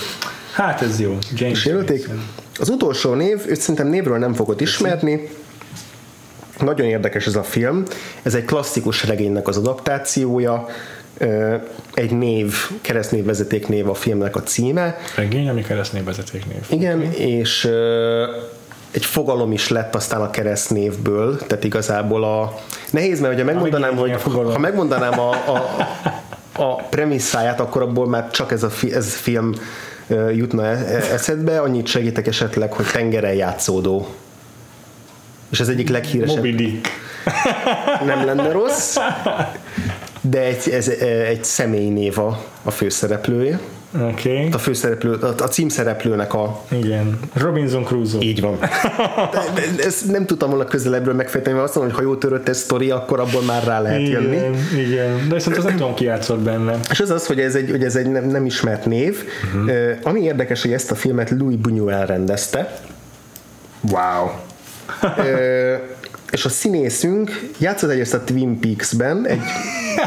[0.54, 1.18] Hát ez jó.
[1.34, 1.66] James.
[1.66, 2.24] Mason.
[2.60, 5.30] Az utolsó név, őt szerintem névről nem fogod ismerni.
[6.60, 7.84] Nagyon érdekes ez a film.
[8.22, 10.66] Ez egy klasszikus regénynek az adaptációja.
[11.94, 14.98] Egy név, keresztnév vezetéknév a filmnek a címe.
[15.16, 16.66] Regény, ami keresztnév vezetéknév.
[16.70, 17.70] Igen, és
[18.92, 22.60] egy fogalom is lett aztán a keresztnévből, tehát igazából a...
[22.90, 25.70] Nehéz, mert hogyha megmondanám, hogy ha megmondanám a, a,
[26.62, 29.54] a premisszáját, akkor abból már csak ez a, fi, ez a film
[30.36, 34.08] jutna e- eszedbe, annyit segítek esetleg, hogy tengeren játszódó.
[35.50, 36.88] És ez egyik leghíresebb, Moby Dick.
[38.06, 38.98] nem lenne rossz,
[40.30, 40.88] de egy, ez
[41.28, 43.60] egy személynév a, a főszereplője.
[44.02, 44.50] Okay.
[44.52, 47.20] A főszereplő, a, a címszereplőnek a, Igen.
[47.34, 48.22] Robinson Crusoe.
[48.22, 48.60] így van.
[49.56, 52.58] De, ezt nem tudtam volna közelebbről megfejteni, mert azt mondom, hogy ha jó törött ez
[52.58, 54.36] sztori, akkor abból már rá lehet jönni.
[54.36, 55.28] Igen, igen.
[55.28, 56.80] De viszont az nem tudom, ki játszott benne.
[56.90, 59.24] És az az, hogy ez egy, hogy ez egy nem, nem ismert név.
[59.56, 59.72] Uh-huh.
[60.04, 62.80] Ami érdekes, hogy ezt a filmet Louis Buñuel rendezte.
[63.92, 64.30] Wow.
[66.32, 69.40] És a színészünk játszott egyrészt a Twin Peaks-ben, egy,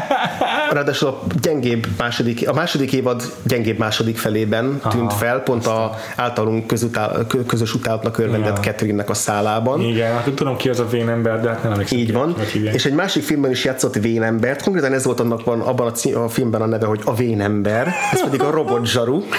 [0.71, 6.67] ráadásul a gyengébb második, a második évad gyengébb második felében tűnt fel, pont a általunk
[6.67, 8.61] közutál, kö- közös utálatnak örvendett Ja.
[8.61, 9.81] Catherine-nek a szálában.
[9.81, 11.97] Igen, hát tudom ki az a vén ember, de hát nem emlékszem.
[11.97, 12.35] Így van.
[12.73, 14.61] És egy másik filmben is játszott vénembert.
[14.63, 17.93] Konkrétan ez volt annak van, abban a, cí- a filmben a neve, hogy a vénember.
[18.11, 19.23] Ez pedig a robot zsaru.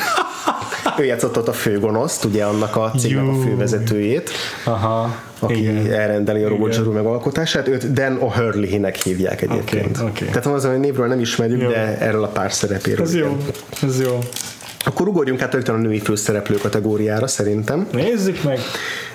[0.98, 4.30] Ő játszott ott a főgonoszt, ugye annak a cégnek a fővezetőjét,
[4.64, 5.14] Aha.
[5.38, 5.92] aki Igen.
[5.92, 7.68] elrendeli a robot zsaru megalkotását.
[7.68, 9.96] Őt Dan O'Hurley-nek hívják egyébként.
[9.96, 10.24] Oké, oké.
[10.24, 11.68] Tehát az, hogy névről nem ismerjük, Jó.
[11.68, 13.04] de erről a pár szerepéről.
[13.06, 13.26] Ez jó.
[13.26, 13.38] igen.
[13.82, 14.18] Ez jó.
[14.84, 17.86] Akkor ugorjunk át rögtön a női főszereplő kategóriára szerintem.
[17.92, 18.58] Nézzük meg.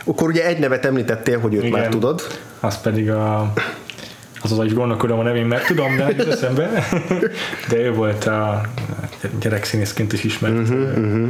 [0.05, 1.79] Akkor ugye egy nevet említettél, hogy őt Igen.
[1.79, 2.21] már tudod.
[2.59, 3.53] Az pedig a
[4.51, 6.69] az az, hogy gondolkodom a nevén, mert tudom, de nem eszembe.
[7.69, 8.61] De ő volt a
[9.39, 10.53] gyerekszínészként is ismert.
[10.53, 11.27] Mhm, Uh-huh,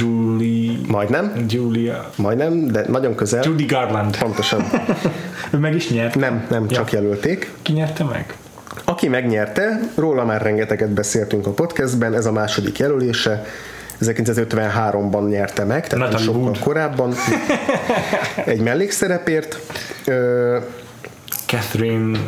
[0.00, 0.78] Julie...
[0.88, 2.10] Majdnem, Julia...
[2.16, 3.42] majdnem, de nagyon közel.
[3.44, 4.18] Judy Garland.
[4.18, 4.64] Pontosan.
[5.50, 6.14] Ő meg is nyert.
[6.14, 6.76] Nem, nem, Ja.
[6.76, 7.50] csak jelölték.
[7.62, 8.34] Ki nyerte meg?
[8.84, 13.44] Aki megnyerte, róla már rengeteget beszéltünk a podcastben, ez a második jelölése,
[14.00, 16.58] 1953-ban nyerte meg, tehát sokkal Wood.
[16.58, 17.14] korábban
[18.44, 19.58] egy mellékszerepért.
[20.04, 20.56] Ö,
[21.50, 22.18] Catherine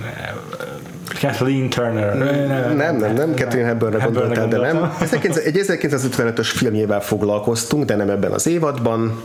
[1.20, 2.15] Kathleen Turner.
[2.74, 4.73] Nem, nem, nem, Catherine Hepburnre Hepburnre gondoltál, de nem.
[4.73, 4.97] gondoltam.
[5.01, 9.23] 1900 Egy 1955-ös filmjével foglalkoztunk, de nem ebben az évadban.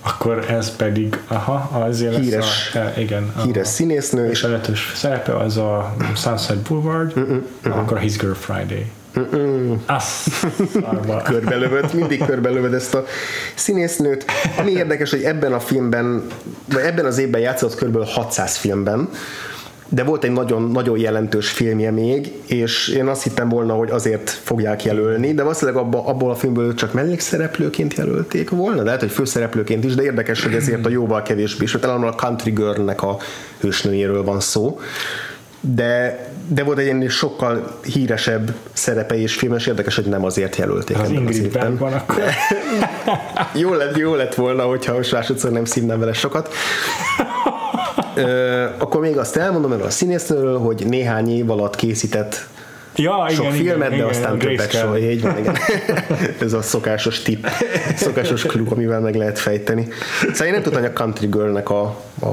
[0.00, 5.36] Akkor ez pedig, aha, azért lesz Híres- a, igen, a, Híres színésznő, és előttes szerepe
[5.36, 7.12] az a Sunset Boulevard,
[7.62, 8.90] akkor a His Girl Friday.
[11.24, 13.04] Körbelövöd, mindig körbelövöd ezt a
[13.54, 14.24] színésznőt.
[14.58, 16.26] Ami érdekes, hogy ebben a filmben,
[16.72, 18.04] vagy ebben az évben játszott kb.
[18.04, 19.08] 600 filmben,
[19.88, 24.30] de volt egy nagyon, nagyon jelentős filmje még, és én azt hittem volna, hogy azért
[24.30, 29.10] fogják jelölni, de valószínűleg abba, abból a filmből csak mellékszereplőként jelölték volna, de lehet, hogy
[29.10, 33.16] főszereplőként is, de érdekes, hogy ezért a jóval kevésbé, és talán a Country Girl-nek a
[33.60, 34.80] hősnőjéről van szó,
[35.60, 40.98] de, de volt egy ennél sokkal híresebb szerepe és filmes, érdekes, hogy nem azért jelölték
[40.98, 41.62] Az Ingrid évben.
[41.62, 42.22] Berg van akkor.
[43.62, 46.52] Jó lett, jó lett volna, hogyha most másodszor nem szívnám vele sokat.
[48.14, 52.46] Ö, akkor még azt elmondom erről a színésznőről, hogy néhány év alatt készített
[52.98, 54.98] Ja, sok igen, filmet, igen, de igen, aztán többet soha.
[54.98, 55.56] Így van, igen.
[56.40, 57.46] Ez a szokásos tip,
[57.96, 59.88] szokásos klub, amivel meg lehet fejteni.
[60.20, 62.26] Szóval én nem tudtam, hogy a Country Girl-nek a, a,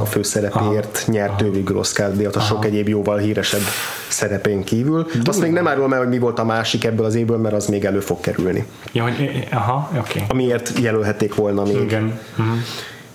[0.00, 3.60] a főszerepéért nyert ő végül Oscar díjat a sok egyéb jóval híresebb
[4.08, 5.06] szerepén kívül.
[5.24, 7.66] Azt még nem árul el, hogy mi volt a másik ebből az évből, mert az
[7.66, 8.66] még elő fog kerülni.
[8.92, 9.98] Ja, hogy, aha, oké.
[9.98, 10.22] Okay.
[10.28, 11.80] Amiért jelölhették volna még.
[11.80, 12.20] Igen.
[12.36, 12.48] Mhm.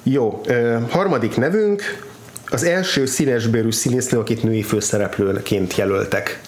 [0.03, 0.41] Jó,
[0.89, 2.05] harmadik nevünk,
[2.49, 6.41] az első színesbőrű színésznő, akit női főszereplőként jelöltek.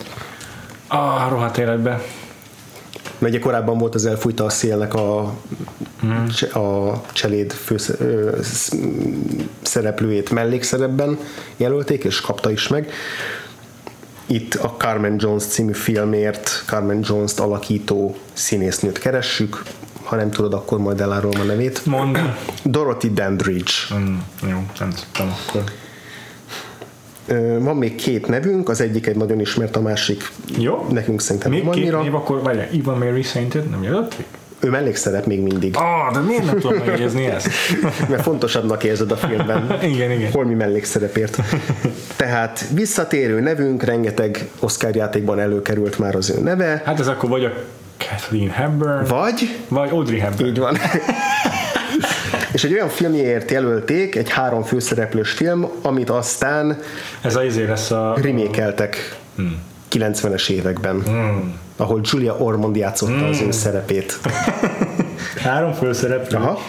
[0.91, 2.01] Ah, rohadt életbe.
[3.17, 5.33] Mert ugye korábban volt az Elfújta a szélnek a,
[6.33, 7.53] cse- a cseléd
[8.41, 8.75] sz-
[9.61, 11.17] szereplőjét mellékszerepben
[11.57, 12.91] jelölték, és kapta is meg.
[14.25, 19.63] Itt a Carmen Jones című filmért Carmen Jones-t alakító színésznőt keressük.
[20.03, 21.85] Ha nem tudod, akkor majd elárulom a nevét.
[21.85, 22.17] Mondd.
[22.63, 23.71] Dorothy Dandridge.
[23.93, 24.17] Mm,
[24.49, 25.63] jó, nem tudtam akkor.
[27.59, 30.85] Van még két nevünk, az egyik egy nagyon ismert, a másik Jó.
[30.91, 32.01] nekünk szerintem Még nem két annyira.
[32.01, 34.25] név, akkor várjál, Eva Mary Sainted nem jelölték?
[34.61, 37.47] Ő mellékszerep még mindig, Ah, de miért nem tudom megjegyezni ezt?
[38.09, 39.77] mert fontosabbnak érzed a filmben.
[39.93, 40.31] Igen, igen.
[40.31, 41.37] Holmi mellékszerepért.
[42.15, 47.43] Tehát visszatérő nevünk, rengeteg Oscar játékban előkerült már az ő neve, Hát ez akkor vagy
[47.45, 47.51] a
[48.09, 50.49] Kathleen Hepburn, vagy, vagy Audrey Hepburn.
[50.49, 50.77] így van,
[52.51, 56.79] és egy olyan filmjéért jelölték, egy három főszereplős film, amit aztán
[57.21, 58.17] Ez az izé lesz a...
[58.21, 59.17] remékeltek
[59.91, 61.03] 90-es években,
[61.77, 64.19] ahol Julia Ormond játszotta az ő szerepét.
[65.43, 66.37] Három főszereplő.
[66.37, 66.59] Aha.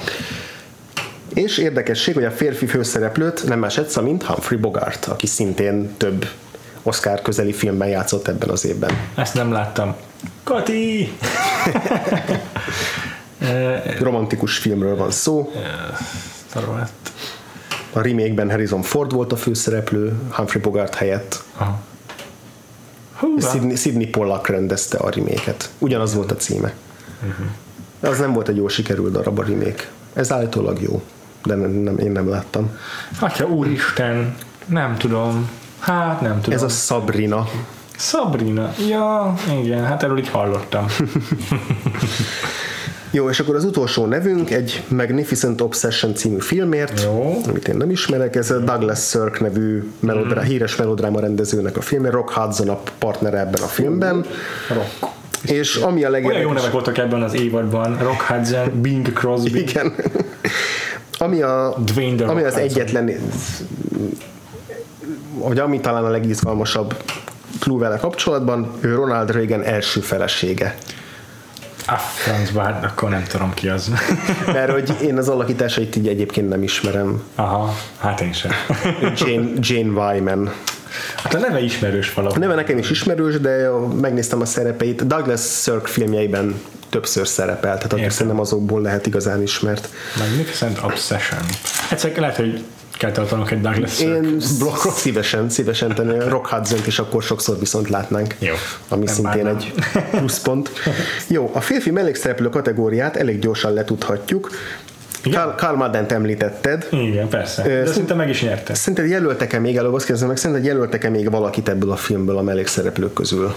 [1.35, 6.29] És érdekesség, hogy a férfi főszereplőt nem más egyszer, mint Humphrey Bogart, aki szintén több
[6.83, 8.91] Oscar közeli filmben játszott ebben az évben.
[9.15, 9.95] Ezt nem láttam.
[10.45, 11.13] Kati!
[13.41, 15.53] Eh, Romantikus filmről van szó.
[16.47, 17.11] Szarolett.
[17.93, 21.43] A remake-ben Harrison Ford volt a főszereplő, Humphrey Bogart helyett.
[21.57, 21.81] Aha.
[23.13, 25.71] Hú, Sidney, Sidney Pollack rendezte a remake-et.
[25.79, 26.73] Ugyanaz volt a címe.
[28.01, 29.89] Az nem volt egy jó sikerült darab a remake.
[30.13, 31.03] Ez állítólag jó,
[31.45, 32.79] de nem, nem, én nem láttam.
[33.21, 34.37] Atya úristen,
[34.67, 35.51] nem tudom.
[35.79, 36.59] Hát nem tudom.
[36.59, 37.47] Ez a Sabrina.
[37.97, 38.73] Sabrina.
[38.89, 40.87] Ja, igen, hát erről így hallottam.
[43.13, 47.41] Jó, és akkor az utolsó nevünk egy Magnificent Obsession című filmért, Jó.
[47.49, 52.11] amit én nem ismerek, ez a Douglas Sirk nevű melodrá, híres melodráma rendezőnek a filmje,
[52.11, 54.25] Rock Hudson a partner ebben a filmben,
[54.69, 55.13] Rock.
[55.45, 57.99] és ami a Olyan jó nevek voltak ebben az évadban.
[57.99, 59.61] Rock Hudson, Bing Crosby.
[59.61, 59.95] Igen.
[61.19, 63.11] Ami, a, Dwayne ami az egyetlen,
[65.39, 67.03] vagy ami talán a legizgalmasabb
[67.61, 70.77] clue vele kapcsolatban, ő Ronald Reagan első felesége.
[71.87, 73.91] Ah, francba, akkor nem tudom ki az.
[74.47, 77.23] Mert hogy én az alakításait így egyébként nem ismerem.
[77.35, 78.51] Aha, hát én sem.
[79.19, 80.53] Jane, Jane Wyman.
[81.17, 82.39] Hát a neve ismerős A valahol.
[82.39, 83.69] neve nekem is ismerős, de
[84.01, 85.07] megnéztem a szerepeit.
[85.07, 89.89] Douglas Sirk filmjeiben többször szerepel, tehát akkor szerintem azokból lehet igazán ismert.
[90.19, 91.41] Magnificent Obsession.
[91.91, 92.65] Egyszer lehet, hogy
[93.01, 94.93] kell tartanunk egy Douglas Én blokkot.
[94.93, 96.29] szívesen, szívesen tenni.
[96.29, 98.35] Rock hudson is akkor sokszor viszont látnánk.
[98.39, 98.55] Jó.
[98.89, 99.57] Ami Nem szintén bánnám.
[99.57, 99.73] egy
[100.11, 100.71] pluszpont.
[101.29, 104.51] Jó, a férfi mellékszereplő kategóriát elég gyorsan letudhatjuk.
[105.31, 106.87] Karl, Karl Maddent említetted.
[106.91, 107.63] Igen, persze.
[107.63, 108.75] De szint- szinte meg is nyerte.
[108.75, 112.43] Szerinted jelöltek-e még, előbb azt kérdezem meg, szerinted jelöltek-e még valakit ebből a filmből a
[112.43, 113.55] mellékszereplők közül?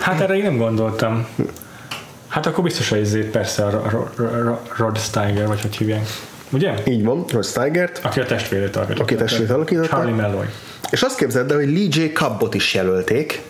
[0.00, 1.26] Hát erre én nem gondoltam.
[2.28, 6.06] Hát akkor biztos a izét, persze a Ro- Ro- Ro- Rod Steiger, vagy hogy hívják.
[6.50, 6.74] Ugye?
[6.86, 8.00] Így van, Ross Steigert.
[8.02, 9.02] Aki a testvérét alakította.
[9.02, 9.88] Aki a testvérét alakította.
[9.88, 10.46] Charlie Malloy.
[10.90, 12.12] És azt képzeld el, hogy Lee J.
[12.12, 13.42] Cobbot is jelölték,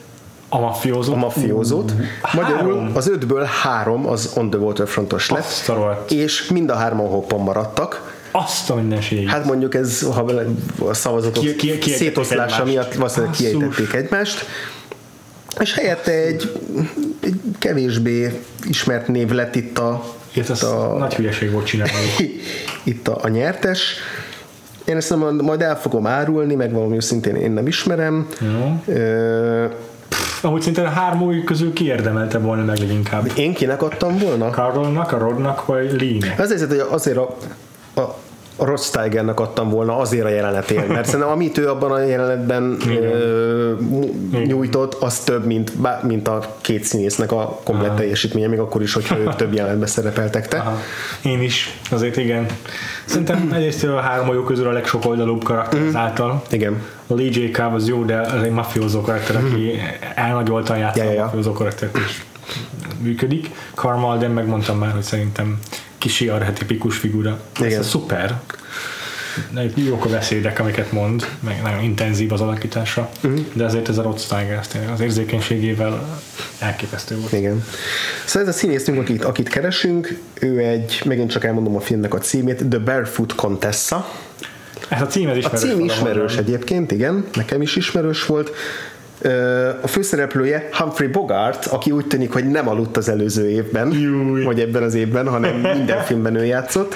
[0.49, 1.13] A mafiózó.
[1.13, 1.93] a mafiózót.
[2.33, 2.91] Magyarul három?
[2.97, 6.11] az ötből három az On the Waterfrontos lett, Azt a rohadt.
[6.11, 8.13] és mind a hárman hoppon maradtak.
[8.31, 9.29] Azt a mindenségét.
[9.29, 10.25] Hát mondjuk ez, ha
[10.79, 12.65] a szavazatok Ki- ki- kiejtették szétoszlása egymást.
[12.65, 14.45] miatt valószínűleg kiejtették egymást,
[15.61, 16.53] és helyette egy,
[17.21, 20.05] egy kevésbé ismert név lett itt a,
[20.35, 21.93] Itt az a, nagy hülyeség volt csinálni.
[22.83, 23.95] itt a, a nyertes.
[24.85, 28.29] Én ezt nem, majd el fogom árulni, meg valami őszintén én nem ismerem.
[28.41, 28.81] Jó.
[28.95, 29.65] Ö,
[30.43, 33.31] Amúgy szinte a három új közül kiérdemelte volna meg leginkább.
[33.37, 34.51] én kinek adtam volna?
[34.51, 36.39] Carolnak, a Rodnak vagy Lee-nek?
[36.39, 37.37] Az helyzet, hogy azért a,
[38.01, 38.17] a
[38.59, 43.73] Rod Steigernek adtam volna azért a jelenetén, mert szerintem amit ő abban a jelenetben ö,
[44.47, 45.73] nyújtott, az több, mint,
[46.03, 50.49] mint a két színésznek a komplet teljesítménye, még akkor is, hogyha ők több jelenetben szerepeltek
[50.49, 50.59] te.
[50.59, 50.79] Aha.
[51.23, 52.47] Én is, azért igen.
[53.05, 55.89] Szerintem egyrészt a három olyó közül a legsokoldalúbb karakter Mhm.
[55.89, 56.43] ezáltal.
[56.51, 56.83] Igen.
[57.07, 57.51] A Lee J.
[57.51, 59.81] Cobb az jó, de az egy mafiózó karakter, aki
[60.15, 61.13] elnagyoltan játsza Mhm.
[61.13, 61.25] Ja, ja, a ja.
[61.25, 62.25] mafiózó karaktert is
[63.03, 63.51] működik.
[63.75, 65.59] Karl de megmondtam már, hogy szerintem
[66.05, 67.41] kisi archetipikus figura.
[67.61, 67.79] Igen.
[67.79, 68.41] Ez szuper.
[69.75, 73.39] Jók a beszédek, amiket mond, meg nagyon intenzív az alakítása, Mhm.
[73.53, 74.61] de azért ez a Rod Steiger
[74.93, 76.21] az érzékenységével
[76.59, 77.33] elképesztő volt.
[77.33, 77.65] Igen.
[78.25, 82.19] Szóval ez a színészünk, akit, akit keresünk, ő egy, megint csak elmondom a filmnek a
[82.19, 84.09] címét, The Barefoot Contessa.
[84.89, 85.61] Ez a cím ez A ismerős.
[85.61, 86.45] cím valahol, ismerős nem?
[86.45, 88.51] egyébként, igen, nekem is ismerős volt.
[89.83, 94.43] A főszereplője Humphrey Bogart, aki úgy tűnik, hogy nem aludt az előző évben, Júj.
[94.43, 96.95] vagy ebben az évben, hanem minden filmben ő játszott.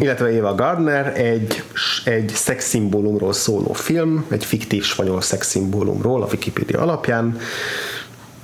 [0.00, 1.62] Illetve Eva Gardner, egy,
[2.04, 7.36] egy szexszimbólumról szóló film, egy fiktív spanyol szexszimbólumról a Wikipedia alapján.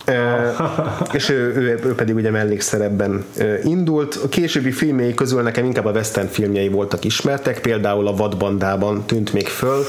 [1.13, 3.25] És ő, ő, ő pedig ugye mellékszerepben
[3.65, 4.21] indult.
[4.25, 9.33] A későbbi filmjei közül nekem inkább a western filmjei voltak ismertek, például a Vadbandában tűnt
[9.33, 9.85] még föl.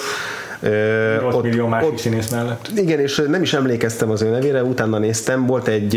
[0.62, 2.70] Ö, 8 millió másik ott, színész mellett.
[2.76, 5.96] igen, és nem is emlékeztem az ő nevére, utána néztem, volt egy,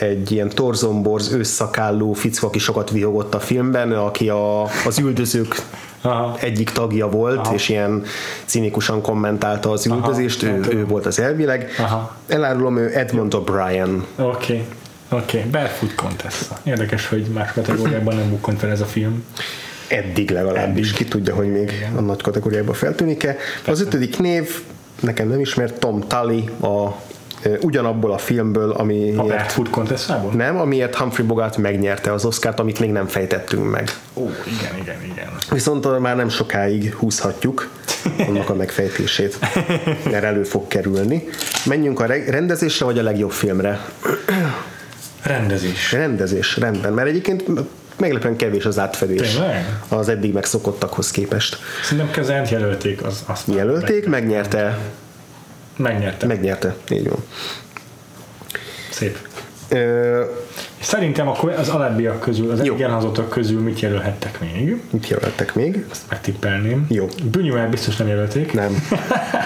[0.00, 5.62] egy ilyen torzomborz, ősszakállú fickó, aki sokat vihogott a filmben, aki a, az üldözők
[6.00, 6.36] Aha.
[6.40, 7.54] egyik tagja volt, Aha.
[7.54, 8.02] és ilyen
[8.44, 11.70] cinikusan kommentálta az üldözést, ő, ő volt az elvileg.
[11.78, 12.16] Aha.
[12.28, 14.02] Elárulom, ő Edmund O'Brien.
[14.16, 14.24] Oké.
[14.24, 14.64] Okay.
[15.10, 15.50] Oké, okay.
[15.50, 16.58] Barefoot Contessa.
[16.62, 19.24] Érdekes, hogy más kategóriában nem bukkant fel ez a film.
[19.88, 23.36] Eddig legalábbis, ki tudja, hogy még a nagy kategóriába feltűnik-e.
[23.66, 24.62] Az ötödik név,
[25.00, 27.00] nekem nem ismert, Tom Tully, a,
[27.60, 30.32] ugyanabból a filmből, A amiért Barefoot Contessa-ból?
[30.32, 33.90] nem, amiért Humphrey Bogart megnyerte az Oscárt, amit még nem fejtettünk meg.
[34.14, 35.28] Ó, igen, igen, igen.
[35.50, 37.70] Viszont már nem sokáig húzhatjuk
[38.26, 39.38] annak a megfejtését,
[40.10, 41.24] mert elő fog kerülni.
[41.64, 43.80] Menjünk a re- rendezésre, vagy a legjobb filmre?
[45.22, 45.92] Rendezés.
[45.92, 47.44] Rendezés, rendben, mert egyébként
[47.98, 49.80] meglepően kevés az átfedés Tényleg?
[49.88, 51.58] az eddig megszokottakhoz képest.
[51.82, 54.78] Szerintem kezelt jelölték, az, azt Jelölték, meg, megnyerte,
[55.76, 56.26] megnyerte.
[56.26, 56.36] Meg.
[56.36, 57.24] megnyerte, így van.
[58.90, 59.18] Szép.
[59.68, 60.24] Ö,
[60.80, 64.82] Szerintem akkor az alábbiak közül, az eddig elhangzottak közül mit jelölhettek még?
[64.90, 65.84] mit jelöltek még?
[65.90, 66.86] Ezt megtippelném.
[66.88, 67.08] Jó.
[67.32, 68.52] Buñuel biztos nem jelölték.
[68.52, 68.86] Nem.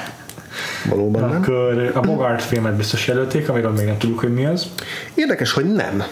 [0.90, 1.40] Valóban nem.
[1.42, 4.66] Akkor a Bogart filmet biztos jelölték, amiről még nem tudjuk, hogy mi az.
[5.14, 6.04] Érdekes, hogy nem.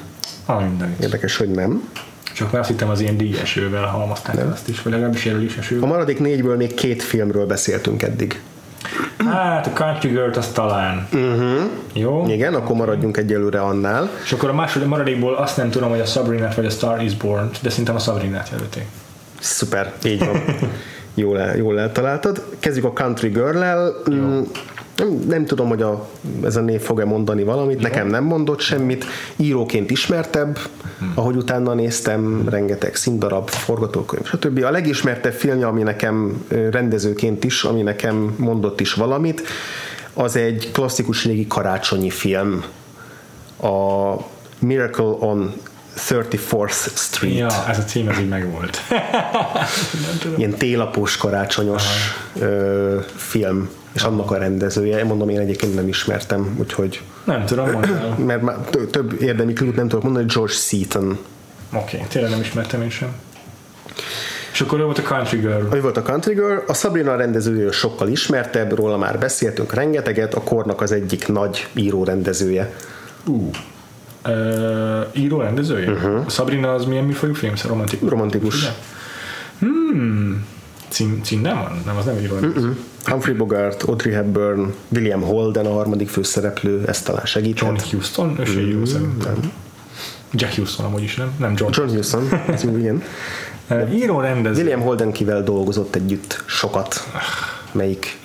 [0.46, 0.62] Ah.
[1.00, 1.90] Érdekes, hogy nem.
[2.38, 5.88] Csak már azt hittem az ilyen díjesővel halmazták el azt is, vagy legalábbis A jelölésesővel.
[5.88, 8.40] maradék négyből még két filmről beszéltünk eddig.
[9.16, 11.08] Hát a Country Girl-t az talán.
[11.12, 11.70] Uh-huh.
[11.92, 12.26] Jó?
[12.28, 14.10] Igen, akkor maradjunk egyelőre annál.
[14.24, 17.16] És akkor a második maradékból azt nem tudom, hogy a Sabrina vagy a Star is
[17.16, 18.84] Born, de szerintem a Sabrinát jelölték.
[19.40, 20.42] Szuper, így van.
[21.14, 22.42] jól, el, jól eltaláltad.
[22.58, 23.94] Kezdjük a Country Girl-lel.
[24.10, 24.40] Mm,
[24.98, 26.08] Nem, nem tudom, hogy a,
[26.44, 29.04] ez a név fog-e mondani valamit, nekem nem mondott semmit.
[29.36, 30.58] Íróként ismertebb,
[31.14, 34.64] ahogy utána néztem, rengeteg színdarab, forgatókönyv, stb.
[34.64, 39.42] A legismertebb filmje, ami nekem rendezőként is, ami nekem mondott is valamit,
[40.14, 42.64] az egy klasszikus régi karácsonyi film,
[43.62, 44.14] a
[44.58, 45.54] Miracle on
[46.08, 47.36] 34th Street.
[47.36, 48.80] Ja, ez a cím ez így megvolt.
[50.38, 51.82] ilyen télapós karácsonyos
[52.38, 53.68] ö, film,
[53.98, 58.16] és annak a rendezője, mondom, én egyébként nem ismertem, úgyhogy Nem tudom, mondjál.
[58.26, 61.18] mert már tö- több érdemi klút nem tudok mondani, George Seaton.
[61.72, 63.08] Oké, okay, tényleg nem ismertem én sem.
[64.52, 65.74] És akkor ő volt a Country Girl.
[65.74, 70.40] Ő volt a Country Girl, a Sabrina rendezője sokkal ismertebb, róla már beszéltünk rengeteget, a
[70.40, 72.72] kornak az egyik nagy író rendezője.
[73.26, 73.50] Uh.
[74.26, 75.90] Uh, író rendezője?
[75.90, 76.22] Uh-huh.
[76.26, 77.54] A Sabrina az milyen műfajú film?
[77.66, 78.10] Romantikus.
[78.10, 78.56] Romantikus.
[78.56, 78.70] Ugye?
[79.58, 80.46] Hmm.
[80.88, 81.82] Cím, cím nem van?
[81.86, 82.66] Nem, az nem rendező.
[82.66, 82.78] Mhm.
[83.04, 87.90] Humphrey Bogart, Audrey Hepburn, William Holden a harmadik főszereplő, ezt talán John segített.
[87.90, 88.36] Houston?
[88.38, 89.52] Ő se író szerintem.
[90.32, 91.34] Jack Houston amúgy is, nem?
[91.38, 91.72] Nem John.
[91.74, 93.02] John Huston, ez jó, igen.
[94.00, 94.60] Író rendező.
[94.60, 97.08] William Holden kivel dolgozott együtt sokat.
[97.72, 98.18] Melyik?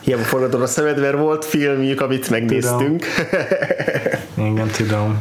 [0.00, 3.04] Hiába forgatod a szemed, mert volt filmjük, amit megnéztünk.
[4.46, 5.20] Igen, tudom.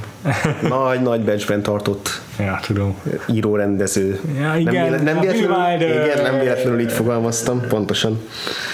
[0.62, 2.96] Nagy-nagy becsben tartott Ja, tudom.
[3.28, 4.20] író-rendező.
[4.40, 8.20] Ja, igen, nem, véle- nem, véletlenül, igen, nem véletlenül így fogalmaztam, pontosan.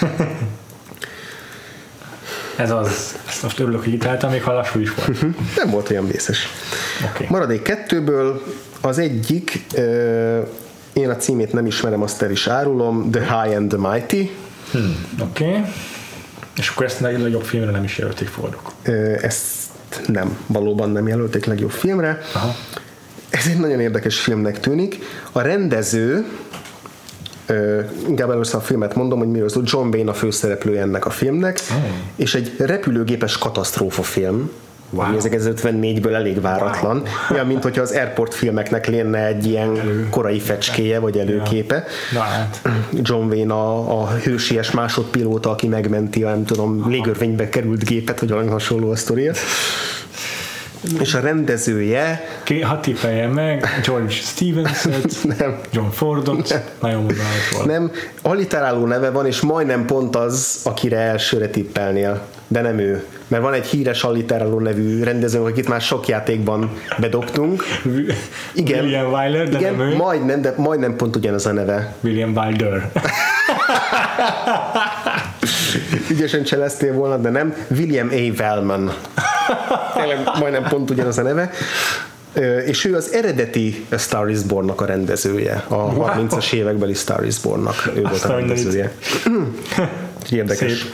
[2.56, 3.16] Ez az.
[3.28, 5.20] Ezt most örülök, hogy itt még ha lassú is volt.
[5.56, 6.48] Nem volt olyan vészes.
[7.10, 7.26] Oké.
[7.28, 8.42] Maradék kettőből
[8.80, 9.64] az egyik,
[10.92, 14.30] én a címét nem ismerem, azt el is árulom, The High and the Mighty.
[15.22, 15.48] Oké.
[15.48, 15.62] Okay.
[16.56, 18.72] És akkor ezt a legjobb filmre nem is jelölték fordok.
[19.20, 19.44] Ezt
[20.06, 22.20] nem, valóban nem jelölték legjobb filmre.
[22.34, 22.54] Aha.
[23.30, 24.98] Ez egy nagyon érdekes filmnek tűnik.
[25.32, 26.26] A rendező,
[27.46, 29.62] ö, inkább először a filmet mondom, hogy miről szól.
[29.66, 31.60] John Wayne a főszereplője ennek a filmnek,
[32.16, 34.50] és egy repülőgépes katasztrófa film,
[34.90, 35.06] wow.
[35.06, 37.02] ami 1954-ből elég váratlan.
[37.32, 41.84] Olyan, mint hogyha az Airport filmeknek lenne egy ilyen korai fecskéje, vagy előképe.
[42.12, 42.60] Na hát.
[42.92, 48.30] John Wayne a, a hősies másodpilóta, aki megmenti a nem tudom, légörvénybe került gépet, vagy
[48.30, 49.32] valami hasonló a sztoria.
[51.00, 57.66] És a rendezője Ké, ha tippeljen meg, George Stevens-et, nem, John Fordot, nagyon modális volt.
[57.66, 57.90] nem,
[58.22, 63.04] alliteráló neve van, és majdnem pont az, akire elsőre tippelnél, de nem ő.
[63.28, 67.62] Mert van egy híres alliteráló nevű rendező, akit már sok játékban bedobtunk.
[68.54, 68.84] Igen.
[68.84, 69.96] William Wyler, de Igen, nem ő.
[69.96, 71.94] majdnem, de majdnem pont ugyanaz a neve.
[72.00, 72.90] William Wilder.
[76.10, 77.54] Ügyesen cseleztél volna, de nem.
[77.70, 78.42] William A.
[78.42, 78.92] Wellman.
[79.96, 81.50] Tényleg majdnem pont ugyanaz a neve.
[82.66, 85.64] És ő az eredeti A Star is Born-nak a rendezője.
[85.68, 88.92] A 30-as évekbeli Star is Born-nak ő volt a rendezője.
[90.30, 90.72] Érdekes.
[90.72, 90.92] Szép.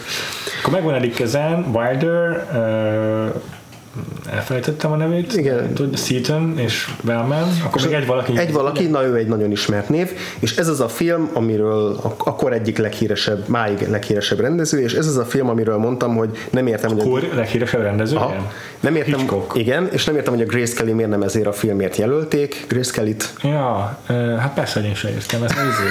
[0.63, 5.33] Akkor megvan Eddie Kezen, Wilder, uh, elfelejtettem a nevét.
[5.37, 5.73] Igen.
[5.75, 7.49] Tud- Seaton és Wellman.
[7.65, 8.39] Akkor még egy valaki.
[8.39, 12.27] Egy valaki, na ő egy nagyon ismert név, és ez az a film, amiről ak-
[12.27, 16.67] akkor egyik leghíresebb, máig leghíresebb rendező, és ez az a film, amiről mondtam, hogy nem
[16.67, 18.29] értem, hogy a Kor leghíresebb rendező, Aha.
[18.31, 18.47] igen?
[18.81, 19.59] Nem értem, Hitchcock.
[19.59, 22.65] igen, és nem értem, hogy a Grace Kelly miért nem ezért a filmért jelölték.
[22.69, 25.89] Grace Kelly-t Ja, uh, hát persze, hogy én sem értem, ez az izé.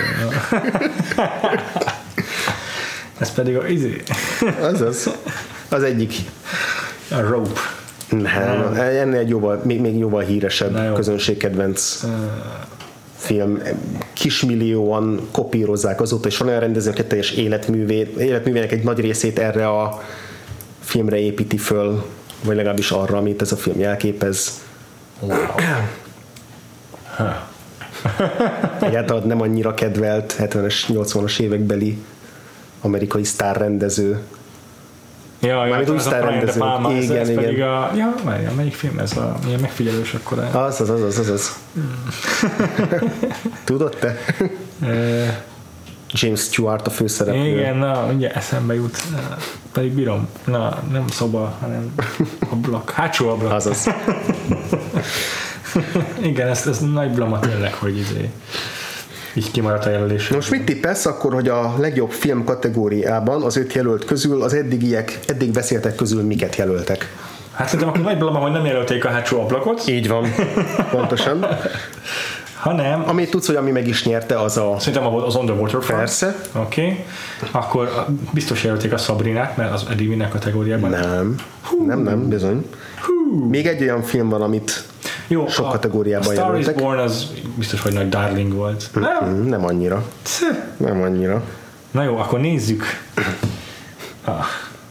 [3.21, 4.01] ez pedig a izé.
[4.61, 5.09] az az,
[5.69, 6.13] az egyik
[7.11, 7.59] A Rope.
[8.09, 10.93] nem, ennél egy jóval, még, még jóval Na híresebb jó.
[10.93, 12.03] közönségkedvenc
[13.15, 13.59] film.
[14.13, 19.67] Kismillióan kopírozzák azóta, és van olyan rendező, aki teljes életművét, életművének egy nagy részét erre
[19.67, 20.01] a
[20.79, 22.05] filmre építi föl,
[22.43, 24.61] vagy legalábbis arra, amit ez a film jelképez.
[25.19, 25.37] Wow.
[28.81, 31.97] Egyáltalán nem annyira kedvelt 70-es, 80-as évekbeli
[32.81, 34.21] amerikai sztárrendező.
[35.39, 36.59] Ja, ja, úgy De sztárrendező.
[36.89, 37.43] Igen, ez igen.
[37.43, 41.17] pedig a, ja, várjál, melyik film ez a, milyen megfigyelős akkor Az, az, az, az,
[41.17, 41.55] az, az.
[43.63, 44.17] Tudod te?
[46.13, 47.47] James Stewart a főszereplő.
[47.47, 48.97] igen, na, ugye eszembe jut,
[49.71, 51.93] pedig bírom, na, nem szoba, hanem
[52.49, 53.51] ablak, hátsó ablak.
[53.51, 53.87] Azaz.
[56.21, 58.29] Igen, ez, ez nagy blama tényleg, hogy izé,
[59.33, 60.27] így kimaradt a jelölés.
[60.29, 65.19] Most mit tippesz akkor, hogy a legjobb film kategóriában az öt jelölt közül az eddigiek,
[65.27, 67.15] eddig beszéltek közül miket jelöltek?
[67.53, 70.33] Hát szerintem akkor nagy blama, hogy nem jelölték a hátsó ablakot, Így van.
[70.91, 71.45] Pontosan.
[72.55, 74.75] hanem Amit tudsz, hogy ami meg is nyerte, az a...
[74.79, 76.01] szerintem az On the Waterfront.
[76.01, 76.35] Persze.
[76.55, 76.81] Oké.
[76.81, 77.05] Okay.
[77.51, 80.89] Akkor biztos jelölték a Sabrinát, mert az Eddie Winner kategóriában.
[80.89, 81.35] Nem.
[81.85, 82.69] Nem, nem, bizony.
[83.49, 84.83] Még egy olyan film van, amit
[85.27, 86.75] Jó, sok a, kategóriában a Star jelöltek.
[86.75, 88.89] is Born az biztos, hogy nagy darling volt.
[88.93, 89.29] Nem?
[89.29, 90.05] Mm, nem annyira.
[90.77, 91.43] Nem annyira.
[91.91, 92.83] Na jó, akkor nézzük.
[94.23, 94.45] Ah,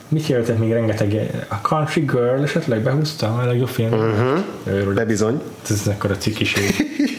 [0.09, 1.31] mit jelöltek még rengeteg?
[1.49, 3.93] A Country Girl esetleg behúzta a legjobb film?
[3.93, 4.95] Uh-huh.
[4.95, 5.43] De bizony.
[5.71, 6.75] Ez ekkora cikiség.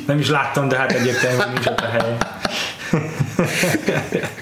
[0.07, 2.17] Nem is láttam, de hát egyértelműen nincs ott a hely.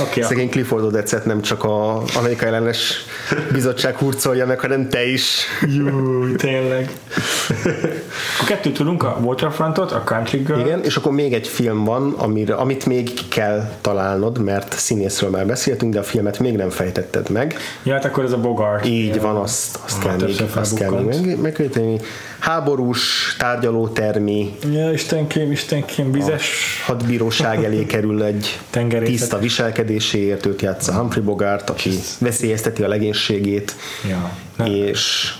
[0.00, 3.04] Okay, Szegény Clifford Odetszet nem csak a Amerikai ellenes
[3.52, 5.44] bizottság hurcolja meg, hanem te is.
[5.66, 6.90] Jú, tényleg.
[8.36, 10.60] Akkor kettőt tudunk, a Waterfrontot, a Country Girl.
[10.60, 15.46] Igen, és akkor még egy film van, amire, amit még kell találnod, mert színészről már
[15.46, 17.56] beszéltünk, de a filmet még nem fejtetted meg.
[17.82, 18.86] Ja, hát akkor ez a Bogart.
[18.86, 21.98] Így van, azt, azt kell még, azt kell még megköteni.
[22.38, 26.82] Háborús, tárgyalótermi, Ja, istenkém, istenkém, vizes.
[26.86, 28.58] hadbíróság elé kerül egy
[29.04, 33.74] tiszta viselkedéséért, őt játsza Humphrey Bogart, aki veszélyezteti a legénységét,
[34.08, 34.30] Ja.
[34.64, 35.34] És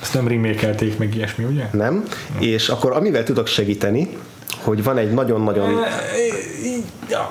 [0.00, 1.64] ezt nem remékelték meg ilyesmi, ugye?
[1.72, 2.04] nem,
[2.38, 4.08] és akkor amivel tudok segíteni,
[4.62, 5.84] hogy van egy nagyon-nagyon
[7.10, 7.30] Ja,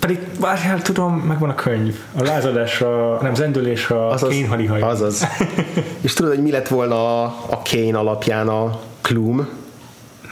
[0.00, 1.96] pedig várjál, tudom, megvan a könyv.
[2.18, 4.80] A lázadás, a, nem, zendülés a azaz, Kane halihaj.
[4.80, 5.26] azaz.
[6.00, 9.48] és tudod, hogy mi lett volna a, a Kane alapján a Klum?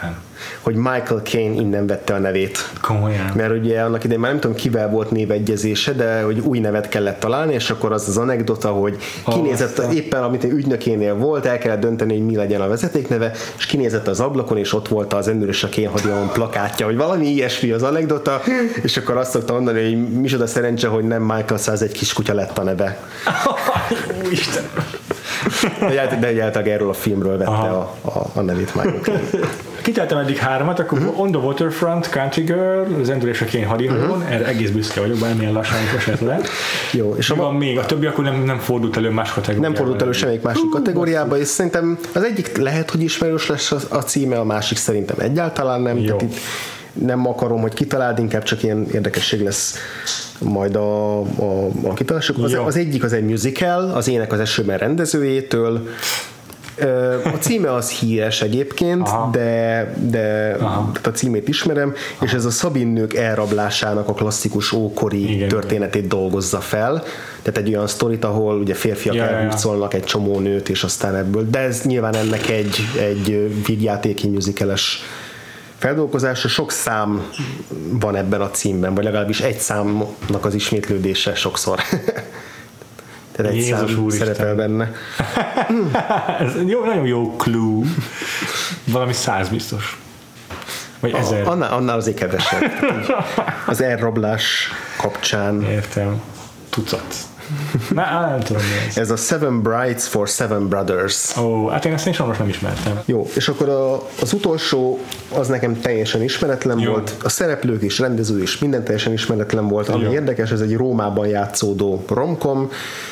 [0.03, 0.17] Nem.
[0.61, 2.71] Hogy Michael Caine innen vette a nevét.
[2.81, 3.33] Komolyan.
[3.35, 7.21] Mert ugye annak idején már nem tudom kivel volt névegyezése, de hogy új nevet kellett
[7.21, 8.97] találni, és akkor az az anekdota, hogy
[9.27, 10.05] kinézett Olvastam.
[10.05, 14.09] éppen, amit egy ügynökénél volt, el kellett dönteni, hogy mi legyen a vezetékneve, és kinézett
[14.09, 18.41] az ablakon, és ott volt az Endőrös a Kénhadion plakátja, hogy valami ilyesmi az anekdota,
[18.83, 22.63] és akkor azt szokta mondani, hogy micsoda szerencse, hogy nem Michael 101 kiskutya lett a
[22.63, 22.99] neve.
[24.25, 24.65] Úristen.
[26.21, 29.21] De egyáltalán erről a filmről vette a, a, a nevét Michael Caine.
[29.83, 31.21] Kiteltem eddig háromat, akkor uh-huh.
[31.21, 34.33] On the Waterfront, Country Girl, az Endülés a Kén hadihajón, uh-huh.
[34.33, 36.41] erre egész büszke vagyok, bármilyen lassan esett le.
[36.93, 37.79] Jó, és Mi a, van még?
[37.79, 39.71] A többi akkor nem, nem fordult elő más kategóriában.
[39.71, 43.79] nem fordult elő semmelyik másik kategóriába, és szerintem az egyik lehet, hogy ismerős lesz a,
[43.89, 45.99] a címe, a másik szerintem egyáltalán nem.
[45.99, 46.05] Jó.
[46.05, 46.35] Tehát itt
[46.93, 49.79] nem akarom, hogy kitaláld, inkább csak ilyen érdekesség lesz
[50.39, 52.39] majd a, a, a kitalálások.
[52.39, 52.65] Az, Jó.
[52.65, 55.89] az egyik az egy musical, az Ének az esőben rendezőjétől.
[57.25, 59.31] A címe az híres egyébként, Aha.
[59.31, 60.91] de, de Aha.
[61.03, 65.49] a címét ismerem, és ez a szabin nők elrablásának a klasszikus ókori Igen.
[65.49, 67.03] történetét dolgozza fel.
[67.43, 69.37] Tehát egy olyan sztorit, ahol ugye férfiak Ja, ja, ja.
[69.37, 71.47] elhurcolnak egy csomó nőt, és aztán ebből.
[71.51, 75.03] De ez nyilván ennek egy, egy vígjátéki musicales
[75.79, 76.49] feldolgozása.
[76.49, 77.31] Sok szám
[77.91, 81.81] van ebben a címben, vagy legalábbis egy számnak az ismétlődése sokszor.
[83.33, 84.27] Tehát egy Jézus szám Úristen.
[84.27, 84.93] szerepel benne.
[86.47, 87.87] Ez jó, nagyon jó clue.
[88.85, 89.99] Valami száz biztos.
[91.01, 91.47] Vagy ezer.
[91.47, 92.63] Annál, annál azért kevesebb.
[93.67, 96.21] Az elrablás kapcsán Értem.
[96.71, 97.15] Tucat.
[97.95, 98.97] Na, nem tudom mi ez.
[98.99, 101.37] ez a Seven Brides for Seven Brothers.
[101.37, 103.01] Ó, hát én ezt én sajnos nem ismertem.
[103.05, 104.99] Jó, és akkor a, az utolsó,
[105.35, 106.91] az nekem teljesen ismeretlen Jó.
[106.91, 107.15] volt.
[107.23, 109.89] A szereplők és rendező is minden teljesen ismeretlen volt.
[109.89, 110.11] Ami Jó.
[110.13, 112.71] érdekes, ez egy Rómában játszódó romkom,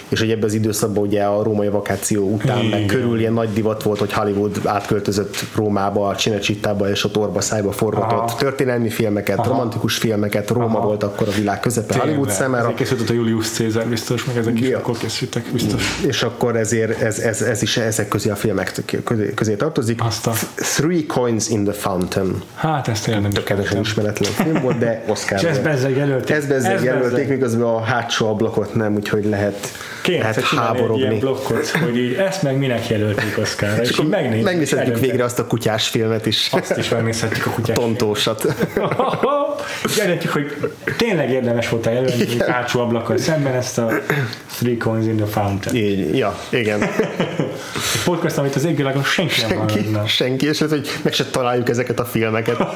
[0.08, 2.86] és hogy ebben az időszakban ugye a római vakáció után meg Igen.
[2.86, 7.72] körül ilyen nagy divat volt, hogy Hollywood átköltözött Rómába, a Cinecitába és a Torba szájba
[7.72, 8.34] forgatott Aha.
[8.38, 9.48] történelmi filmeket, Aha.
[9.48, 10.50] romantikus filmeket.
[10.50, 10.86] Róma Aha.
[10.86, 12.34] volt akkor a világ közepe Hollywood Tényleg.
[12.36, 12.62] számára.
[12.62, 14.78] Ezért készült a Julius Caesar biztos, meg ezek is Ja.
[14.78, 15.82] akkor készültek biztos.
[16.06, 18.72] és akkor ezért ez, ez, ez is ezek közé a filmek
[19.04, 20.04] közé, közé tartozik.
[20.04, 22.42] Azt a- Three Coins in the Fountain.
[22.54, 25.38] Hát ezt tényleg nem Tökéletesen ismeretlen film volt, de Oscar.
[25.38, 26.36] És ezt bezzeg jelölték.
[26.36, 29.68] Ez bezzeg Ez jelölték, miközben a hátsó ablakot nem, úgyhogy lehet,
[30.08, 31.18] Kéne lehet egyszer csinálni egy ilyen háborogni.
[31.18, 34.44] blokkot, hogy így ezt meg minek jelölték Oszkára, és így megnézzük.
[34.44, 35.06] Megnézhetjük eldönteni.
[35.06, 36.48] végre azt a kutyás filmet is.
[36.52, 37.76] Azt is megnézhetjük a kutyát.
[37.76, 38.54] Tontósat.
[39.84, 43.90] És eldöntjük, hogy tényleg érdemes volt jelölni, hogy hátsó ablakkal szemben ezt a
[44.58, 45.76] Three Coins in the Fountain.
[45.76, 46.82] Így, ja, igen.
[46.82, 46.90] Egy
[48.04, 50.06] podcast, amit az égvilágon senki nem Senki, hallana.
[50.06, 52.56] senki, és ez, hogy meg se találjuk ezeket a filmeket.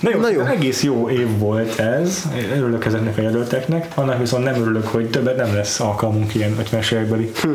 [0.00, 0.40] Na jó, Na jó.
[0.40, 5.10] egész jó év volt ez, Én örülök ezeknek a jelölteknek, annak viszont nem örülök, hogy
[5.10, 7.48] többet nem lesz alkalmunk ilyen 50-es évekbeli Hm.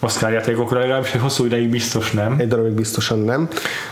[0.00, 2.36] Oscar játékokra, legalábbis egy hosszú ideig biztos nem.
[2.38, 3.48] Egy darabig biztosan nem.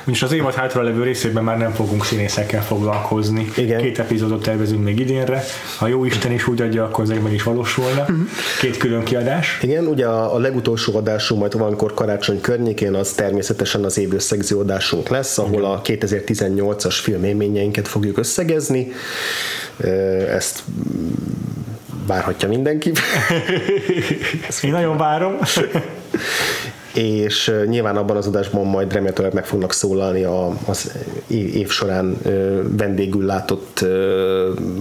[0.06, 3.50] És az évad hátra levő részében már nem fogunk színészekkel foglalkozni.
[3.56, 3.80] Igen.
[3.80, 5.42] Két epizódot tervezünk még idénre.
[5.78, 8.04] Ha jó Isten is úgy adja, akkor ezek meg is valósulna.
[8.04, 8.12] Hm.
[8.60, 9.58] Két külön kiadás.
[9.62, 15.08] Igen, ugye a, a legutolsó adásunk majd valamikor karácsony környékén az természetesen az évösszegző adásunk
[15.08, 18.92] lesz, ahol a 2018-as filmélményeinket fogjuk összegezni.
[20.28, 20.62] Ezt
[22.06, 22.92] várhatja mindenki.
[24.62, 25.38] Én nagyon várom.
[26.94, 30.92] és nyilván abban az adásban majd remélhetőleg meg fognak szólalni a, az
[31.28, 32.16] év során
[32.76, 33.84] vendégül látott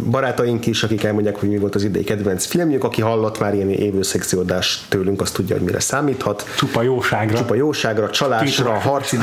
[0.09, 2.83] barátaink is, akik elmondják, hogy mi volt az idei kedvenc filmjük.
[2.83, 6.45] Aki hallott már ilyen évőszegző adást tőlünk, azt tudja, hogy mire számíthat.
[6.57, 7.37] Csupa jóságra.
[7.37, 8.71] Csupa jóságra, csalásra,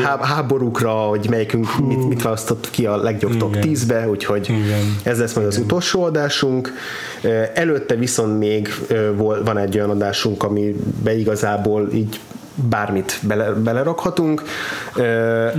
[0.03, 3.75] há, háborúkra, hogy melyikünk mit, mit választott ki a legjobb top Igen.
[3.75, 4.97] 10-be, úgyhogy Igen.
[5.03, 6.73] ez lesz majd az utolsó adásunk.
[7.55, 8.69] Előtte viszont még
[9.45, 12.21] van egy olyan adásunk, amibe igazából így
[12.57, 14.43] bármit bele, belerakhatunk.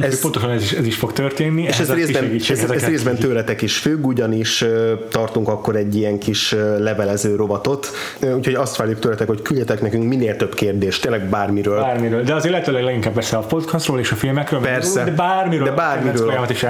[0.02, 1.61] Ez, pontosan ez is, ez is fog történni.
[1.61, 4.65] és ez a részben, ez, ez részben tőletek is függ, ugyanis
[5.10, 7.91] tartunk akkor egy ilyen kis levelező rovatot,
[8.36, 11.80] úgyhogy azt várjuk tőletek, hogy küldjetek nekünk minél több kérdést, tényleg bármiről.
[11.80, 12.24] Bármiről.
[12.24, 14.60] De azért lehetőleg leginkább persze a podcastról és a filmekről.
[14.60, 15.03] Persze.
[15.03, 15.65] De bármiről.
[15.65, 16.26] De bármiről.
[16.26, 16.61] Folyamat is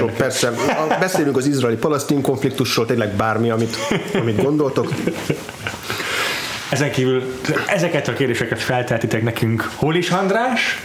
[0.00, 0.48] hogy persze.
[0.48, 3.76] A- Beszélünk az izraeli-palasztin konfliktusról, tényleg bármi, amit,
[4.20, 4.88] amit gondoltok.
[6.70, 9.70] Ezen kívül ezeket a kérdéseket felteltitek nekünk.
[9.74, 10.80] Hol is, András?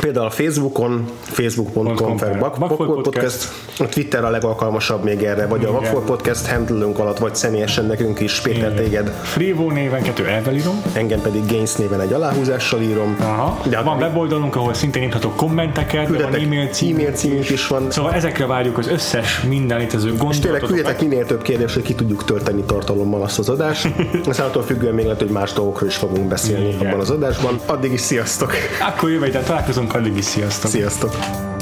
[0.00, 2.38] Például a Facebookon, facebook.com per
[2.76, 3.48] Podcast,
[3.78, 5.72] a Twitter a legalkalmasabb még erre, vagy a Igen.
[5.80, 10.82] Vakfolt Podcast handle alatt, vagy személyesen nekünk is, Péter téged, Frivo néven kettő elvelírom.
[10.92, 13.16] engem pedig Gains néven egy aláhúzással írom.
[13.20, 13.58] Aha.
[13.62, 16.94] De De van hát- weboldalunk, ahol szintén írhatok kommenteket, de van Küldetek e-mail cím.
[16.94, 17.90] e-mail címünk is van.
[17.90, 20.66] Szóval ezekre várjuk az összes minden létező És tényleg gondolatot.
[20.68, 23.88] küldjetek minél több kérdést, hogy ki tudjuk tölteni tartalommal azt az adást.
[24.28, 26.86] Aztán attól függően még lehet, hogy más dolgokról is fogunk beszélni Igen.
[26.86, 27.60] abban az adásban.
[27.66, 28.52] Addig is sziasztok!
[28.88, 29.83] Akkor jövő találkozunk.
[29.86, 30.70] Találkozunk, addig is sziasztok!
[30.70, 31.53] Sziasztok!